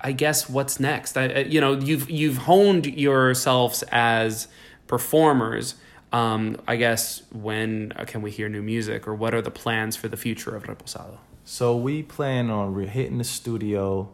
I 0.00 0.12
guess 0.12 0.48
what's 0.48 0.78
next? 0.78 1.16
I, 1.16 1.24
you 1.54 1.60
know, 1.60 1.72
you've 1.88 2.08
you've 2.10 2.38
honed 2.48 2.86
yourselves 2.86 3.82
as 3.90 4.48
performers. 4.86 5.74
Um, 6.12 6.56
I 6.68 6.76
guess 6.76 7.22
when 7.32 7.92
uh, 7.96 8.04
can 8.04 8.22
we 8.22 8.30
hear 8.30 8.48
new 8.48 8.62
music, 8.62 9.08
or 9.08 9.14
what 9.14 9.34
are 9.34 9.42
the 9.42 9.50
plans 9.50 9.96
for 9.96 10.08
the 10.08 10.16
future 10.16 10.54
of 10.54 10.64
Reposado? 10.64 11.16
So 11.44 11.76
we 11.76 12.02
plan 12.02 12.50
on 12.50 12.74
re- 12.74 12.86
hitting 12.86 13.18
the 13.18 13.24
studio 13.24 14.08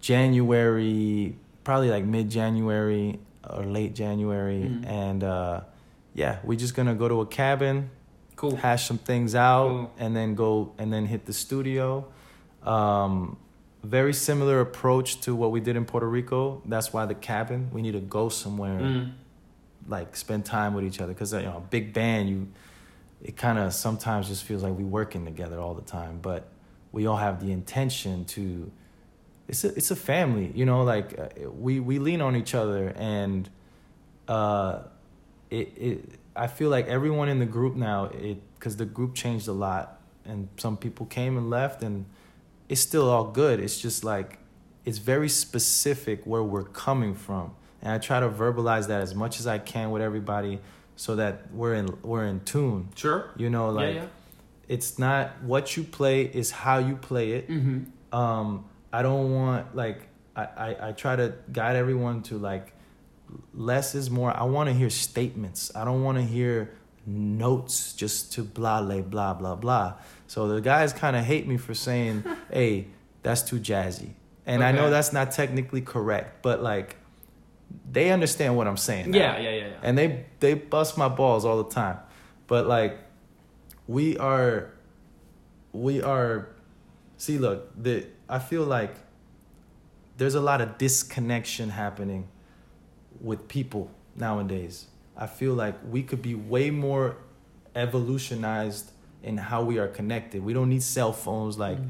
January, 0.00 1.36
probably 1.64 1.90
like 1.90 2.04
mid 2.04 2.30
January 2.30 3.18
or 3.48 3.64
late 3.64 3.94
January, 3.94 4.62
Mm-hmm. 4.62 4.84
and 4.84 5.24
uh, 5.24 5.60
yeah, 6.22 6.34
we're 6.46 6.58
just 6.64 6.74
gonna 6.74 6.94
go 7.02 7.06
to 7.08 7.20
a 7.20 7.26
cabin, 7.26 7.76
Cool. 8.36 8.56
hash 8.56 8.86
some 8.88 8.98
things 9.10 9.34
out, 9.34 9.68
Cool. 9.68 9.90
and 10.02 10.10
then 10.16 10.34
go 10.34 10.72
and 10.78 10.92
then 10.92 11.04
hit 11.06 11.22
the 11.26 11.32
studio. 11.32 12.04
Um, 12.62 13.36
very 13.84 14.12
similar 14.12 14.60
approach 14.60 15.20
to 15.24 15.30
what 15.40 15.50
we 15.52 15.60
did 15.60 15.76
in 15.76 15.84
Puerto 15.84 16.08
Rico. 16.08 16.60
That's 16.66 16.92
why 16.92 17.06
the 17.06 17.14
cabin. 17.14 17.70
We 17.72 17.80
need 17.82 17.92
to 17.92 18.00
go 18.18 18.28
somewhere 18.28 18.80
Mm. 18.80 19.12
like 19.88 20.16
spend 20.16 20.44
time 20.44 20.74
with 20.74 20.84
each 20.84 21.00
other 21.00 21.12
because 21.14 21.32
you 21.32 21.42
know 21.42 21.62
big 21.70 21.92
band 21.94 22.28
you 22.28 22.48
it 23.22 23.34
kind 23.36 23.58
of 23.58 23.72
sometimes 23.72 24.28
just 24.28 24.44
feels 24.44 24.62
like 24.62 24.74
we 24.76 24.84
working 24.84 25.24
together 25.24 25.58
all 25.64 25.74
the 25.74 25.86
time 25.98 26.18
but 26.20 26.40
we 26.92 27.06
all 27.08 27.16
have 27.16 27.36
the 27.44 27.50
intention 27.60 28.24
to 28.36 28.70
it's 29.50 29.64
a 29.64 29.68
it's 29.78 29.90
a 29.90 29.96
family 29.96 30.46
you 30.54 30.66
know 30.70 30.82
like 30.94 31.08
uh, 31.18 31.28
we 31.64 31.80
we 31.80 31.98
lean 31.98 32.20
on 32.20 32.36
each 32.36 32.54
other 32.54 32.92
and 32.96 33.48
uh 34.36 34.82
it 35.50 35.72
it 35.76 36.10
I 36.36 36.46
feel 36.46 36.70
like 36.70 36.86
everyone 36.86 37.28
in 37.28 37.38
the 37.38 37.46
group 37.46 37.74
now 37.76 38.04
it 38.06 38.38
cuz 38.60 38.76
the 38.76 38.84
group 38.84 39.14
changed 39.14 39.48
a 39.48 39.52
lot 39.52 40.00
and 40.24 40.48
some 40.56 40.76
people 40.76 41.06
came 41.06 41.36
and 41.36 41.48
left 41.50 41.82
and 41.82 42.04
it's 42.68 42.80
still 42.80 43.08
all 43.08 43.24
good 43.24 43.60
it's 43.60 43.80
just 43.80 44.04
like 44.04 44.38
it's 44.84 44.98
very 44.98 45.28
specific 45.28 46.24
where 46.26 46.42
we're 46.42 46.64
coming 46.64 47.14
from 47.14 47.52
and 47.82 47.92
I 47.92 47.98
try 47.98 48.20
to 48.20 48.28
verbalize 48.28 48.86
that 48.88 49.00
as 49.02 49.14
much 49.14 49.38
as 49.40 49.46
I 49.46 49.58
can 49.58 49.90
with 49.90 50.02
everybody 50.02 50.60
so 50.96 51.16
that 51.16 51.50
we're 51.52 51.74
in 51.74 51.88
we're 52.02 52.24
in 52.26 52.40
tune 52.40 52.88
Sure. 52.94 53.30
you 53.36 53.48
know 53.50 53.70
like 53.70 53.94
yeah. 53.96 54.06
it's 54.68 54.98
not 54.98 55.30
what 55.42 55.76
you 55.76 55.82
play 55.84 56.22
is 56.22 56.50
how 56.50 56.78
you 56.78 56.96
play 56.96 57.32
it 57.32 57.48
Mm-hmm. 57.48 58.14
um 58.22 58.64
i 58.92 59.00
don't 59.02 59.32
want 59.32 59.74
like 59.76 60.08
I, 60.36 60.44
I 60.66 60.88
i 60.88 60.92
try 60.92 61.14
to 61.16 61.34
guide 61.52 61.76
everyone 61.76 62.22
to 62.28 62.38
like 62.38 62.72
less 63.54 63.94
is 63.94 64.10
more. 64.10 64.36
I 64.36 64.44
want 64.44 64.68
to 64.68 64.74
hear 64.74 64.90
statements. 64.90 65.70
I 65.74 65.84
don't 65.84 66.02
want 66.02 66.18
to 66.18 66.24
hear 66.24 66.74
notes 67.06 67.94
just 67.94 68.32
to 68.34 68.42
blah 68.42 68.82
blah 68.82 69.00
blah 69.00 69.34
blah 69.34 69.54
blah. 69.54 69.94
So 70.26 70.48
the 70.48 70.60
guys 70.60 70.92
kind 70.92 71.16
of 71.16 71.24
hate 71.24 71.46
me 71.46 71.56
for 71.56 71.74
saying 71.74 72.24
hey 72.52 72.88
that's 73.22 73.42
too 73.42 73.58
jazzy. 73.58 74.10
And 74.46 74.64
i 74.64 74.72
know 74.72 74.88
that's 74.88 75.12
not 75.12 75.32
technically 75.32 75.82
correct 75.82 76.42
but 76.42 76.62
like 76.62 76.96
they 77.90 78.10
understand 78.10 78.56
what 78.56 78.66
i'm 78.66 78.78
saying 78.78 79.10
now. 79.10 79.18
Yeah, 79.18 79.38
yeah, 79.38 79.50
yeah, 79.50 79.66
yeah. 79.66 79.76
and 79.82 79.98
they 79.98 80.24
they 80.40 80.54
bust 80.54 80.96
my 80.96 81.08
balls 81.08 81.44
all 81.44 81.62
the 81.62 81.70
time. 81.70 81.98
But 82.46 82.66
like 82.66 82.98
we 83.86 84.16
are 84.16 84.70
we 85.72 86.02
are 86.02 86.48
see 87.16 87.38
look 87.38 87.70
the 87.82 88.06
i 88.28 88.38
feel 88.38 88.64
like 88.64 88.94
there's 90.16 90.34
a 90.34 90.40
lot 90.40 90.60
of 90.60 90.78
disconnection 90.78 91.70
happening 91.70 92.28
with 93.20 93.48
people 93.48 93.90
nowadays. 94.16 94.86
I 95.16 95.26
feel 95.26 95.54
like 95.54 95.74
we 95.88 96.02
could 96.02 96.22
be 96.22 96.34
way 96.34 96.70
more 96.70 97.16
evolutionized 97.74 98.92
in 99.22 99.36
how 99.36 99.62
we 99.62 99.78
are 99.78 99.88
connected. 99.88 100.44
We 100.44 100.52
don't 100.52 100.68
need 100.68 100.82
cell 100.82 101.12
phones 101.12 101.58
like 101.58 101.78
mm-hmm. 101.78 101.88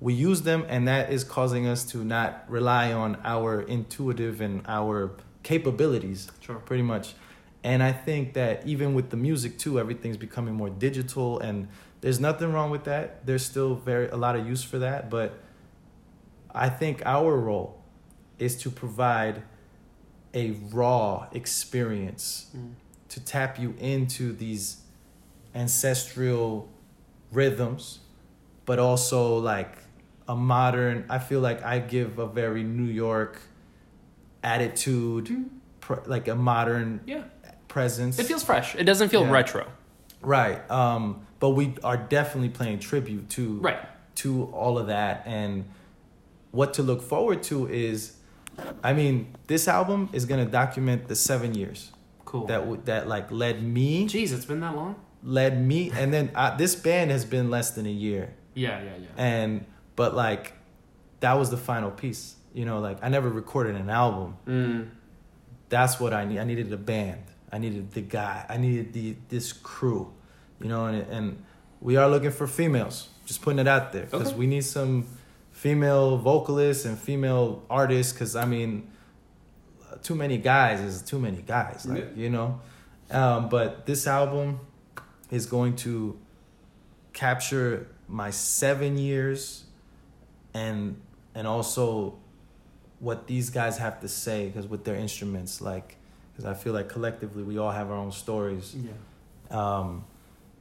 we 0.00 0.14
use 0.14 0.42
them 0.42 0.64
and 0.68 0.88
that 0.88 1.12
is 1.12 1.24
causing 1.24 1.66
us 1.66 1.84
to 1.86 1.98
not 2.04 2.44
rely 2.48 2.92
on 2.92 3.18
our 3.24 3.60
intuitive 3.62 4.40
and 4.40 4.62
our 4.66 5.12
capabilities 5.42 6.30
Sure. 6.40 6.56
pretty 6.56 6.82
much. 6.82 7.14
And 7.62 7.82
i 7.82 7.92
think 7.92 8.32
that 8.34 8.66
even 8.66 8.94
with 8.94 9.10
the 9.10 9.16
music 9.18 9.58
too 9.58 9.78
everything's 9.78 10.16
becoming 10.16 10.54
more 10.54 10.70
digital 10.70 11.38
and 11.40 11.68
there's 12.00 12.18
nothing 12.18 12.50
wrong 12.50 12.70
with 12.70 12.84
that. 12.84 13.26
There's 13.26 13.44
still 13.44 13.74
very 13.74 14.08
a 14.08 14.16
lot 14.16 14.34
of 14.36 14.46
use 14.46 14.62
for 14.62 14.78
that 14.78 15.10
but 15.10 15.38
i 16.54 16.68
think 16.68 17.02
our 17.04 17.36
role 17.36 17.82
is 18.38 18.56
to 18.62 18.70
provide 18.70 19.42
a 20.34 20.52
raw 20.72 21.26
experience 21.32 22.46
to 23.08 23.20
tap 23.24 23.58
you 23.58 23.74
into 23.78 24.32
these 24.32 24.78
ancestral 25.54 26.68
rhythms 27.32 27.98
but 28.64 28.78
also 28.78 29.36
like 29.38 29.76
a 30.28 30.36
modern 30.36 31.04
i 31.10 31.18
feel 31.18 31.40
like 31.40 31.62
i 31.64 31.78
give 31.80 32.18
a 32.20 32.26
very 32.26 32.62
new 32.62 32.84
york 32.84 33.40
attitude 34.42 35.48
pr- 35.80 35.94
like 36.06 36.28
a 36.28 36.34
modern 36.34 37.00
Yeah. 37.06 37.24
presence 37.68 38.18
It 38.18 38.24
feels 38.26 38.42
fresh. 38.42 38.74
It 38.74 38.84
doesn't 38.84 39.08
feel 39.10 39.22
Yeah. 39.24 39.30
retro. 39.32 39.66
right 40.22 40.68
um 40.70 41.26
but 41.38 41.50
we 41.50 41.74
are 41.82 41.96
definitely 41.96 42.50
playing 42.50 42.78
tribute 42.78 43.28
to 43.30 43.58
Right. 43.60 43.78
to 44.16 44.44
all 44.52 44.78
of 44.78 44.86
that 44.88 45.22
and 45.26 45.64
what 46.50 46.74
to 46.74 46.82
look 46.82 47.00
forward 47.00 47.42
to 47.44 47.66
is 47.68 48.16
i 48.82 48.92
mean 48.92 49.34
this 49.46 49.68
album 49.68 50.08
is 50.12 50.24
going 50.26 50.44
to 50.44 50.50
document 50.50 51.08
the 51.08 51.16
seven 51.16 51.54
years 51.54 51.92
Cool. 52.24 52.46
That 52.46 52.58
w- 52.60 52.80
that 52.84 53.08
like 53.08 53.28
led 53.32 53.60
me, 53.60 54.06
Jeez, 54.06 54.32
it's 54.32 54.44
been 54.44 54.60
that 54.60 54.76
long. 54.76 54.94
led 55.24 55.60
me, 55.60 55.90
and 55.90 56.12
then 56.14 56.30
uh, 56.36 56.56
this 56.56 56.76
band 56.76 57.10
has 57.10 57.24
been 57.24 57.50
less 57.50 57.72
than 57.72 57.86
a 57.86 57.90
year, 58.06 58.34
Yeah, 58.54 58.80
yeah, 58.84 58.90
yeah. 59.02 59.08
and 59.16 59.66
but 59.96 60.14
like 60.14 60.52
that 61.18 61.34
was 61.36 61.50
the 61.50 61.56
final 61.56 61.90
piece. 61.90 62.36
You 62.54 62.66
know, 62.66 62.78
like 62.78 62.98
I 63.02 63.08
never 63.08 63.28
recorded 63.28 63.74
an 63.74 63.90
album. 63.90 64.36
Mm. 64.46 64.90
That's 65.70 65.98
what 65.98 66.12
I 66.14 66.24
need. 66.24 66.38
I 66.38 66.44
needed 66.44 66.72
a 66.72 66.76
band. 66.76 67.22
I 67.50 67.58
needed 67.58 67.90
the 67.92 68.00
guy. 68.02 68.46
I 68.48 68.56
needed 68.58 68.92
the 68.92 69.16
this 69.28 69.52
crew. 69.52 70.12
You 70.60 70.68
know, 70.68 70.86
and 70.86 71.02
and 71.10 71.42
we 71.80 71.96
are 71.96 72.08
looking 72.08 72.30
for 72.30 72.46
females. 72.46 73.08
Just 73.26 73.42
putting 73.42 73.58
it 73.58 73.66
out 73.66 73.92
there 73.92 74.04
because 74.04 74.28
Okay. 74.28 74.38
we 74.38 74.46
need 74.46 74.64
some 74.64 75.04
female 75.60 76.16
vocalists 76.16 76.84
and 76.86 76.98
female 76.98 77.62
artists. 77.68 78.12
Because 78.14 78.34
I 78.34 78.46
mean, 78.46 78.88
too 80.02 80.14
many 80.14 80.38
guys 80.38 80.80
is 80.80 81.02
too 81.02 81.18
many 81.18 81.42
guys. 81.42 81.84
Like 81.86 81.98
Yeah. 82.16 82.22
you 82.22 82.30
know, 82.30 82.60
um, 83.10 83.48
but 83.50 83.84
this 83.86 84.06
album 84.06 84.60
is 85.30 85.44
going 85.46 85.76
to 85.76 86.18
capture 87.12 87.86
my 88.08 88.30
seven 88.30 88.96
years 88.96 89.64
and 90.54 90.96
and 91.34 91.46
also 91.46 92.14
what 92.98 93.26
these 93.26 93.50
guys 93.50 93.78
have 93.78 94.00
to 94.00 94.08
say 94.08 94.46
because 94.48 94.66
with 94.66 94.84
their 94.84 94.96
instruments 94.96 95.60
like 95.60 95.96
because 96.32 96.44
i 96.44 96.54
feel 96.54 96.72
like 96.72 96.88
collectively 96.88 97.42
we 97.42 97.56
all 97.58 97.70
have 97.70 97.88
our 97.90 97.96
own 97.96 98.10
stories 98.12 98.74
Yeah. 98.76 98.90
um 99.60 100.04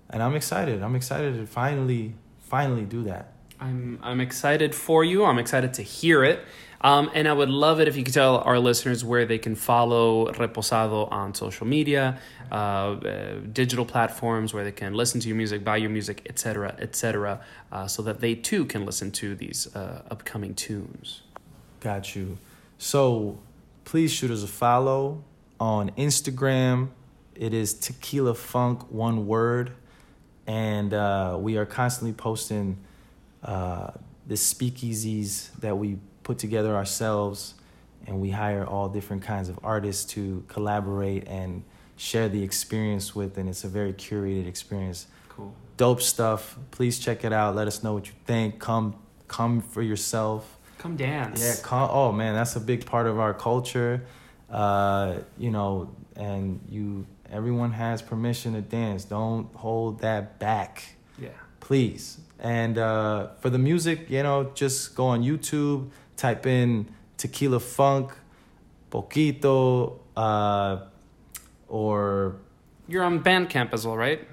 and 0.10 0.22
i'm 0.22 0.36
excited 0.36 0.82
i'm 0.84 0.96
excited 0.96 1.36
to 1.36 1.46
finally 1.48 2.14
finally 2.40 2.86
do 2.86 3.04
that 3.04 3.34
I'm 3.60 4.00
I'm 4.02 4.22
excited 4.22 4.74
for 4.74 5.04
you. 5.04 5.26
I'm 5.26 5.38
excited 5.40 5.74
to 5.76 5.84
hear 5.84 6.24
it. 6.24 6.46
Um, 6.82 7.12
and 7.14 7.28
I 7.28 7.34
would 7.34 7.50
love 7.50 7.82
it 7.82 7.90
if 7.90 7.98
you 7.98 8.04
could 8.04 8.14
tell 8.14 8.38
our 8.38 8.58
listeners 8.58 9.04
where 9.04 9.26
they 9.26 9.38
can 9.38 9.56
follow 9.56 10.32
Reposado 10.32 11.12
on 11.12 11.34
social 11.34 11.68
media, 11.68 12.18
uh, 12.50 12.56
uh, 12.56 13.40
digital 13.52 13.84
platforms, 13.84 14.54
where 14.54 14.64
they 14.64 14.72
can 14.72 14.94
listen 14.94 15.20
to 15.20 15.28
your 15.28 15.36
music, 15.36 15.66
buy 15.66 15.76
your 15.76 15.90
music, 15.90 16.26
etc., 16.30 16.76
etc., 16.80 17.42
uh, 17.74 17.86
so 17.86 18.02
that 18.04 18.22
they 18.22 18.34
too 18.34 18.64
can 18.64 18.86
listen 18.86 19.12
to 19.12 19.36
these 19.36 19.76
uh, 19.76 20.04
upcoming 20.10 20.56
tunes. 20.56 21.22
got 21.82 22.16
you 22.16 22.38
so 22.78 23.38
please 23.86 24.12
shoot 24.12 24.32
us 24.32 24.44
a 24.44 24.48
follow 24.48 25.24
on 25.60 25.90
instagram 25.92 26.90
it 27.36 27.54
is 27.54 27.74
tequila 27.74 28.34
funk 28.34 28.90
one 28.92 29.28
word 29.28 29.72
and 30.48 30.94
uh, 30.94 31.38
we 31.40 31.58
are 31.58 31.66
constantly 31.66 32.14
posting 32.14 32.78
uh, 33.44 33.92
the 34.28 34.36
speakeasies 34.36 35.52
that 35.60 35.78
we 35.78 35.98
put 36.24 36.38
together 36.38 36.76
ourselves 36.76 37.56
and 38.08 38.20
we 38.22 38.30
hire 38.32 38.66
all 38.66 38.90
different 38.90 39.22
kinds 39.24 39.50
of 39.50 39.60
artists 39.64 40.06
to 40.14 40.44
collaborate 40.48 41.28
and 41.28 41.64
share 41.98 42.30
the 42.30 42.44
experience 42.44 43.16
with 43.16 43.38
and 43.38 43.50
it's 43.50 43.64
a 43.64 43.68
very 43.68 43.94
curated 43.94 44.48
experience 44.48 45.08
Cool. 45.30 45.54
dope 45.78 46.02
stuff 46.02 46.58
please 46.72 46.98
check 47.00 47.24
it 47.26 47.34
out 47.34 47.56
let 47.56 47.68
us 47.68 47.84
know 47.84 47.94
what 47.94 48.08
you 48.08 48.14
think 48.26 48.60
come 48.60 48.96
come 49.28 49.62
for 49.62 49.82
yourself 49.82 50.58
Come 50.78 50.96
dance. 50.96 51.42
yeah 51.42 51.56
come, 51.62 51.90
oh 51.92 52.12
man 52.12 52.36
that's 52.36 52.56
a 52.56 52.60
big 52.62 52.86
part 52.86 53.06
of 53.08 53.20
our 53.20 53.34
culture 53.34 54.06
uh, 54.50 55.18
you 55.38 55.52
know 55.52 55.90
and 56.16 56.60
you 56.70 57.06
everyone 57.32 57.72
has 57.74 58.02
permission 58.02 58.54
to 58.54 58.62
dance 58.62 59.04
don't 59.06 59.54
hold 59.56 60.00
that 60.02 60.40
back 60.40 60.84
Yeah. 61.20 61.30
please. 61.60 62.20
And 62.40 62.78
uh, 62.78 63.28
for 63.40 63.50
the 63.50 63.58
music, 63.60 64.10
you 64.10 64.24
know, 64.24 64.52
just 64.54 64.96
go 64.96 65.08
on 65.08 65.24
YouTube, 65.24 65.90
type 66.16 66.46
in 66.46 66.88
Tequila 67.18 67.60
Funk, 67.60 68.12
Poquito, 68.92 70.00
uh, 70.16 70.86
or 71.68 72.38
You're 72.88 73.04
on 73.04 73.24
Bandcamp 73.24 73.74
as 73.74 73.86
well, 73.86 73.98
right? 73.98 74.28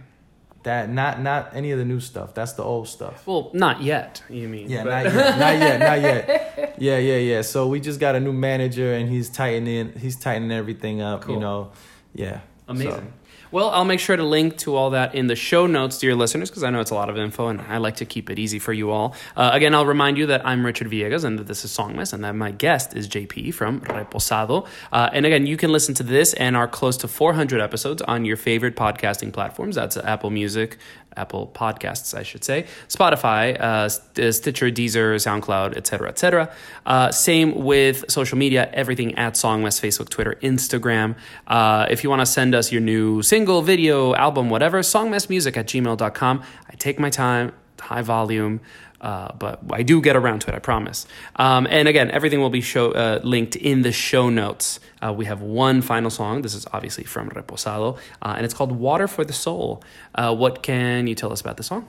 that. 0.67 0.91
Not 0.91 1.23
not 1.23 1.55
any 1.55 1.71
of 1.71 1.79
the 1.79 1.85
new 1.85 2.01
stuff. 2.01 2.35
That's 2.35 2.53
the 2.53 2.63
old 2.63 2.87
stuff. 2.89 3.27
Well, 3.27 3.51
not 3.55 3.81
yet. 3.83 4.23
You 4.29 4.49
mean? 4.49 4.69
Yeah, 4.69 4.85
but- 4.85 5.05
not 5.05 5.15
yet, 5.15 5.39
not 5.39 5.59
yet, 5.59 5.81
not 5.81 6.01
yet. 6.01 6.77
Yeah, 6.79 6.99
yeah, 6.99 7.17
yeah. 7.17 7.43
So 7.43 7.67
we 7.69 7.81
just 7.81 7.99
got 7.99 8.15
a 8.15 8.21
new 8.21 8.33
manager, 8.33 8.93
and 8.93 9.09
he's 9.09 9.31
tightening, 9.31 9.93
he's 9.99 10.17
tightening 10.17 10.53
everything 10.53 11.01
up. 11.01 11.23
Cool. 11.23 11.35
You 11.37 11.41
know, 11.41 11.73
yeah. 12.15 12.41
Amazing. 12.69 12.91
So, 12.91 13.26
Well, 13.51 13.71
I'll 13.71 13.85
make 13.85 14.01
sure 14.01 14.17
to 14.17 14.25
link 14.25 14.59
to 14.59 14.75
all 14.75 14.91
that 14.91 15.15
in 15.15 15.29
the 15.29 15.37
show 15.37 15.67
notes 15.67 15.99
to 15.99 16.07
your 16.07 16.17
listeners 16.17 16.51
because 16.51 16.65
I 16.65 16.71
know 16.71 16.81
it's 16.81 16.91
a 16.91 16.95
lot 16.95 17.09
of 17.09 17.17
info 17.17 17.49
and 17.49 17.61
I 17.61 17.79
like 17.79 17.97
to 17.97 18.05
keep 18.05 18.29
it 18.29 18.39
easy 18.39 18.59
for 18.59 18.73
you 18.73 18.91
all. 18.91 19.15
Uh, 19.37 19.51
again, 19.53 19.75
I'll 19.75 19.87
remind 19.87 20.19
you 20.19 20.27
that 20.27 20.45
I'm 20.47 20.67
Richard 20.67 20.89
Villegas 20.89 21.25
and 21.25 21.39
that 21.39 21.47
this 21.47 21.65
is 21.65 21.71
Sonamos 21.77 22.13
and 22.13 22.25
that 22.25 22.35
my 22.35 22.51
guest 22.51 22.95
is 22.95 23.09
JP 23.09 23.55
from 23.55 23.81
Reposado. 23.83 24.67
Uh, 24.93 25.11
and 25.13 25.25
again, 25.25 25.47
you 25.47 25.57
can 25.57 25.71
listen 25.71 25.95
to 25.95 26.03
this 26.03 26.35
and 26.35 26.57
our 26.57 26.67
close 26.67 26.97
to 26.99 27.09
400 27.09 27.61
episodes 27.61 28.03
on 28.03 28.25
your 28.25 28.37
favorite 28.37 28.75
podcasting 28.75 29.33
platforms. 29.33 29.77
That's 29.77 29.97
Apple 29.97 30.31
Music, 30.31 30.79
Apple 31.17 31.51
Podcasts, 31.55 32.17
I 32.17 32.23
should 32.23 32.45
say, 32.45 32.67
Spotify, 32.89 33.59
uh, 33.61 33.89
Stitcher, 33.89 34.71
Deezer, 34.71 35.17
SoundCloud, 35.17 35.77
etc., 35.77 36.09
etc. 36.09 36.53
Uh, 36.85 37.11
same 37.11 37.65
with 37.65 38.05
social 38.11 38.39
media, 38.39 38.71
everything 38.73 39.15
at 39.17 39.35
Sonamos, 39.35 39.81
Facebook, 39.81 40.09
Twitter, 40.09 40.37
Instagram. 40.43 41.17
Uh, 41.47 41.87
if 41.91 42.05
you 42.05 42.11
want 42.11 42.21
to 42.21 42.27
send 42.27 42.55
us 42.55 42.71
your 42.73 42.81
new 42.81 43.23
single, 43.23 43.63
video, 43.63 44.15
album, 44.15 44.51
whatever, 44.51 44.81
sonamosmusic 44.81 45.57
at 45.57 45.67
gmail.com. 45.67 46.43
I 46.69 46.75
take 46.75 46.99
my 46.99 47.11
time, 47.11 47.53
high 47.81 48.03
volume. 48.03 48.61
Uh, 49.07 49.31
but 49.39 49.61
I 49.71 49.85
do 49.85 50.01
get 50.01 50.17
around 50.17 50.41
to 50.41 50.49
it, 50.49 50.57
I 50.57 50.59
promise. 50.59 51.07
Um, 51.37 51.69
and 51.71 51.87
again, 51.87 52.11
everything 52.11 52.41
will 52.41 52.51
be 52.51 52.61
show, 52.61 52.91
uh, 52.91 53.21
linked 53.23 53.55
in 53.55 53.83
the 53.83 53.93
show 53.93 54.29
notes. 54.31 54.81
Uh, 55.01 55.13
we 55.13 55.27
have 55.27 55.41
one 55.41 55.81
final 55.81 56.11
song. 56.11 56.43
This 56.43 56.55
is 56.57 56.67
obviously 56.73 57.05
from 57.05 57.31
Reposado, 57.31 57.99
uh, 58.21 58.35
and 58.37 58.45
it's 58.45 58.53
called 58.53 58.73
Water 58.73 59.07
for 59.07 59.25
the 59.25 59.33
Soul. 59.33 59.81
Uh, 60.17 60.35
what 60.35 60.65
can 60.65 61.07
you 61.07 61.15
tell 61.15 61.31
us 61.33 61.41
about 61.41 61.57
the 61.57 61.63
song? 61.63 61.87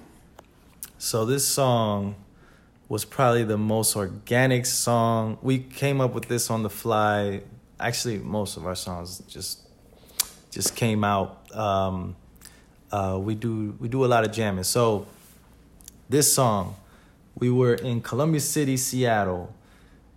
So 0.99 1.25
this 1.25 1.43
song 1.43 2.13
was 2.87 3.03
probably 3.03 3.43
the 3.43 3.57
most 3.57 3.95
organic 3.95 4.67
song. 4.67 5.39
We 5.41 5.57
came 5.57 5.99
up 5.99 6.13
with 6.13 6.27
this 6.27 6.51
on 6.51 6.61
the 6.61 6.69
fly. 6.69 7.41
Actually, 7.79 8.19
most 8.19 8.57
of 8.57 8.67
our 8.67 8.75
songs 8.75 9.23
just 9.27 9.61
just 10.51 10.75
came 10.75 11.03
out. 11.03 11.51
Um, 11.55 12.15
we 13.25 13.33
do 13.33 13.75
we 13.79 13.87
do 13.89 14.05
a 14.05 14.09
lot 14.13 14.23
of 14.23 14.31
jamming. 14.31 14.65
So 14.65 15.07
this 16.09 16.31
song, 16.31 16.75
we 17.39 17.49
were 17.49 17.75
in 17.75 18.01
Columbia 18.01 18.39
City, 18.39 18.77
Seattle, 18.77 19.53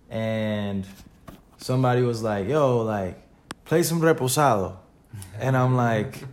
and 0.09 0.85
somebody 1.57 2.01
was 2.01 2.23
like, 2.23 2.47
"Yo, 2.47 2.79
like, 2.81 3.21
play 3.65 3.83
some 3.83 4.01
reposado," 4.01 4.75
and 5.39 5.55
I'm 5.55 5.75
like, 5.75 6.23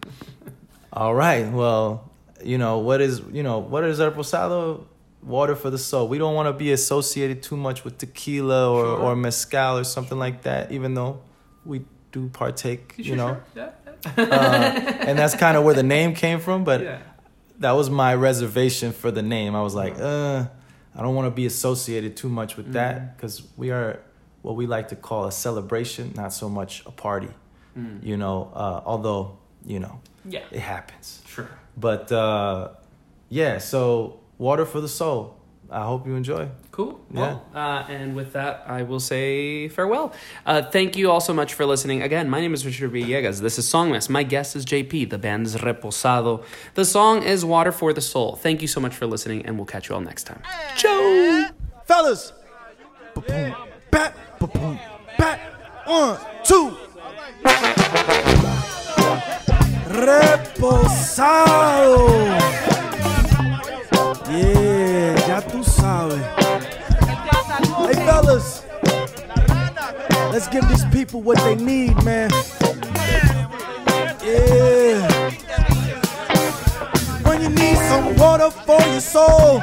"All 0.92 1.14
right, 1.14 1.50
well, 1.50 2.10
you 2.42 2.58
know 2.58 2.78
what 2.78 3.00
is 3.00 3.22
you 3.32 3.42
know 3.42 3.58
what 3.58 3.84
is 3.84 3.98
reposado? 3.98 4.84
Water 5.22 5.56
for 5.56 5.68
the 5.68 5.78
soul. 5.78 6.08
We 6.08 6.16
don't 6.16 6.34
want 6.34 6.46
to 6.46 6.52
be 6.52 6.72
associated 6.72 7.42
too 7.42 7.56
much 7.56 7.84
with 7.84 7.98
tequila 7.98 8.70
or 8.70 8.86
or 8.86 9.16
mezcal 9.16 9.78
or 9.78 9.84
something 9.84 10.18
like 10.18 10.42
that, 10.42 10.72
even 10.72 10.94
though 10.94 11.20
we 11.64 11.84
do 12.12 12.28
partake, 12.30 12.94
you 12.96 13.16
know." 13.16 13.40
Yeah, 13.54 13.70
uh, 14.16 14.22
and 14.22 15.18
that's 15.18 15.34
kind 15.34 15.56
of 15.56 15.64
where 15.64 15.74
the 15.74 15.82
name 15.82 16.14
came 16.14 16.40
from. 16.40 16.64
But 16.64 16.80
that 17.58 17.72
was 17.72 17.90
my 17.90 18.14
reservation 18.14 18.92
for 18.92 19.10
the 19.10 19.22
name. 19.22 19.54
I 19.54 19.62
was 19.62 19.74
like, 19.74 19.98
uh, 19.98 20.46
I 20.96 21.02
don't 21.02 21.14
want 21.14 21.26
to 21.26 21.30
be 21.30 21.46
associated 21.46 22.16
too 22.16 22.28
much 22.28 22.56
with 22.56 22.72
that 22.72 23.16
because 23.16 23.42
we 23.56 23.70
are 23.70 24.00
what 24.42 24.56
we 24.56 24.66
like 24.66 24.88
to 24.88 24.96
call 24.96 25.26
a 25.26 25.32
celebration, 25.32 26.12
not 26.16 26.32
so 26.32 26.48
much 26.48 26.82
a 26.86 26.90
party. 26.90 27.30
You 28.02 28.16
know, 28.16 28.50
uh, 28.54 28.80
although 28.84 29.38
you 29.64 29.78
know 29.78 30.00
Yeah, 30.24 30.40
it 30.50 30.58
happens. 30.60 31.22
sure. 31.26 31.48
But 31.76 32.10
uh, 32.10 32.70
yeah, 33.28 33.58
so 33.58 34.18
water 34.36 34.66
for 34.66 34.80
the 34.80 34.88
soul. 34.88 35.36
I 35.70 35.84
hope 35.84 36.04
you 36.06 36.16
enjoy. 36.16 36.48
Cool. 36.78 37.00
Well, 37.10 37.44
uh, 37.52 37.84
and 37.88 38.14
with 38.14 38.34
that, 38.34 38.62
I 38.68 38.84
will 38.84 39.00
say 39.00 39.66
farewell. 39.68 40.12
Uh, 40.46 40.62
thank 40.62 40.96
you 40.96 41.10
all 41.10 41.20
so 41.20 41.34
much 41.34 41.54
for 41.54 41.66
listening. 41.66 42.02
Again, 42.02 42.30
my 42.30 42.40
name 42.40 42.54
is 42.54 42.64
Richard 42.64 42.92
Villegas. 42.92 43.40
This 43.40 43.58
is 43.58 43.66
Sonamos. 43.66 44.08
My 44.08 44.22
guest 44.22 44.54
is 44.54 44.64
JP. 44.64 45.10
The 45.10 45.18
band 45.18 45.46
is 45.46 45.56
Reposado. 45.56 46.44
The 46.74 46.84
song 46.84 47.24
is 47.24 47.44
Water 47.44 47.72
for 47.72 47.92
the 47.92 48.00
Soul. 48.00 48.36
Thank 48.36 48.62
you 48.62 48.68
so 48.68 48.78
much 48.78 48.94
for 48.94 49.08
listening, 49.08 49.44
and 49.44 49.56
we'll 49.56 49.66
catch 49.66 49.88
you 49.88 49.96
all 49.96 50.00
next 50.00 50.22
time. 50.22 50.40
Ciao. 50.76 51.50
Fellas. 51.84 52.32
Ba-boom, 53.12 53.56
bat, 53.90 54.14
ba-boom, 54.38 54.78
bat. 55.18 55.40
One, 55.84 56.16
two. 56.44 56.76
Reposado. 60.06 61.58
Yeah, 64.30 65.26
ya 65.26 65.40
tú 65.40 65.64
sabes. 65.64 66.37
Hey, 67.88 67.94
fellas. 68.04 68.64
Let's 70.30 70.46
give 70.48 70.68
these 70.68 70.84
people 70.92 71.22
what 71.22 71.38
they 71.38 71.54
need, 71.54 71.96
man. 72.04 72.30
Yeah. 74.22 75.08
When 77.22 77.40
you 77.40 77.48
need 77.48 77.78
some 77.88 78.14
water 78.16 78.50
for 78.50 78.82
your 78.82 79.00
soul, 79.00 79.60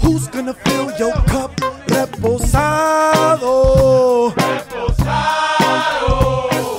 who's 0.00 0.26
gonna 0.28 0.54
fill 0.54 0.90
your 0.96 1.12
cup? 1.28 1.54
Reposado. 1.92 3.54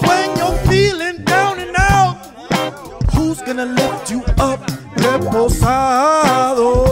When 0.07 0.35
you're 0.35 0.57
feeling 0.67 1.23
down 1.25 1.59
and 1.59 1.75
out, 1.77 2.15
who's 3.13 3.39
gonna 3.43 3.67
lift 3.67 4.09
you 4.09 4.23
up? 4.39 4.65
Reposado. 4.95 6.88